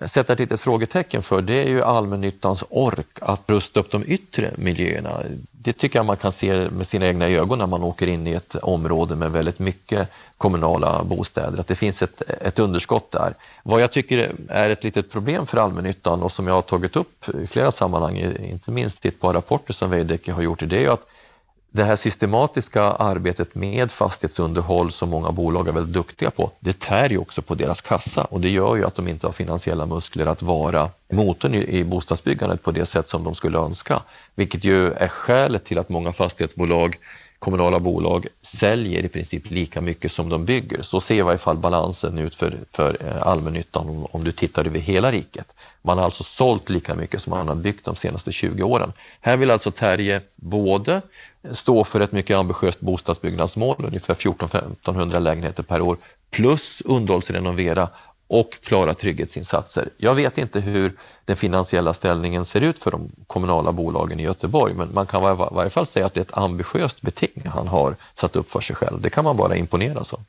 sätta 0.07 0.33
ett 0.33 0.39
litet 0.39 0.61
frågetecken 0.61 1.23
för 1.23 1.43
det 1.43 1.63
är 1.63 1.69
ju 1.69 1.83
allmännyttans 1.83 2.65
ork 2.69 3.19
att 3.21 3.43
rusta 3.47 3.81
upp 3.81 3.91
de 3.91 4.05
yttre 4.07 4.51
miljöerna. 4.57 5.23
Det 5.53 5.73
tycker 5.73 5.99
jag 5.99 6.07
man 6.07 6.17
kan 6.17 6.33
se 6.33 6.71
med 6.71 6.87
sina 6.87 7.07
egna 7.07 7.29
ögon 7.29 7.59
när 7.59 7.67
man 7.67 7.83
åker 7.83 8.07
in 8.07 8.27
i 8.27 8.33
ett 8.33 8.55
område 8.55 9.17
med 9.17 9.33
väldigt 9.33 9.59
mycket 9.59 10.09
kommunala 10.37 11.05
bostäder, 11.05 11.61
att 11.61 11.67
det 11.67 11.75
finns 11.75 12.03
ett, 12.03 12.23
ett 12.41 12.59
underskott 12.59 13.11
där. 13.11 13.35
Vad 13.63 13.83
jag 13.83 13.93
tycker 13.93 14.33
är 14.49 14.71
ett 14.71 14.85
litet 14.85 15.11
problem 15.11 15.47
för 15.47 15.59
allmännyttan 15.59 16.23
och 16.23 16.33
som 16.33 16.47
jag 16.47 16.55
har 16.55 16.63
tagit 16.63 16.97
upp 16.97 17.29
i 17.43 17.47
flera 17.47 17.73
sammanhang, 17.73 18.19
inte 18.51 18.71
minst 18.71 19.05
i 19.05 19.09
ett 19.09 19.21
par 19.21 19.33
rapporter 19.33 19.73
som 19.73 19.91
Veidekke 19.91 20.33
har 20.33 20.43
gjort, 20.43 20.63
det 20.67 20.77
är 20.77 20.81
ju 20.81 20.89
att 20.89 21.07
det 21.77 21.85
här 21.85 21.97
systematiska 21.97 22.83
arbetet 22.83 23.55
med 23.55 23.91
fastighetsunderhåll 23.91 24.91
som 24.91 25.09
många 25.09 25.33
bolag 25.33 25.69
är 25.69 25.73
väldigt 25.73 25.95
duktiga 25.95 26.31
på, 26.31 26.51
det 26.61 26.79
tär 26.79 27.11
ju 27.11 27.19
också 27.19 27.43
på 27.43 27.55
deras 27.55 27.81
kassa 27.81 28.25
och 28.25 28.41
det 28.41 28.51
gör 28.51 28.77
ju 28.77 28.85
att 28.85 28.95
de 28.95 29.09
inte 29.09 29.27
har 29.27 29.33
finansiella 29.33 29.87
muskler 29.87 30.27
att 30.27 30.43
vara 30.43 30.91
motorn 31.13 31.55
i 31.55 31.85
bostadsbyggandet 31.85 32.63
på 32.63 32.71
det 32.71 32.87
sätt 32.87 33.09
som 33.09 33.25
de 33.25 33.35
skulle 33.35 33.59
önska. 33.59 34.03
Vilket 34.35 34.65
ju 34.65 34.93
är 34.93 35.09
skälet 35.09 35.65
till 35.65 35.79
att 35.79 35.89
många 35.89 36.13
fastighetsbolag 36.13 36.97
kommunala 37.39 37.81
bolag 37.81 38.27
säljer 38.43 39.05
i 39.05 39.09
princip 39.09 39.51
lika 39.51 39.81
mycket 39.81 40.13
som 40.13 40.29
de 40.29 40.45
bygger. 40.45 40.83
Så 40.83 41.01
ser 41.01 41.15
i 41.15 41.21
varje 41.21 41.39
fall 41.39 41.57
balansen 41.57 42.19
ut 42.19 42.35
för, 42.35 42.59
för 42.71 42.97
eh, 43.07 43.27
allmännyttan 43.27 43.89
om, 43.89 44.07
om 44.11 44.25
du 44.25 44.33
tittar 44.33 44.67
över 44.67 44.79
hela 44.79 45.13
riket. 45.13 45.55
Man 45.83 45.99
har 45.99 46.05
alltså 46.05 46.23
sålt 46.23 46.71
lika 46.71 46.95
mycket 46.95 47.23
som 47.23 47.31
man 47.31 47.49
har 47.49 47.55
byggt 47.55 47.85
de 47.85 47.97
senaste 47.97 48.33
20 48.33 48.63
åren. 48.63 48.93
Här 49.21 49.37
vill 49.37 49.51
alltså 49.51 49.71
Terje 49.71 50.21
både 50.37 51.03
stå 51.51 51.85
för 51.85 52.01
ett 52.01 52.13
mycket 52.13 52.37
ambitiöst 52.37 52.81
bostadsbyggnadsmål, 52.81 53.77
ungefär 53.79 54.15
14-1500 54.15 55.21
lägenheter 55.21 55.63
per 55.63 55.81
år, 55.81 55.97
plus 56.31 56.83
underhållsrenovera 56.85 57.89
och 58.29 58.51
klara 58.51 58.95
trygghetsinsatser. 58.95 59.89
Jag 59.97 60.15
vet 60.15 60.39
inte 60.39 60.61
hur 60.61 60.97
den 61.25 61.37
finansiella 61.37 61.93
ställningen 61.93 62.45
ser 62.45 62.61
ut 62.61 62.79
för 62.79 62.91
de 62.91 63.11
kommunala 63.27 63.73
bolagen 63.73 64.21
i 64.21 64.23
Göteborg, 64.23 64.75
men 64.75 64.95
man 64.95 65.07
kan 65.07 65.33
i 65.33 65.37
varje 65.51 65.71
fall 65.71 65.87
säga 65.87 66.07
att 66.07 66.15
det 66.15 66.21
är 66.21 66.25
ett 66.25 66.39
ambitiöst 66.39 67.03
beting 67.03 67.43
han 67.47 67.69
har 67.69 67.97
satt 68.15 68.37
upp 68.37 68.51
för 68.51 68.61
sig 68.61 68.77
själv. 68.77 69.01
Det 69.01 69.11
kan 69.11 69.25
man 69.25 69.37
bara 69.37 69.57
imponeras 69.57 70.13
av. 70.13 70.21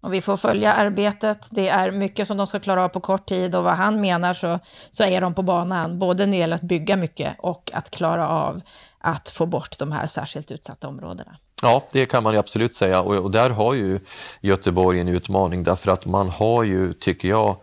Och 0.00 0.12
vi 0.12 0.20
får 0.20 0.36
följa 0.36 0.72
arbetet. 0.72 1.48
Det 1.50 1.68
är 1.68 1.90
mycket 1.90 2.28
som 2.28 2.36
de 2.36 2.46
ska 2.46 2.60
klara 2.60 2.84
av 2.84 2.88
på 2.88 3.00
kort 3.00 3.26
tid 3.26 3.54
och 3.54 3.64
vad 3.64 3.74
han 3.74 4.00
menar 4.00 4.34
så, 4.34 4.58
så 4.90 5.04
är 5.04 5.20
de 5.20 5.34
på 5.34 5.42
banan, 5.42 5.98
både 5.98 6.26
när 6.26 6.32
det 6.32 6.38
gäller 6.38 6.56
att 6.56 6.62
bygga 6.62 6.96
mycket 6.96 7.36
och 7.38 7.70
att 7.74 7.90
klara 7.90 8.28
av 8.28 8.60
att 8.98 9.30
få 9.30 9.46
bort 9.46 9.78
de 9.78 9.92
här 9.92 10.06
särskilt 10.06 10.50
utsatta 10.50 10.88
områdena. 10.88 11.36
Ja, 11.62 11.84
det 11.92 12.06
kan 12.06 12.22
man 12.22 12.36
absolut 12.36 12.74
säga 12.74 13.00
och, 13.00 13.14
och 13.14 13.30
där 13.30 13.50
har 13.50 13.74
ju 13.74 14.00
Göteborg 14.40 15.00
en 15.00 15.08
utmaning 15.08 15.62
därför 15.62 15.92
att 15.92 16.06
man 16.06 16.28
har 16.28 16.62
ju, 16.62 16.92
tycker 16.92 17.28
jag, 17.28 17.56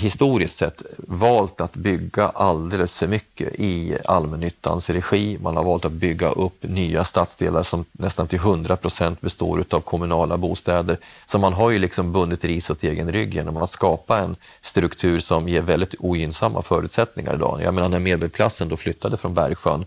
historiskt 0.00 0.56
sett 0.56 0.82
valt 0.98 1.60
att 1.60 1.72
bygga 1.74 2.28
alldeles 2.28 2.96
för 2.98 3.06
mycket 3.06 3.54
i 3.54 3.96
allmännyttans 4.04 4.90
regi. 4.90 5.38
Man 5.42 5.56
har 5.56 5.64
valt 5.64 5.84
att 5.84 5.92
bygga 5.92 6.30
upp 6.30 6.62
nya 6.62 7.04
stadsdelar 7.04 7.62
som 7.62 7.84
nästan 7.92 8.28
till 8.28 8.38
100 8.38 8.76
procent 8.76 9.20
består 9.20 9.64
av 9.70 9.80
kommunala 9.80 10.36
bostäder. 10.36 10.98
Så 11.26 11.38
man 11.38 11.52
har 11.52 11.70
ju 11.70 11.78
liksom 11.78 12.12
bundit 12.12 12.44
ris 12.44 12.70
åt 12.70 12.82
egen 12.82 13.12
rygg 13.12 13.34
genom 13.34 13.56
att 13.56 13.70
skapa 13.70 14.18
en 14.18 14.36
struktur 14.60 15.20
som 15.20 15.48
ger 15.48 15.62
väldigt 15.62 15.94
ogynnsamma 15.98 16.62
förutsättningar 16.62 17.34
idag. 17.34 17.60
Jag 17.62 17.74
menar 17.74 17.88
när 17.88 17.98
medelklassen 17.98 18.68
då 18.68 18.76
flyttade 18.76 19.16
från 19.16 19.34
Bergsjön 19.34 19.84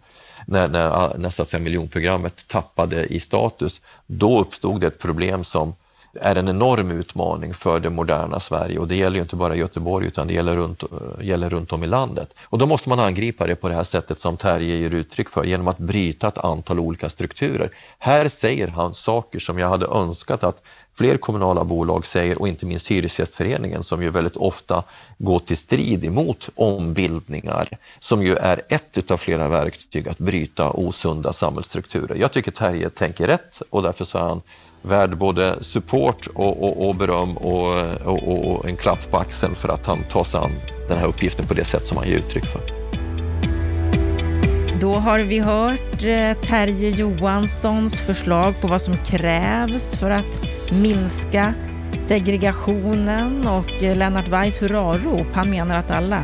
när, 0.48 0.68
när, 0.68 1.18
när 1.18 1.30
så 1.30 1.42
att 1.42 1.48
säga, 1.48 1.64
miljonprogrammet 1.64 2.48
tappade 2.48 3.06
i 3.06 3.20
status, 3.20 3.82
då 4.06 4.40
uppstod 4.40 4.82
det 4.82 4.88
ett 4.88 5.00
problem 5.00 5.44
som 5.44 5.76
är 6.22 6.36
en 6.36 6.50
enorm 6.50 6.92
utmaning 6.92 7.54
för 7.54 7.80
det 7.80 7.90
moderna 7.90 8.40
Sverige 8.40 8.80
och 8.80 8.88
det 8.88 8.96
gäller 8.96 9.16
ju 9.16 9.22
inte 9.22 9.36
bara 9.36 9.56
Göteborg 9.56 10.08
utan 10.08 10.28
det 10.28 10.34
gäller 10.34 10.56
runt, 10.56 10.84
gäller 11.22 11.50
runt 11.50 11.74
om 11.74 11.84
i 11.84 11.88
landet. 11.88 12.34
Och 12.44 12.58
då 12.58 12.66
måste 12.66 12.90
man 12.90 13.00
angripa 13.00 13.48
det 13.48 13.56
på 13.56 13.70
det 13.70 13.76
här 13.76 13.84
sättet 13.84 14.20
som 14.20 14.38
Terje 14.38 14.76
ger 14.76 14.94
uttryck 14.94 15.30
för 15.30 15.44
genom 15.44 15.68
att 15.68 15.78
bryta 15.78 16.28
ett 16.28 16.38
antal 16.38 16.80
olika 16.80 17.10
strukturer. 17.10 17.70
Här 17.98 18.28
säger 18.28 18.68
han 18.68 18.94
saker 18.94 19.40
som 19.40 19.60
jag 19.60 19.70
hade 19.70 19.86
önskat 19.86 20.44
att 20.44 20.62
fler 20.96 21.18
kommunala 21.18 21.64
bolag 21.64 22.06
säger 22.06 22.42
och 22.42 22.48
inte 22.48 22.66
minst 22.66 22.88
Hyresgästföreningen 22.88 23.84
som 23.84 24.04
ju 24.04 24.10
väldigt 24.10 24.38
ofta 24.38 24.84
går 25.18 25.40
till 25.40 25.58
strid 25.58 26.06
emot 26.06 26.50
ombildningar 26.56 27.78
som 28.00 28.24
ju 28.24 28.36
är 28.36 28.62
ett 28.70 29.12
av 29.12 29.18
flera 29.18 29.48
verktyg 29.48 30.10
att 30.10 30.18
bryta 30.18 30.70
osunda 30.70 31.34
samhällsstrukturer. 31.34 32.16
Jag 32.16 32.32
tycker 32.32 32.52
Terje 32.52 32.90
tänker 32.90 33.28
rätt 33.28 33.62
och 33.70 33.84
därför 33.84 34.06
så 34.06 34.18
är 34.18 34.22
han 34.22 34.42
värd 34.84 35.18
både 35.18 35.64
support 35.64 36.28
och, 36.34 36.64
och, 36.64 36.88
och 36.88 36.96
beröm 36.96 37.38
och, 37.38 37.68
och, 38.06 38.70
en 38.70 38.76
klapp 38.76 39.12
på 39.12 39.18
axeln 39.18 39.56
för 39.56 39.70
att 39.70 39.86
han 39.86 40.04
tar 40.04 40.24
sig 40.24 40.40
an 40.40 40.52
den 40.90 40.98
här 40.98 41.08
uppgiften 41.08 41.48
på 41.48 41.54
det 41.54 41.66
sätt 41.66 41.88
som 41.88 41.98
han 41.98 42.08
ger 42.08 42.18
uttryck 42.18 42.46
för. 42.46 42.62
Då 44.80 44.94
har 44.94 45.20
vi 45.20 45.40
hört 45.40 46.04
eh, 46.04 46.34
Terje 46.48 46.90
Johanssons 46.90 47.96
förslag 47.96 48.62
på 48.62 48.68
vad 48.68 48.82
som 48.82 48.98
krävs 49.06 49.96
för 49.96 50.10
att 50.10 50.42
minska 50.72 51.54
segregationen 52.08 53.48
och 53.48 53.84
eh, 53.84 53.98
Lennart 53.98 54.28
Weiss 54.28 54.62
hurrarop. 54.62 55.28
Han 55.34 55.50
menar 55.50 55.76
att 55.76 55.92
alla 55.92 56.24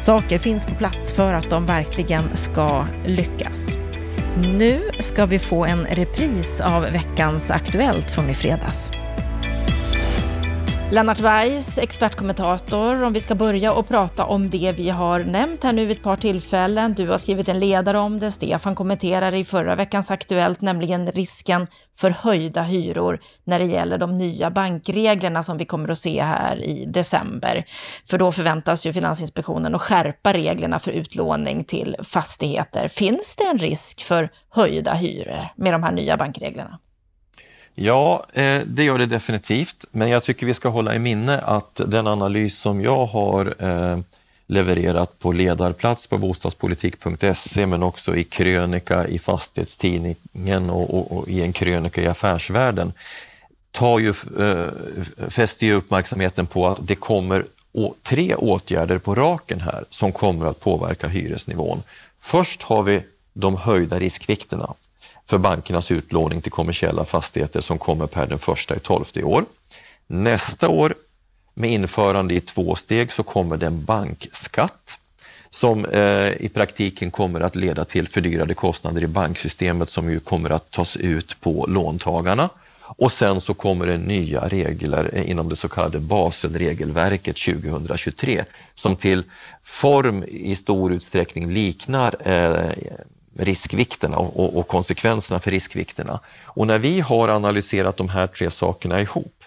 saker 0.00 0.38
finns 0.38 0.66
på 0.66 0.74
plats 0.74 1.12
för 1.12 1.32
att 1.32 1.50
de 1.50 1.66
verkligen 1.66 2.36
ska 2.36 2.84
lyckas. 3.06 3.87
Nu 4.36 4.80
ska 4.98 5.26
vi 5.26 5.38
få 5.38 5.64
en 5.64 5.84
repris 5.84 6.60
av 6.60 6.82
veckans 6.82 7.50
Aktuellt 7.50 8.10
från 8.10 8.30
i 8.30 8.34
fredags. 8.34 8.90
Lennart 10.90 11.20
Weiss, 11.20 11.78
expertkommentator. 11.78 13.02
Om 13.02 13.12
vi 13.12 13.20
ska 13.20 13.34
börja 13.34 13.72
och 13.72 13.88
prata 13.88 14.24
om 14.24 14.50
det 14.50 14.72
vi 14.76 14.90
har 14.90 15.20
nämnt 15.20 15.64
här 15.64 15.72
nu 15.72 15.86
vid 15.86 15.96
ett 15.96 16.02
par 16.02 16.16
tillfällen. 16.16 16.94
Du 16.94 17.08
har 17.08 17.18
skrivit 17.18 17.48
en 17.48 17.60
ledare 17.60 17.98
om 17.98 18.18
det, 18.18 18.30
Stefan 18.30 18.74
kommenterade 18.74 19.38
i 19.38 19.44
förra 19.44 19.74
veckans 19.74 20.10
Aktuellt, 20.10 20.60
nämligen 20.60 21.12
risken 21.12 21.66
för 21.96 22.10
höjda 22.10 22.62
hyror 22.62 23.20
när 23.44 23.58
det 23.58 23.64
gäller 23.64 23.98
de 23.98 24.18
nya 24.18 24.50
bankreglerna 24.50 25.42
som 25.42 25.58
vi 25.58 25.64
kommer 25.64 25.88
att 25.88 25.98
se 25.98 26.22
här 26.22 26.64
i 26.64 26.84
december. 26.84 27.64
För 28.10 28.18
då 28.18 28.32
förväntas 28.32 28.86
ju 28.86 28.92
Finansinspektionen 28.92 29.74
att 29.74 29.82
skärpa 29.82 30.32
reglerna 30.32 30.78
för 30.78 30.90
utlåning 30.90 31.64
till 31.64 31.96
fastigheter. 32.02 32.88
Finns 32.88 33.36
det 33.36 33.44
en 33.44 33.58
risk 33.58 34.02
för 34.02 34.30
höjda 34.50 34.94
hyror 34.94 35.44
med 35.56 35.74
de 35.74 35.82
här 35.82 35.92
nya 35.92 36.16
bankreglerna? 36.16 36.78
Ja, 37.80 38.26
eh, 38.32 38.62
det 38.66 38.84
gör 38.84 38.98
det 38.98 39.06
definitivt, 39.06 39.84
men 39.90 40.08
jag 40.08 40.22
tycker 40.22 40.46
vi 40.46 40.54
ska 40.54 40.68
hålla 40.68 40.94
i 40.94 40.98
minne 40.98 41.38
att 41.38 41.80
den 41.86 42.06
analys 42.06 42.58
som 42.58 42.80
jag 42.80 43.06
har 43.06 43.54
eh, 43.58 43.98
levererat 44.46 45.18
på 45.18 45.32
ledarplats 45.32 46.06
på 46.06 46.18
bostadspolitik.se 46.18 47.66
men 47.66 47.82
också 47.82 48.16
i 48.16 48.24
krönika 48.24 49.08
i 49.08 49.18
Fastighetstidningen 49.18 50.70
och, 50.70 50.94
och, 50.94 51.12
och 51.12 51.28
i 51.28 51.42
en 51.42 51.52
krönika 51.52 52.02
i 52.02 52.06
Affärsvärlden 52.06 52.92
tar 53.70 53.98
ju, 53.98 54.14
eh, 54.38 55.28
fäster 55.28 55.66
ju 55.66 55.74
uppmärksamheten 55.74 56.46
på 56.46 56.66
att 56.68 56.78
det 56.80 56.94
kommer 56.94 57.46
tre 58.02 58.34
åtgärder 58.34 58.98
på 58.98 59.14
raken 59.14 59.60
här 59.60 59.84
som 59.90 60.12
kommer 60.12 60.46
att 60.46 60.60
påverka 60.60 61.08
hyresnivån. 61.08 61.82
Först 62.16 62.62
har 62.62 62.82
vi 62.82 63.02
de 63.32 63.56
höjda 63.56 63.98
riskvikterna 63.98 64.74
för 65.28 65.38
bankernas 65.38 65.90
utlåning 65.90 66.40
till 66.40 66.52
kommersiella 66.52 67.04
fastigheter 67.04 67.60
som 67.60 67.78
kommer 67.78 68.06
per 68.06 68.26
den 68.26 68.38
första 68.38 68.76
i 68.76 68.78
tolfte 68.78 69.20
i 69.20 69.24
år. 69.24 69.44
Nästa 70.06 70.68
år 70.68 70.94
med 71.54 71.70
införande 71.70 72.34
i 72.34 72.40
två 72.40 72.74
steg 72.74 73.12
så 73.12 73.22
kommer 73.22 73.56
det 73.56 73.66
en 73.66 73.84
bankskatt 73.84 74.98
som 75.50 75.84
eh, 75.84 76.30
i 76.30 76.50
praktiken 76.54 77.10
kommer 77.10 77.40
att 77.40 77.56
leda 77.56 77.84
till 77.84 78.08
fördyrade 78.08 78.54
kostnader 78.54 79.02
i 79.02 79.06
banksystemet 79.06 79.88
som 79.88 80.10
ju 80.10 80.20
kommer 80.20 80.50
att 80.50 80.70
tas 80.70 80.96
ut 80.96 81.40
på 81.40 81.66
låntagarna. 81.68 82.48
Och 82.80 83.12
sen 83.12 83.40
så 83.40 83.54
kommer 83.54 83.86
det 83.86 83.98
nya 83.98 84.48
regler 84.48 85.10
eh, 85.12 85.30
inom 85.30 85.48
det 85.48 85.56
så 85.56 85.68
kallade 85.68 85.98
Baselregelverket 85.98 87.36
2023 87.36 88.44
som 88.74 88.96
till 88.96 89.24
form 89.62 90.24
i 90.28 90.56
stor 90.56 90.92
utsträckning 90.92 91.50
liknar 91.50 92.14
eh, 92.24 92.70
riskvikterna 93.38 94.16
och, 94.16 94.58
och, 94.58 94.68
konsekvenserna 94.68 95.40
för 95.40 95.50
riskvikterna. 95.50 96.20
Och 96.44 96.66
när 96.66 96.78
vi 96.78 97.00
har 97.00 97.28
analyserat 97.28 97.96
de 97.96 98.08
här 98.08 98.26
tre 98.26 98.50
sakerna 98.50 99.00
ihop, 99.00 99.44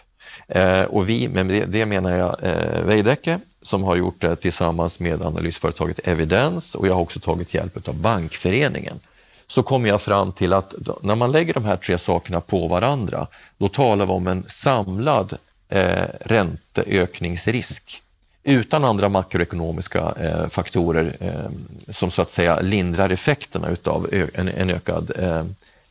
eh, 0.48 0.82
och 0.82 1.10
vi, 1.10 1.28
med 1.28 1.46
det, 1.46 1.66
det 1.66 1.86
menar 1.86 2.18
jag 2.18 2.36
eh, 2.44 2.84
Veidekke, 2.86 3.40
som 3.62 3.84
har 3.84 3.96
gjort 3.96 4.22
det 4.22 4.36
tillsammans 4.36 5.00
med 5.00 5.22
analysföretaget 5.22 6.00
Evidens 6.04 6.76
och 6.76 6.88
jag 6.88 6.94
har 6.94 7.02
också 7.02 7.20
tagit 7.20 7.54
hjälp 7.54 7.88
av 7.88 7.96
Bankföreningen, 7.96 9.00
så 9.48 9.64
kommer 9.64 9.90
jag 9.90 10.02
fram 10.02 10.32
till 10.32 10.54
att 10.54 10.74
när 11.02 11.16
man 11.16 11.32
lägger 11.32 11.54
de 11.54 11.66
här 11.66 11.78
tre 11.78 11.98
sakerna 11.98 12.42
på 12.42 12.68
varandra, 12.68 13.28
då 13.58 13.68
talar 13.68 14.06
vi 14.06 14.12
om 14.12 14.28
en 14.28 14.44
samlad 14.48 15.38
eh, 15.70 16.06
ränteökningsrisk 16.20 18.02
utan 18.44 18.84
andra 18.84 19.10
makroekonomiska 19.10 20.14
eh, 20.20 20.48
faktorer 20.48 21.18
eh, 21.20 21.52
som 21.90 22.12
så 22.12 22.22
att 22.22 22.30
säga 22.32 22.60
lindrar 22.62 23.10
effekterna 23.10 23.70
utav 23.70 24.10
en, 24.34 24.48
en 24.48 24.70
ökad 24.70 25.12
eh, 25.20 25.46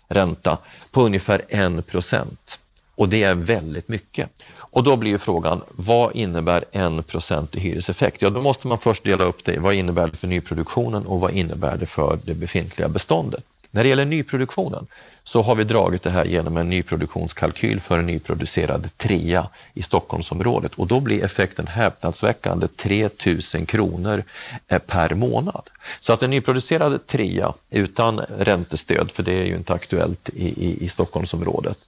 ränta 0.08 0.58
på 0.92 1.02
ungefär 1.02 1.42
1 1.48 1.86
procent. 1.86 2.58
Och 2.94 3.08
det 3.08 3.22
är 3.22 3.34
väldigt 3.34 3.88
mycket. 3.88 4.28
Och 4.52 4.82
då 4.82 4.96
blir 4.96 5.18
frågan, 5.18 5.62
vad 5.70 6.16
innebär 6.16 6.64
1 6.72 7.54
i 7.54 7.60
hyreseffekt? 7.60 8.22
Ja, 8.22 8.30
då 8.30 8.42
måste 8.42 8.66
man 8.66 8.78
först 8.78 9.04
dela 9.04 9.24
upp 9.24 9.44
det. 9.44 9.58
Vad 9.58 9.74
innebär 9.74 10.06
det 10.06 10.16
för 10.16 10.28
nyproduktionen 10.28 11.06
och 11.06 11.20
vad 11.20 11.32
innebär 11.32 11.76
det 11.76 11.86
för 11.86 12.18
det 12.26 12.34
befintliga 12.34 12.88
beståndet? 12.88 13.44
När 13.70 13.82
det 13.82 13.88
gäller 13.88 14.04
nyproduktionen 14.04 14.86
så 15.24 15.42
har 15.42 15.54
vi 15.54 15.64
dragit 15.64 16.02
det 16.02 16.10
här 16.10 16.24
genom 16.24 16.56
en 16.56 16.68
nyproduktionskalkyl 16.68 17.80
för 17.80 17.98
en 17.98 18.06
nyproducerad 18.06 18.96
trea 18.96 19.48
i 19.74 19.82
Stockholmsområdet 19.82 20.74
och 20.74 20.86
då 20.86 21.00
blir 21.00 21.24
effekten 21.24 21.66
häpnadsväckande 21.66 22.68
3 22.68 23.08
000 23.54 23.66
kronor 23.66 24.24
eh, 24.68 24.78
per 24.78 25.14
månad. 25.14 25.70
Så 26.00 26.12
att 26.12 26.22
en 26.22 26.30
nyproducerad 26.30 27.06
trea 27.06 27.52
utan 27.70 28.18
räntestöd, 28.18 29.10
för 29.10 29.22
det 29.22 29.32
är 29.32 29.44
ju 29.44 29.56
inte 29.56 29.74
aktuellt 29.74 30.28
i, 30.28 30.66
i, 30.66 30.84
i 30.84 30.88
Stockholmsområdet, 30.88 31.78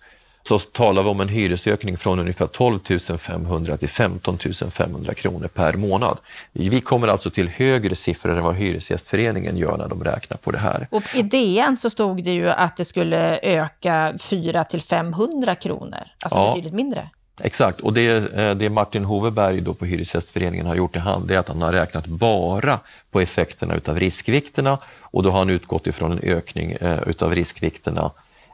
så 0.43 0.59
talar 0.59 1.03
vi 1.03 1.09
om 1.09 1.21
en 1.21 1.29
hyresökning 1.29 1.97
från 1.97 2.19
ungefär 2.19 2.47
12 2.47 2.79
500 3.19 3.77
till 3.77 3.89
15 3.89 4.39
500 4.71 5.15
kronor 5.15 5.49
per 5.49 5.73
månad. 5.73 6.19
Vi 6.53 6.81
kommer 6.81 7.09
alltså 7.09 7.31
till 7.31 7.49
högre 7.49 7.95
siffror 7.95 8.37
än 8.37 8.45
vad 8.45 8.57
Hyresgästföreningen 8.57 9.57
gör 9.57 9.79
när 9.79 9.89
de 9.89 10.05
räknar 10.05 10.37
på 10.37 10.51
det 10.51 10.59
här. 10.59 10.87
Och 10.91 11.03
I 11.15 11.23
DN 11.23 11.77
så 11.77 11.91
stod 11.91 12.25
det 12.25 12.33
ju 12.33 12.51
att 12.51 12.77
det 12.77 12.85
skulle 12.85 13.39
öka 13.43 14.15
4 14.19 14.65
till 14.65 14.83
500 14.83 15.55
kronor, 15.55 16.01
alltså 16.19 16.39
ja. 16.39 16.49
betydligt 16.49 16.75
mindre. 16.75 17.11
Exakt, 17.41 17.81
och 17.81 17.93
det, 17.93 18.35
eh, 18.35 18.55
det 18.55 18.71
Martin 18.71 19.05
Hoveberg 19.05 19.61
då 19.61 19.75
på 19.75 19.85
Hyresgästföreningen 19.85 20.67
har 20.67 20.75
gjort 20.75 20.97
i 20.97 20.99
hand, 20.99 21.29
det 21.29 21.35
är 21.35 21.39
att 21.39 21.49
han 21.49 21.63
har 21.63 21.73
räknat 21.73 22.07
bara 22.07 22.81
på 23.11 23.21
effekterna 23.21 23.75
utav 23.75 23.99
riskvikterna 23.99 24.79
och 25.01 25.23
då 25.23 25.31
har 25.31 25.39
han 25.39 25.51
utgått 25.51 25.87
ifrån 25.87 26.13
en 26.13 26.19
ökning 26.23 26.73
eh, 26.73 26.99
utav 27.07 27.35
riskvikterna 27.35 28.11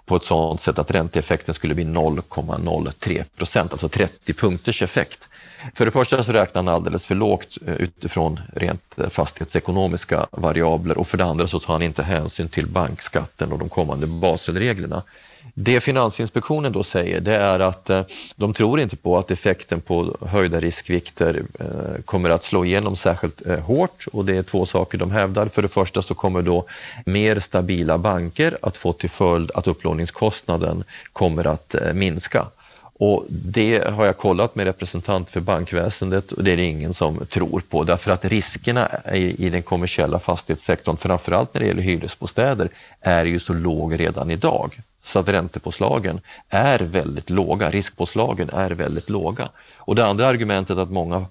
på 0.09 0.17
ett 0.17 0.25
sådant 0.25 0.61
sätt 0.61 0.79
att 0.79 0.91
ränteeffekten 0.91 1.55
skulle 1.55 1.75
bli 1.75 1.85
0,03 1.85 3.25
procent, 3.37 3.73
alltså 3.73 3.89
30 3.89 4.33
punkters 4.33 4.83
effekt. 4.83 5.29
För 5.75 5.85
det 5.85 5.91
första 5.91 6.23
så 6.23 6.33
räknar 6.33 6.63
han 6.63 6.75
alldeles 6.75 7.07
för 7.07 7.15
lågt 7.15 7.59
eh, 7.67 7.75
utifrån 7.75 8.41
rent 8.53 8.99
eh, 8.99 9.09
fastighetsekonomiska 9.09 10.27
variabler 10.31 10.99
och 10.99 11.09
för 11.09 11.19
det 11.19 11.25
andra 11.25 11.47
så 11.47 11.61
tar 11.61 11.73
han 11.73 11.83
inte 11.83 12.03
hänsyn 12.03 12.49
till 12.49 12.67
bankskatten 12.67 13.53
och 13.53 13.59
de 13.59 13.69
kommande 13.69 14.07
Baselreglerna. 14.07 15.03
Det 15.55 15.81
Finansinspektionen 15.81 16.73
då 16.73 16.83
säger 16.83 17.21
det 17.21 17.37
är 17.37 17.61
att 17.61 17.91
eh, 17.91 18.03
de 18.37 18.53
tror 18.53 18.81
inte 18.81 18.97
på 18.97 19.19
att 19.19 19.31
effekten 19.31 19.81
på 19.81 20.17
höjda 20.21 20.61
riskvikter 20.61 21.43
kommer 22.05 22.31
att 22.31 22.45
slå 22.45 22.65
igenom 22.65 22.97
särskilt 22.97 23.47
hårt 23.61 24.07
och 24.13 24.25
det 24.25 24.37
är 24.37 24.43
två 24.43 24.67
saker 24.67 24.99
de 24.99 25.11
hävdar. 25.11 25.47
För 25.47 25.63
det 25.63 25.69
första 25.69 26.03
så 26.03 26.15
kommer 26.15 26.43
då 26.43 26.65
mer 27.07 27.41
stabila 27.41 27.99
banker 27.99 28.59
att 28.63 28.77
få 28.77 28.93
till 28.93 29.11
följd 29.11 29.51
att 29.55 29.67
upplåningskostnaden 29.67 30.85
kommer 31.13 31.47
att 31.47 31.75
minska. 31.95 32.47
Och 32.99 33.25
det 33.29 33.89
har 33.89 34.07
jag 34.07 34.17
kollat 34.17 34.55
med 34.55 34.67
representant 34.67 35.31
för 35.31 35.41
bankväsendet 35.41 36.33
och 36.33 36.45
det 36.45 36.53
är 36.53 36.57
det 36.57 36.65
ingen 36.65 36.95
som 36.95 37.27
tror 37.27 37.63
på. 37.69 37.85
Därför 37.85 38.11
att 38.11 38.25
riskerna 38.25 38.89
i, 39.13 39.51
den 39.51 39.63
kommersiella 39.63 40.19
fastighetssektorn, 40.19 40.97
framförallt 40.97 41.55
när 41.55 41.61
det 41.61 41.67
gäller 41.67 41.83
hyresbostäder, 41.83 42.69
är 43.01 43.25
ju 43.25 43.39
så 43.39 43.53
låg 43.53 44.01
redan 44.01 44.31
idag. 44.31 44.81
Så 45.03 45.19
att 45.19 45.29
räntepåslagen 45.29 46.21
är 46.49 46.79
väldigt 46.79 47.31
låga, 47.31 47.71
riskpåslagen 47.71 48.51
är 48.51 48.71
väldigt 48.71 49.11
låga. 49.11 49.49
Och 49.77 49.95
det 49.95 50.07
andra 50.07 50.27
argumentet 50.27 50.79
att 50.79 50.91
många 50.91 51.27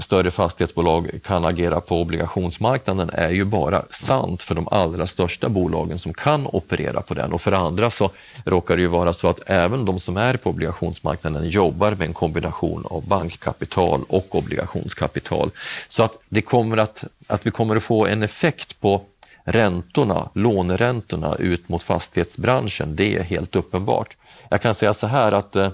större 0.00 0.30
fastighetsbolag 0.30 1.10
kan 1.24 1.44
agera 1.44 1.80
på 1.80 2.00
obligationsmarknaden 2.00 3.10
är 3.10 3.30
ju 3.30 3.44
bara 3.44 3.82
sant 3.90 4.42
för 4.42 4.54
de 4.54 4.68
allra 4.70 5.06
största 5.06 5.48
bolagen 5.48 5.98
som 5.98 6.14
kan 6.14 6.46
operera 6.46 7.02
på 7.02 7.14
den. 7.14 7.32
Och 7.32 7.40
för 7.40 7.50
det 7.50 7.56
andra 7.56 7.90
så 7.90 8.10
råkar 8.44 8.76
det 8.76 8.82
ju 8.82 8.88
vara 8.88 9.12
så 9.12 9.28
att 9.28 9.40
även 9.46 9.84
de 9.84 9.98
som 9.98 10.16
är 10.16 10.36
på 10.36 10.50
obligationsmarknaden 10.50 11.48
jobbar 11.48 11.90
med 11.94 12.06
en 12.06 12.14
kombination 12.14 12.86
av 12.90 13.06
bankkapital 13.06 14.04
och 14.08 14.34
obligationskapital. 14.34 15.50
Så 15.88 16.02
att, 16.02 16.18
det 16.28 16.42
kommer 16.42 16.76
att, 16.76 17.04
att 17.26 17.46
vi 17.46 17.50
kommer 17.50 17.76
att 17.76 17.82
få 17.82 18.06
en 18.06 18.22
effekt 18.22 18.80
på 18.80 19.02
räntorna, 19.44 20.28
låneräntorna 20.34 21.36
ut 21.36 21.68
mot 21.68 21.82
fastighetsbranschen, 21.82 22.96
det 22.96 23.16
är 23.16 23.22
helt 23.22 23.56
uppenbart. 23.56 24.16
Jag 24.48 24.62
kan 24.62 24.74
säga 24.74 24.94
så 24.94 25.06
här 25.06 25.32
att 25.32 25.56
eh, 25.56 25.70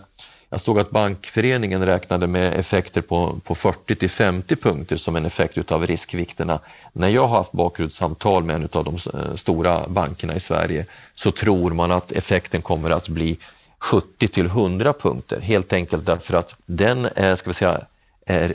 jag 0.50 0.60
såg 0.60 0.78
att 0.78 0.90
Bankföreningen 0.90 1.86
räknade 1.86 2.26
med 2.26 2.54
effekter 2.54 3.00
på, 3.00 3.40
på 3.44 3.54
40 3.54 3.94
till 3.94 4.10
50 4.10 4.56
punkter 4.56 4.96
som 4.96 5.16
en 5.16 5.26
effekt 5.26 5.58
utav 5.58 5.86
riskvikterna. 5.86 6.58
När 6.92 7.08
jag 7.08 7.26
har 7.26 7.36
haft 7.36 7.52
bakgrundssamtal 7.52 8.44
med 8.44 8.56
en 8.56 8.68
av 8.72 8.84
de 8.84 8.94
eh, 8.94 9.34
stora 9.34 9.88
bankerna 9.88 10.34
i 10.34 10.40
Sverige 10.40 10.86
så 11.14 11.30
tror 11.30 11.70
man 11.70 11.90
att 11.90 12.12
effekten 12.12 12.62
kommer 12.62 12.90
att 12.90 13.08
bli 13.08 13.38
70 13.78 14.28
till 14.28 14.46
100 14.46 14.92
punkter, 14.92 15.40
helt 15.40 15.72
enkelt 15.72 16.06
därför 16.06 16.34
att 16.34 16.54
den 16.66 17.08
är, 17.16 17.36
ska 17.36 17.50
vi 17.50 17.54
säga, 17.54 17.80
är 18.26 18.48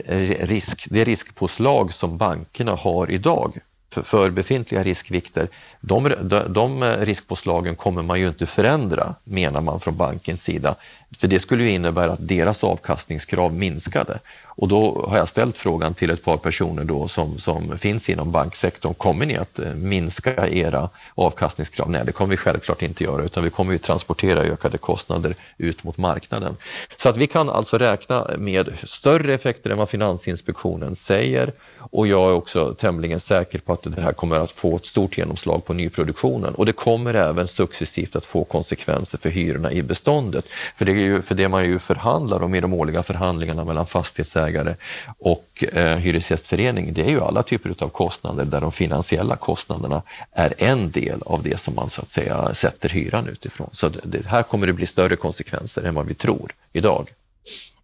risk, 0.46 0.86
det 0.90 1.04
riskpåslag 1.04 1.92
som 1.92 2.18
bankerna 2.18 2.72
har 2.72 3.10
idag 3.10 3.58
för, 3.92 4.02
för 4.02 4.30
befintliga 4.30 4.82
riskvikter, 4.82 5.48
de, 5.80 6.12
de, 6.22 6.42
de 6.48 6.84
riskpåslagen 6.84 7.76
kommer 7.76 8.02
man 8.02 8.20
ju 8.20 8.28
inte 8.28 8.46
förändra, 8.46 9.14
menar 9.24 9.60
man 9.60 9.80
från 9.80 9.96
bankens 9.96 10.42
sida. 10.42 10.74
För 11.18 11.28
det 11.28 11.40
skulle 11.40 11.64
ju 11.64 11.70
innebära 11.70 12.12
att 12.12 12.28
deras 12.28 12.64
avkastningskrav 12.64 13.54
minskade. 13.54 14.18
Och 14.44 14.68
då 14.68 15.06
har 15.08 15.16
jag 15.16 15.28
ställt 15.28 15.58
frågan 15.58 15.94
till 15.94 16.10
ett 16.10 16.24
par 16.24 16.36
personer 16.36 16.84
då 16.84 17.08
som, 17.08 17.38
som 17.38 17.78
finns 17.78 18.08
inom 18.08 18.32
banksektorn. 18.32 18.94
Kommer 18.94 19.26
ni 19.26 19.36
att 19.36 19.58
eh, 19.58 19.74
minska 19.74 20.48
era 20.48 20.88
avkastningskrav? 21.14 21.90
Nej, 21.90 22.02
det 22.06 22.12
kommer 22.12 22.30
vi 22.30 22.36
självklart 22.36 22.82
inte 22.82 23.04
göra, 23.04 23.24
utan 23.24 23.44
vi 23.44 23.50
kommer 23.50 23.72
ju 23.72 23.78
transportera 23.78 24.40
ökade 24.40 24.78
kostnader 24.78 25.34
ut 25.58 25.84
mot 25.84 25.96
marknaden. 25.96 26.56
Så 26.96 27.08
att 27.08 27.16
vi 27.16 27.26
kan 27.26 27.50
alltså 27.50 27.78
räkna 27.78 28.30
med 28.38 28.72
större 28.84 29.34
effekter 29.34 29.70
än 29.70 29.78
vad 29.78 29.88
Finansinspektionen 29.88 30.94
säger 30.94 31.52
och 31.78 32.06
jag 32.06 32.30
är 32.30 32.34
också 32.34 32.74
tämligen 32.74 33.20
säker 33.20 33.58
på 33.58 33.72
att 33.72 33.81
det 33.90 34.02
här 34.02 34.12
kommer 34.12 34.36
att 34.36 34.52
få 34.52 34.76
ett 34.76 34.86
stort 34.86 35.18
genomslag 35.18 35.64
på 35.64 35.74
nyproduktionen 35.74 36.54
och 36.54 36.66
det 36.66 36.72
kommer 36.72 37.14
även 37.14 37.48
successivt 37.48 38.16
att 38.16 38.24
få 38.24 38.44
konsekvenser 38.44 39.18
för 39.18 39.30
hyrorna 39.30 39.72
i 39.72 39.82
beståndet. 39.82 40.48
För 40.76 40.84
det, 40.84 40.92
är 40.92 40.96
ju, 40.96 41.22
för 41.22 41.34
det 41.34 41.48
man 41.48 41.64
ju 41.64 41.78
förhandlar 41.78 42.42
om 42.42 42.54
i 42.54 42.60
de 42.60 42.72
årliga 42.72 43.02
förhandlingarna 43.02 43.64
mellan 43.64 43.86
fastighetsägare 43.86 44.74
och 45.18 45.64
eh, 45.72 45.96
Hyresgästförening, 45.96 46.92
det 46.92 47.02
är 47.02 47.10
ju 47.10 47.20
alla 47.20 47.42
typer 47.42 47.84
av 47.84 47.88
kostnader 47.88 48.44
där 48.44 48.60
de 48.60 48.72
finansiella 48.72 49.36
kostnaderna 49.36 50.02
är 50.32 50.54
en 50.58 50.90
del 50.90 51.22
av 51.26 51.42
det 51.42 51.60
som 51.60 51.74
man 51.74 51.90
så 51.90 52.02
att 52.02 52.10
säga 52.10 52.54
sätter 52.54 52.88
hyran 52.88 53.28
utifrån. 53.28 53.68
Så 53.72 53.88
det, 53.88 54.00
det 54.04 54.26
här 54.26 54.42
kommer 54.42 54.66
det 54.66 54.72
bli 54.72 54.86
större 54.86 55.16
konsekvenser 55.16 55.82
än 55.82 55.94
vad 55.94 56.06
vi 56.06 56.14
tror 56.14 56.52
idag. 56.72 57.10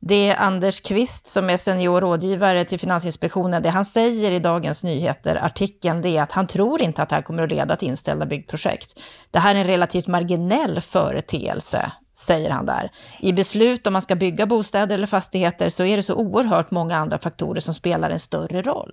Det 0.00 0.28
är 0.28 0.36
Anders 0.36 0.80
Kvist 0.80 1.26
som 1.26 1.50
är 1.50 1.56
senior 1.56 2.00
rådgivare 2.00 2.64
till 2.64 2.78
Finansinspektionen. 2.78 3.62
Det 3.62 3.68
han 3.68 3.84
säger 3.84 4.30
i 4.30 4.38
Dagens 4.38 4.84
Nyheter-artikeln 4.84 6.02
det 6.02 6.16
är 6.16 6.22
att 6.22 6.32
han 6.32 6.46
tror 6.46 6.82
inte 6.82 7.02
att 7.02 7.08
det 7.08 7.14
här 7.14 7.22
kommer 7.22 7.42
att 7.42 7.50
leda 7.50 7.76
till 7.76 7.88
inställda 7.88 8.26
byggprojekt. 8.26 9.00
Det 9.30 9.38
här 9.38 9.54
är 9.54 9.58
en 9.58 9.66
relativt 9.66 10.06
marginell 10.06 10.80
företeelse, 10.80 11.92
säger 12.18 12.50
han 12.50 12.66
där. 12.66 12.90
I 13.20 13.32
beslut 13.32 13.86
om 13.86 13.92
man 13.92 14.02
ska 14.02 14.14
bygga 14.14 14.46
bostäder 14.46 14.94
eller 14.94 15.06
fastigheter 15.06 15.68
så 15.68 15.84
är 15.84 15.96
det 15.96 16.02
så 16.02 16.14
oerhört 16.14 16.70
många 16.70 16.96
andra 16.96 17.18
faktorer 17.18 17.60
som 17.60 17.74
spelar 17.74 18.10
en 18.10 18.18
större 18.18 18.62
roll. 18.62 18.92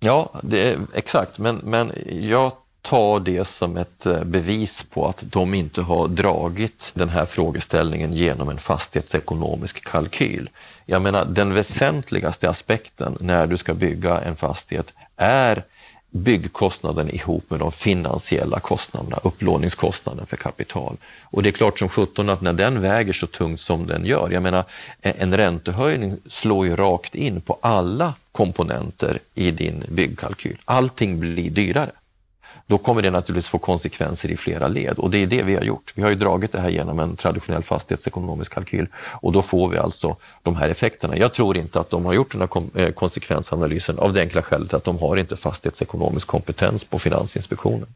Ja, 0.00 0.32
det 0.42 0.72
är, 0.72 0.78
exakt, 0.94 1.38
men, 1.38 1.56
men 1.56 1.92
jag 2.06 2.52
ta 2.82 3.18
det 3.18 3.44
som 3.44 3.76
ett 3.76 4.06
eh, 4.06 4.24
bevis 4.24 4.82
på 4.82 5.06
att 5.06 5.22
de 5.22 5.54
inte 5.54 5.82
har 5.82 6.08
dragit 6.08 6.90
den 6.94 7.08
här 7.08 7.26
frågeställningen 7.26 8.12
genom 8.12 8.48
en 8.48 8.58
fastighetsekonomisk 8.58 9.84
kalkyl. 9.84 10.50
Jag 10.86 11.02
menar, 11.02 11.24
den 11.24 11.54
väsentligaste 11.54 12.50
aspekten 12.50 13.16
när 13.20 13.46
du 13.46 13.56
ska 13.56 13.74
bygga 13.74 14.20
en 14.20 14.36
fastighet 14.36 14.92
är 15.16 15.64
byggkostnaden 16.10 17.10
ihop 17.10 17.50
med 17.50 17.60
de 17.60 17.72
finansiella 17.72 18.60
kostnaderna, 18.60 19.20
upplåningskostnaden 19.22 20.26
för 20.26 20.36
kapital. 20.36 20.96
Och 21.22 21.42
det 21.42 21.48
är 21.48 21.52
klart 21.52 21.78
som 21.78 21.88
sjutton 21.88 22.28
att 22.28 22.40
när 22.40 22.52
den 22.52 22.80
väger 22.80 23.12
så 23.12 23.26
tungt 23.26 23.60
som 23.60 23.86
den 23.86 24.04
gör, 24.04 24.30
jag 24.30 24.42
menar 24.42 24.64
en 25.00 25.36
räntehöjning 25.36 26.16
slår 26.26 26.66
ju 26.66 26.76
rakt 26.76 27.14
in 27.14 27.40
på 27.40 27.58
alla 27.60 28.14
komponenter 28.32 29.18
i 29.34 29.50
din 29.50 29.84
byggkalkyl. 29.88 30.58
Allting 30.64 31.20
blir 31.20 31.50
dyrare 31.50 31.90
då 32.66 32.78
kommer 32.78 33.02
det 33.02 33.10
naturligtvis 33.10 33.48
få 33.48 33.58
konsekvenser 33.58 34.30
i 34.30 34.36
flera 34.36 34.68
led 34.68 34.98
och 34.98 35.10
det 35.10 35.18
är 35.18 35.26
det 35.26 35.42
vi 35.42 35.54
har 35.54 35.62
gjort. 35.62 35.92
Vi 35.94 36.02
har 36.02 36.10
ju 36.10 36.14
dragit 36.14 36.52
det 36.52 36.60
här 36.60 36.68
genom 36.68 36.98
en 36.98 37.16
traditionell 37.16 37.62
fastighetsekonomisk 37.62 38.54
kalkyl 38.54 38.86
och 38.96 39.32
då 39.32 39.42
får 39.42 39.68
vi 39.68 39.78
alltså 39.78 40.16
de 40.42 40.56
här 40.56 40.70
effekterna. 40.70 41.16
Jag 41.16 41.32
tror 41.32 41.56
inte 41.56 41.80
att 41.80 41.90
de 41.90 42.06
har 42.06 42.12
gjort 42.12 42.32
den 42.32 42.40
här 42.40 42.80
eh, 42.80 42.92
konsekvensanalysen 42.92 43.98
av 43.98 44.12
det 44.12 44.20
enkla 44.20 44.42
skälet 44.42 44.74
att 44.74 44.84
de 44.84 44.98
har 44.98 45.16
inte 45.16 45.36
fastighetsekonomisk 45.36 46.26
kompetens 46.26 46.84
på 46.84 46.98
Finansinspektionen. 46.98 47.88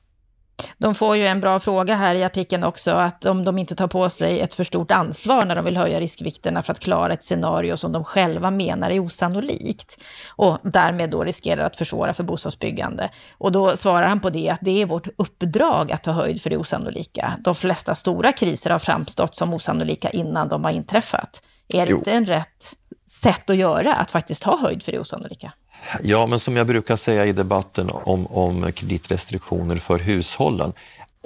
De 0.78 0.94
får 0.94 1.16
ju 1.16 1.26
en 1.26 1.40
bra 1.40 1.60
fråga 1.60 1.94
här 1.94 2.14
i 2.14 2.24
artikeln 2.24 2.64
också, 2.64 2.90
att 2.90 3.24
om 3.24 3.44
de 3.44 3.58
inte 3.58 3.74
tar 3.74 3.86
på 3.86 4.10
sig 4.10 4.40
ett 4.40 4.54
för 4.54 4.64
stort 4.64 4.90
ansvar 4.90 5.44
när 5.44 5.56
de 5.56 5.64
vill 5.64 5.76
höja 5.76 6.00
riskvikterna 6.00 6.62
för 6.62 6.72
att 6.72 6.80
klara 6.80 7.12
ett 7.12 7.24
scenario 7.24 7.76
som 7.76 7.92
de 7.92 8.04
själva 8.04 8.50
menar 8.50 8.90
är 8.90 9.00
osannolikt 9.00 10.04
och 10.36 10.58
därmed 10.62 11.10
då 11.10 11.24
riskerar 11.24 11.64
att 11.64 11.76
försvåra 11.76 12.14
för 12.14 12.24
bostadsbyggande. 12.24 13.10
Och 13.38 13.52
då 13.52 13.76
svarar 13.76 14.08
han 14.08 14.20
på 14.20 14.30
det 14.30 14.50
att 14.50 14.60
det 14.62 14.82
är 14.82 14.86
vårt 14.86 15.08
uppdrag 15.16 15.92
att 15.92 16.04
ta 16.04 16.10
höjd 16.10 16.42
för 16.42 16.50
det 16.50 16.56
osannolika. 16.56 17.38
De 17.40 17.54
flesta 17.54 17.94
stora 17.94 18.32
kriser 18.32 18.70
har 18.70 18.78
framstått 18.78 19.34
som 19.34 19.54
osannolika 19.54 20.10
innan 20.10 20.48
de 20.48 20.64
har 20.64 20.70
inträffat. 20.70 21.42
Är 21.68 21.86
det 21.86 21.90
jo. 21.90 21.98
inte 21.98 22.12
en 22.12 22.26
rätt 22.26 22.74
sätt 23.22 23.50
att 23.50 23.56
göra, 23.56 23.94
att 23.94 24.10
faktiskt 24.10 24.44
ha 24.44 24.58
höjd 24.58 24.82
för 24.82 24.92
det 24.92 24.98
osannolika? 24.98 25.52
Ja, 26.02 26.26
men 26.26 26.38
som 26.38 26.56
jag 26.56 26.66
brukar 26.66 26.96
säga 26.96 27.26
i 27.26 27.32
debatten 27.32 27.90
om, 27.90 28.26
om 28.26 28.72
kreditrestriktioner 28.72 29.76
för 29.76 29.98
hushållen, 29.98 30.72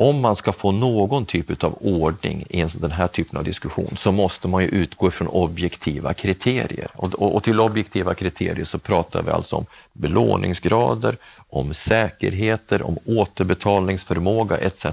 om 0.00 0.20
man 0.20 0.36
ska 0.36 0.52
få 0.52 0.72
någon 0.72 1.26
typ 1.26 1.64
av 1.64 1.78
ordning 1.80 2.44
i 2.50 2.64
den 2.78 2.90
här 2.90 3.06
typen 3.08 3.38
av 3.38 3.44
diskussion 3.44 3.96
så 3.96 4.12
måste 4.12 4.48
man 4.48 4.62
ju 4.62 4.68
utgå 4.68 5.10
från 5.10 5.28
objektiva 5.28 6.14
kriterier. 6.14 6.88
Och, 6.94 7.14
och, 7.14 7.34
och, 7.34 7.42
till 7.42 7.60
objektiva 7.60 8.14
kriterier 8.14 8.64
så 8.64 8.78
pratar 8.78 9.22
vi 9.22 9.30
alltså 9.30 9.56
om 9.56 9.66
belåningsgrader, 9.92 11.16
om 11.48 11.74
säkerheter, 11.74 12.82
om 12.82 12.98
återbetalningsförmåga 13.04 14.56
etc. 14.56 14.86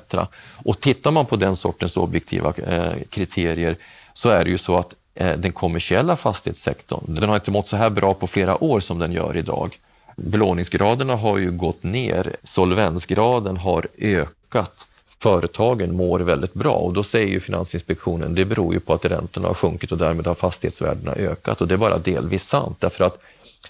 Och 0.65 0.79
tittar 0.79 1.11
man 1.11 1.25
på 1.25 1.35
den 1.35 1.55
sortens 1.55 1.97
objektiva 1.97 2.53
eh, 2.67 2.93
kriterier 3.09 3.77
så 4.13 4.29
är 4.29 4.43
det 4.43 4.51
ju 4.51 4.57
så 4.57 4.77
att 4.77 4.93
Eh, 5.19 5.37
den 5.37 5.51
kommersiella 5.51 6.15
fastighetssektorn. 6.15 7.03
Den 7.07 7.29
har 7.29 7.35
inte 7.35 7.51
mått 7.51 7.67
så 7.67 7.77
här 7.77 7.89
bra 7.89 8.13
på 8.13 8.27
flera 8.27 8.63
år 8.63 8.79
som 8.79 8.99
den 8.99 9.11
gör 9.11 9.37
idag. 9.37 9.77
Belåningsgraderna 10.15 11.15
har 11.15 11.37
ju 11.37 11.51
gått 11.51 11.83
ner, 11.83 12.35
solvensgraden 12.43 13.57
har 13.57 13.87
ökat. 13.97 14.85
Företagen 15.19 15.95
mår 15.95 16.19
väldigt 16.19 16.53
bra 16.53 16.73
och 16.73 16.93
då 16.93 17.03
säger 17.03 17.27
ju 17.27 17.39
Finansinspektionen 17.39 18.35
det 18.35 18.45
beror 18.45 18.73
ju 18.73 18.79
på 18.79 18.93
att 18.93 19.05
räntorna 19.05 19.47
har 19.47 19.53
sjunkit 19.53 19.91
och 19.91 19.97
därmed 19.97 20.27
har 20.27 20.35
fastighetsvärdena 20.35 21.13
ökat 21.13 21.61
och 21.61 21.67
det 21.67 21.73
är 21.73 21.77
bara 21.77 21.97
delvis 21.97 22.43
sant 22.43 22.77
därför 22.79 23.03
att 23.03 23.19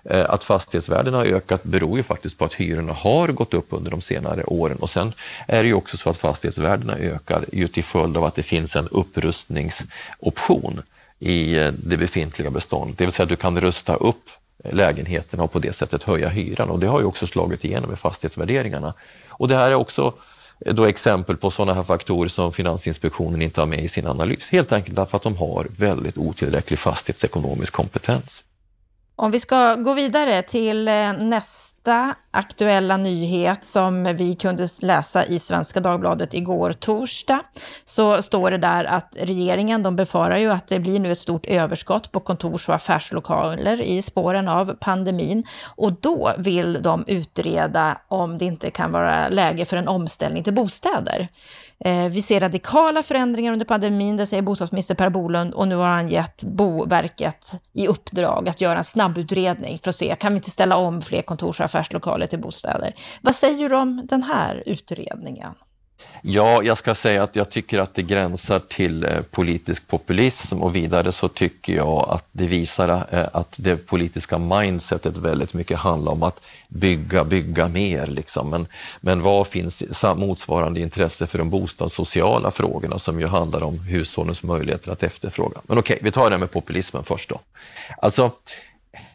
eh, 0.04 0.30
att 0.30 0.44
fastighetsvärdena 0.44 1.18
har 1.18 1.26
ökat 1.26 1.64
beror 1.64 1.98
ju 1.98 2.04
faktiskt 2.04 2.38
på 2.38 2.46
att 2.46 2.54
hyrorna 2.54 2.94
har 2.94 3.28
gått 3.28 3.54
upp 3.54 3.68
under 3.70 3.92
de 3.92 4.02
senare 4.02 4.44
åren 4.44 4.78
och 4.78 4.90
sen 4.90 5.14
är 5.48 5.64
det 5.64 5.68
ju 5.68 5.74
också 5.74 5.98
så 5.98 6.10
att 6.10 6.18
fastighetsvärdena 6.18 6.98
ökar 6.98 7.46
ju 7.52 7.68
till 7.68 7.84
följd 7.84 8.18
av 8.18 8.26
att 8.26 8.36
det 8.36 8.44
finns 8.44 8.76
en 8.76 8.88
upprustningsoption 8.88 10.82
i 11.20 11.58
eh, 11.58 11.72
det 11.72 11.98
befintliga 11.98 12.50
beståndet. 12.50 12.98
Det 12.98 13.06
vill 13.06 13.12
säga 13.12 13.24
att 13.24 13.30
du 13.30 13.36
kan 13.36 13.62
rusta 13.62 13.96
upp 13.96 14.30
lägenheterna 14.64 15.44
och 15.44 15.52
på 15.52 15.60
det 15.60 15.74
sättet 15.74 16.04
höja 16.04 16.30
hyran 16.30 16.70
och 16.70 16.80
det 16.80 16.88
har 16.88 17.00
ju 17.00 17.06
också 17.06 17.28
slagit 17.28 17.66
igenom 17.66 17.94
i 17.94 17.96
fastighetsvärderingarna. 17.96 18.94
Och 19.30 19.48
det 19.48 19.56
här 19.56 19.72
är 19.72 19.76
också 19.76 20.14
eh, 20.66 20.74
då 20.74 20.86
exempel 20.86 21.38
på 21.38 21.52
sådana 21.52 21.74
här 21.74 21.84
faktorer 21.84 22.30
som 22.30 22.54
Finansinspektionen 22.54 23.42
inte 23.42 23.62
har 23.62 23.68
med 23.68 23.84
i 23.84 23.88
sin 23.88 24.08
analys. 24.08 24.50
Helt 24.50 24.72
enkelt 24.72 24.96
därför 24.96 25.18
att 25.18 25.24
de 25.24 25.38
har 25.38 25.68
väldigt 25.70 26.18
otillräcklig 26.18 26.80
fastighetsekonomisk 26.80 27.74
kompetens. 27.74 28.44
Om 29.16 29.32
vi 29.32 29.40
ska 29.40 29.76
gå 29.76 29.94
vidare 29.94 30.42
till 30.42 30.88
eh, 30.88 31.14
nästa 31.14 31.67
nästa 31.88 32.16
aktuella 32.32 32.98
nyhet 32.98 33.64
som 33.64 34.04
vi 34.04 34.36
kunde 34.36 34.68
läsa 34.82 35.26
i 35.26 35.40
Svenska 35.40 35.80
Dagbladet 35.80 36.34
igår 36.34 36.74
torsdag, 36.74 37.40
så 37.86 38.22
står 38.22 38.52
det 38.52 38.58
där 38.58 38.84
att 38.84 39.16
regeringen, 39.20 39.84
de 39.84 39.96
befarar 39.96 40.38
ju 40.38 40.52
att 40.52 40.68
det 40.68 40.80
blir 40.80 41.00
nu 41.00 41.12
ett 41.12 41.20
stort 41.20 41.46
överskott 41.46 42.12
på 42.12 42.20
kontors 42.20 42.70
och 42.70 42.76
affärslokaler 42.76 43.82
i 43.82 44.02
spåren 44.02 44.48
av 44.48 44.76
pandemin 44.80 45.44
och 45.76 45.94
då 46.02 46.32
vill 46.38 46.82
de 46.82 47.04
utreda 47.08 47.98
om 48.08 48.38
det 48.38 48.46
inte 48.46 48.72
kan 48.72 48.92
vara 48.92 49.30
läge 49.30 49.66
för 49.66 49.78
en 49.78 49.88
omställning 49.88 50.44
till 50.44 50.54
bostäder. 50.54 51.28
Eh, 51.80 52.10
vi 52.10 52.22
ser 52.22 52.40
radikala 52.40 53.04
förändringar 53.04 53.54
under 53.54 53.66
pandemin, 53.66 54.18
det 54.18 54.26
säger 54.26 54.44
bostadsminister 54.44 54.96
Per 54.96 55.10
Bolund 55.10 55.54
och 55.54 55.68
nu 55.68 55.76
har 55.76 55.88
han 55.88 56.10
gett 56.10 56.44
Boverket 56.44 57.52
i 57.74 57.88
uppdrag 57.88 58.50
att 58.50 58.62
göra 58.62 58.78
en 58.78 58.84
snabbutredning 58.84 59.80
för 59.84 59.90
att 59.90 59.96
se, 59.96 60.16
kan 60.20 60.34
vi 60.34 60.38
inte 60.38 60.52
ställa 60.52 60.78
om 60.78 61.02
fler 61.02 61.22
kontors 61.22 61.60
och 61.60 61.66
affärslokaler 61.66 62.28
till 62.28 62.40
bostäder? 62.40 62.94
Vad 63.22 63.36
säger 63.36 63.70
du 63.70 63.76
om 63.76 64.02
den 64.06 64.24
här 64.24 64.64
utredningen? 64.66 65.54
Ja, 66.22 66.64
jag 66.64 66.78
ska 66.78 66.96
säga 66.96 67.24
att 67.24 67.36
jag 67.36 67.50
tycker 67.50 67.80
att 67.80 67.94
det 67.94 68.04
gränsar 68.04 68.60
till 68.60 69.04
eh, 69.04 69.22
politisk 69.32 69.88
populism 69.88 70.62
och 70.64 70.76
vidare 70.76 71.12
så 71.12 71.28
tycker 71.28 71.76
jag 71.76 72.10
att 72.10 72.26
det 72.32 72.48
visar 72.48 72.90
eh, 72.90 73.26
att 73.34 73.54
det 73.58 73.78
politiska 73.78 74.38
mindsetet 74.38 75.18
väldigt 75.18 75.54
mycket 75.54 75.80
handlar 75.80 76.12
om 76.12 76.24
att 76.24 76.42
bygga, 76.68 77.24
bygga 77.24 77.68
mer. 77.68 78.08
Liksom. 78.08 78.50
Men, 78.50 78.68
men 79.02 79.22
vad 79.22 79.48
finns 79.48 79.84
motsvarande 80.16 80.80
intresse 80.80 81.28
för 81.28 81.38
de 81.38 81.50
bostadssociala 81.50 82.52
frågorna 82.52 83.00
som 83.00 83.20
ju 83.20 83.28
handlar 83.28 83.64
om 83.64 83.80
hushållens 83.80 84.44
möjligheter 84.44 84.92
att 84.92 85.04
efterfråga? 85.04 85.62
Men 85.64 85.78
okej, 85.78 86.00
vi 86.02 86.12
tar 86.12 86.30
det 86.30 86.38
med 86.38 86.52
populismen 86.52 87.04
först 87.04 87.30
då. 87.30 87.40
Alltså, 88.02 88.32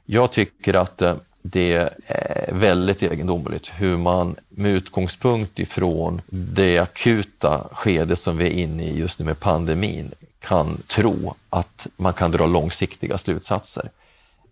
jag 0.04 0.32
tycker 0.32 0.74
att 0.74 1.02
eh, 1.02 1.14
det 1.42 1.72
är 1.72 1.90
eh, 2.06 2.54
väldigt 2.54 3.02
egendomligt 3.02 3.72
hur 3.76 3.96
man 3.96 4.36
med 4.48 4.70
utgångspunkt 4.70 5.58
ifrån 5.58 6.20
det 6.30 6.78
akuta 6.78 7.68
skede 7.72 8.16
som 8.16 8.36
vi 8.36 8.46
är 8.46 8.50
inne 8.50 8.84
i 8.84 8.98
just 8.98 9.18
nu 9.18 9.24
med 9.24 9.40
pandemin 9.40 10.10
kan 10.40 10.82
tro 10.86 11.34
att 11.50 11.86
man 11.96 12.12
kan 12.12 12.30
dra 12.30 12.46
långsiktiga 12.46 13.18
slutsatser. 13.18 13.90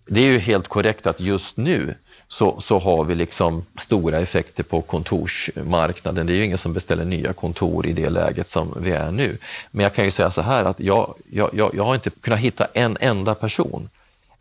Det 0.07 0.20
är 0.20 0.32
ju 0.32 0.38
helt 0.38 0.68
korrekt 0.68 1.07
att 1.07 1.20
just 1.20 1.57
nu 1.57 1.95
så, 2.28 2.61
så 2.61 2.78
har 2.78 3.05
vi 3.05 3.14
liksom 3.14 3.64
stora 3.78 4.18
effekter 4.18 4.62
på 4.62 4.80
kontorsmarknaden. 4.80 6.26
Det 6.26 6.32
är 6.32 6.36
ju 6.36 6.45
ingen 6.45 6.59
som 6.59 6.72
beställer 6.72 7.05
nya 7.05 7.32
kontor 7.32 7.86
i 7.86 7.93
det 7.93 8.11
läget 8.11 8.49
som 8.49 8.74
vi 8.80 8.91
är 8.91 9.11
nu. 9.11 9.38
Men 9.70 9.82
jag 9.82 9.95
kan 9.95 10.05
ju 10.05 10.11
säga 10.11 10.30
så 10.30 10.43
här 10.43 10.64
att 10.64 10.80
jag, 10.80 11.14
jag, 11.30 11.51
jag, 11.53 11.70
jag 11.74 11.84
har 11.84 11.95
inte 11.95 12.11
kunnat 12.11 12.38
hitta 12.38 12.66
en 12.74 12.97
enda 13.01 13.34
person 13.34 13.88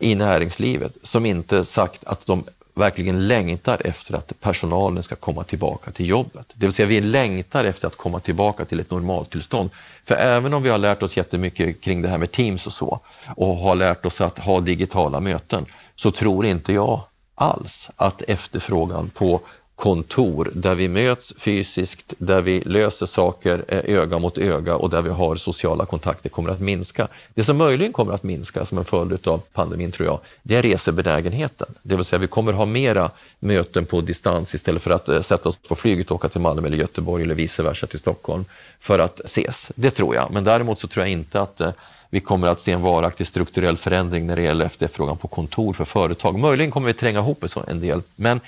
i 0.00 0.14
näringslivet 0.14 0.92
som 1.02 1.26
inte 1.26 1.64
sagt 1.64 2.04
att 2.04 2.26
de 2.26 2.44
verkligen 2.74 3.28
längtar 3.28 3.86
efter 3.86 4.14
att 4.14 4.40
personalen 4.40 5.02
ska 5.02 5.16
komma 5.16 5.44
tillbaka 5.44 5.90
till 5.90 6.08
jobbet. 6.08 6.46
Det 6.54 6.66
vill 6.66 6.72
säga 6.72 6.86
vi 6.86 7.00
längtar 7.00 7.64
efter 7.64 7.86
att 7.86 7.96
komma 7.96 8.20
tillbaka 8.20 8.64
till 8.64 8.80
ett 8.80 8.90
normaltillstånd. 8.90 9.70
För 10.04 10.14
även 10.14 10.54
om 10.54 10.62
vi 10.62 10.70
har 10.70 10.78
lärt 10.78 11.02
oss 11.02 11.16
jättemycket 11.16 11.80
kring 11.80 12.02
det 12.02 12.08
här 12.08 12.18
med 12.18 12.32
Teams 12.32 12.66
och 12.66 12.72
så 12.72 13.00
och 13.36 13.56
har 13.56 13.74
lärt 13.74 14.06
oss 14.06 14.20
att 14.20 14.38
ha 14.38 14.60
digitala 14.60 15.20
möten 15.20 15.66
så 15.96 16.10
tror 16.10 16.46
inte 16.46 16.72
jag 16.72 17.00
alls 17.34 17.90
att 17.96 18.22
efterfrågan 18.22 19.10
på 19.10 19.40
kontor 19.80 20.50
där 20.54 20.74
vi 20.74 20.88
möts 20.88 21.34
fysiskt, 21.38 22.14
där 22.18 22.42
vi 22.42 22.60
löser 22.60 23.06
saker 23.06 23.64
eh, 23.68 23.96
öga 23.96 24.18
mot 24.18 24.38
öga 24.38 24.76
och 24.76 24.90
där 24.90 25.02
vi 25.02 25.10
har 25.10 25.36
sociala 25.36 25.86
kontakter 25.86 26.28
kommer 26.28 26.50
att 26.50 26.60
minska. 26.60 27.08
Det 27.34 27.44
som 27.44 27.56
möjligen 27.56 27.92
kommer 27.92 28.12
att 28.12 28.22
minska 28.22 28.64
som 28.64 28.78
en 28.78 28.84
följd 28.84 29.28
av 29.28 29.42
pandemin 29.52 29.92
tror 29.92 30.08
jag, 30.08 30.20
det 30.42 30.56
är 30.56 30.62
resebenägenheten. 30.62 31.66
Det 31.82 31.96
vill 31.96 32.04
säga 32.04 32.18
vi 32.18 32.26
kommer 32.26 32.52
ha 32.52 32.66
mera 32.66 33.10
möten 33.38 33.86
på 33.86 34.00
distans 34.00 34.54
istället 34.54 34.82
för 34.82 34.90
att 34.90 35.08
eh, 35.08 35.20
sätta 35.20 35.48
oss 35.48 35.56
på 35.56 35.74
flyget 35.74 36.10
och 36.10 36.16
åka 36.16 36.28
till 36.28 36.40
Malmö 36.40 36.66
eller 36.66 36.76
Göteborg 36.76 37.24
eller 37.24 37.34
vice 37.34 37.62
versa 37.62 37.86
till 37.86 37.98
Stockholm 37.98 38.44
för 38.80 38.98
att 38.98 39.20
ses. 39.20 39.72
Det 39.74 39.90
tror 39.90 40.14
jag, 40.14 40.30
men 40.30 40.44
däremot 40.44 40.78
så 40.78 40.88
tror 40.88 41.06
jag 41.06 41.12
inte 41.12 41.40
att 41.40 41.60
eh, 41.60 41.70
vi 42.10 42.20
kommer 42.20 42.48
att 42.48 42.60
se 42.60 42.72
en 42.72 42.82
varaktig 42.82 43.26
strukturell 43.26 43.76
förändring 43.76 44.26
när 44.26 44.36
det 44.36 44.42
gäller 44.42 44.66
efterfrågan 44.66 45.16
på 45.16 45.28
kontor 45.28 45.72
för 45.72 45.84
företag. 45.84 46.38
Möjligen 46.38 46.70
kommer 46.70 46.86
vi 46.86 46.92
tränga 46.92 47.18
ihop 47.18 47.44
en 47.66 47.80
del, 47.80 48.02
men 48.16 48.40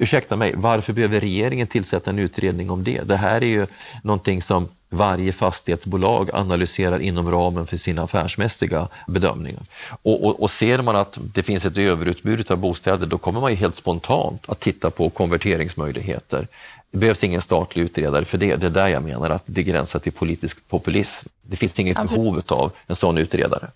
ursäkta 0.00 0.36
mig, 0.36 0.54
varför 0.56 0.92
behöver 0.92 1.20
regeringen 1.20 1.66
tillsätta 1.66 2.10
en 2.10 2.18
utredning 2.18 2.70
om 2.70 2.84
det? 2.84 3.02
Det 3.02 3.16
här 3.16 3.40
är 3.42 3.46
ju 3.46 3.66
någonting 4.02 4.42
som 4.42 4.68
varje 4.90 5.32
fastighetsbolag 5.32 6.30
analyserar 6.32 6.98
inom 6.98 7.30
ramen 7.30 7.66
för 7.66 7.76
sina 7.76 8.02
affärsmässiga 8.02 8.88
bedömningar. 9.08 9.62
Och, 10.02 10.24
och, 10.24 10.42
och, 10.42 10.50
ser 10.50 10.82
man 10.82 10.96
att 10.96 11.18
det 11.34 11.42
finns 11.42 11.64
ett 11.64 11.78
överutbud 11.78 12.50
av 12.50 12.58
bostäder, 12.58 13.06
då 13.06 13.18
kommer 13.18 13.40
man 13.40 13.50
ju 13.50 13.56
helt 13.56 13.74
spontant 13.74 14.48
att 14.48 14.60
titta 14.60 14.90
på 14.90 15.10
konverteringsmöjligheter. 15.10 16.48
Det 16.90 16.98
behövs 16.98 17.24
ingen 17.24 17.40
statlig 17.40 17.82
utredare 17.82 18.24
för 18.24 18.38
det. 18.38 18.56
Det 18.56 18.66
är 18.66 18.70
där 18.70 18.88
jag 18.88 19.02
menar 19.02 19.30
att 19.30 19.42
det 19.46 19.62
gränsar 19.62 19.98
till 19.98 20.12
politisk 20.12 20.68
populism. 20.68 21.28
Det 21.42 21.56
finns 21.56 21.78
inget 21.78 21.96
behov 21.96 22.42
av 22.48 22.72
en 22.86 22.96
sån 22.96 23.18
utredare. 23.18 23.68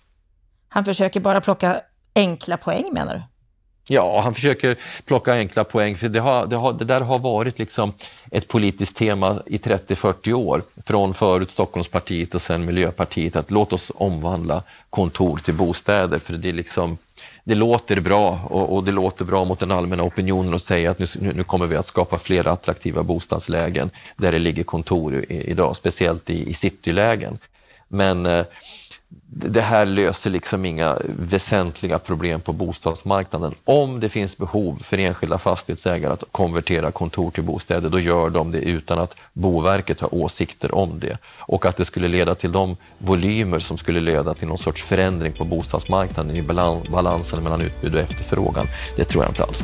Han 0.69 0.85
försöker 0.85 1.19
bara 1.19 1.41
plocka 1.41 1.81
enkla 2.15 2.57
poäng 2.57 2.93
menar 2.93 3.13
du? 3.13 3.21
Ja, 3.87 4.21
han 4.23 4.33
försöker 4.33 4.77
plocka 5.05 5.33
enkla 5.33 5.63
poäng, 5.63 5.95
för 5.95 6.09
det, 6.09 6.19
har, 6.19 6.45
det, 6.45 6.55
har, 6.55 6.73
det 6.73 6.85
där 6.85 7.01
har 7.01 7.19
varit 7.19 7.59
liksom 7.59 7.93
ett 8.31 8.47
politiskt 8.47 8.95
tema 8.95 9.41
i 9.45 9.57
30-40 9.57 10.33
år. 10.33 10.63
Från 10.85 11.13
förut 11.13 11.49
Stockholmspartiet 11.49 12.35
och 12.35 12.41
sen 12.41 12.65
Miljöpartiet, 12.65 13.35
att 13.35 13.51
låt 13.51 13.73
oss 13.73 13.91
omvandla 13.95 14.63
kontor 14.89 15.37
till 15.37 15.53
bostäder, 15.53 16.19
för 16.19 16.33
det, 16.33 16.49
är 16.49 16.53
liksom, 16.53 16.97
det 17.43 17.55
låter 17.55 17.99
bra 17.99 18.39
och, 18.49 18.75
och, 18.75 18.83
det 18.83 18.91
låter 18.91 19.25
bra 19.25 19.45
mot 19.45 19.59
den 19.59 19.71
allmänna 19.71 20.03
opinionen 20.03 20.53
att 20.53 20.61
säga 20.61 20.91
att 20.91 20.99
nu, 20.99 21.33
nu 21.33 21.43
kommer 21.43 21.65
vi 21.65 21.75
att 21.75 21.87
skapa 21.87 22.17
fler 22.17 22.47
attraktiva 22.47 23.03
bostadslägen 23.03 23.89
där 24.17 24.31
det 24.31 24.39
ligger 24.39 24.63
kontor 24.63 25.15
i, 25.15 25.41
idag, 25.51 25.75
speciellt 25.75 26.29
i, 26.29 26.49
i 26.49 26.53
citylägen. 26.53 27.37
Men 27.87 28.25
eh, 28.25 28.45
det 29.37 29.61
här 29.61 29.85
löser 29.85 30.29
liksom 30.29 30.65
inga 30.65 30.97
väsentliga 31.05 31.99
problem 31.99 32.41
på 32.41 32.53
bostadsmarknaden. 32.53 33.53
Om 33.63 33.99
det 33.99 34.09
finns 34.09 34.37
behov 34.37 34.79
för 34.83 34.97
enskilda 34.97 35.37
fastighetsägare 35.37 36.13
att 36.13 36.23
konvertera 36.31 36.91
kontor 36.91 37.31
till 37.31 37.43
bostäder, 37.43 37.89
då 37.89 37.99
gör 37.99 38.29
de 38.29 38.51
det 38.51 38.59
utan 38.59 38.99
att 38.99 39.15
Boverket 39.33 40.01
har 40.01 40.15
åsikter 40.15 40.75
om 40.75 40.99
det. 40.99 41.17
Och 41.37 41.65
att 41.65 41.77
det 41.77 41.85
skulle 41.85 42.07
leda 42.07 42.35
till 42.35 42.51
de 42.51 42.77
volymer 42.97 43.59
som 43.59 43.77
skulle 43.77 43.99
leda 43.99 44.33
till 44.33 44.47
någon 44.47 44.57
sorts 44.57 44.83
förändring 44.83 45.33
på 45.33 45.45
bostadsmarknaden 45.45 46.35
i 46.35 46.41
balansen 46.89 47.43
mellan 47.43 47.61
utbud 47.61 47.95
och 47.95 48.01
efterfrågan, 48.01 48.67
det 48.97 49.03
tror 49.03 49.23
jag 49.23 49.31
inte 49.31 49.43
alls. 49.43 49.63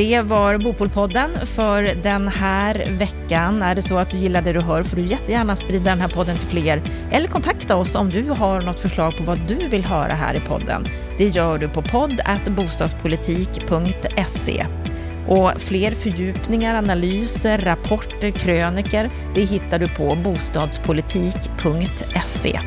Det 0.00 0.22
var 0.22 0.58
Bopolpodden 0.58 1.46
för 1.46 2.02
den 2.02 2.28
här 2.28 2.96
veckan. 2.98 3.62
Är 3.62 3.74
det 3.74 3.82
så 3.82 3.98
att 3.98 4.10
du 4.10 4.18
gillar 4.18 4.42
det 4.42 4.52
du 4.52 4.60
hör 4.60 4.82
får 4.82 4.96
du 4.96 5.06
jättegärna 5.06 5.56
sprida 5.56 5.90
den 5.90 6.00
här 6.00 6.08
podden 6.08 6.36
till 6.36 6.48
fler 6.48 6.82
eller 7.10 7.28
kontakta 7.28 7.76
oss 7.76 7.94
om 7.94 8.10
du 8.10 8.22
har 8.22 8.60
något 8.60 8.80
förslag 8.80 9.16
på 9.16 9.22
vad 9.22 9.38
du 9.48 9.54
vill 9.54 9.84
höra 9.84 10.12
här 10.12 10.34
i 10.34 10.40
podden. 10.40 10.86
Det 11.18 11.28
gör 11.28 11.58
du 11.58 11.68
på 11.68 11.82
podd.bostadspolitik.se. 11.82 14.66
Och 15.28 15.52
fler 15.56 15.90
fördjupningar, 15.90 16.74
analyser, 16.74 17.58
rapporter, 17.58 18.30
kröniker, 18.30 19.10
det 19.34 19.40
hittar 19.40 19.78
du 19.78 19.88
på 19.88 20.16
bostadspolitik.se. 20.24 22.60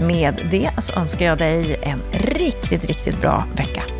Med 0.00 0.48
det 0.50 0.70
så 0.78 0.92
önskar 0.92 1.26
jag 1.26 1.38
dig 1.38 1.76
en 1.82 2.00
riktigt, 2.12 2.84
riktigt 2.84 3.20
bra 3.20 3.44
vecka. 3.56 3.97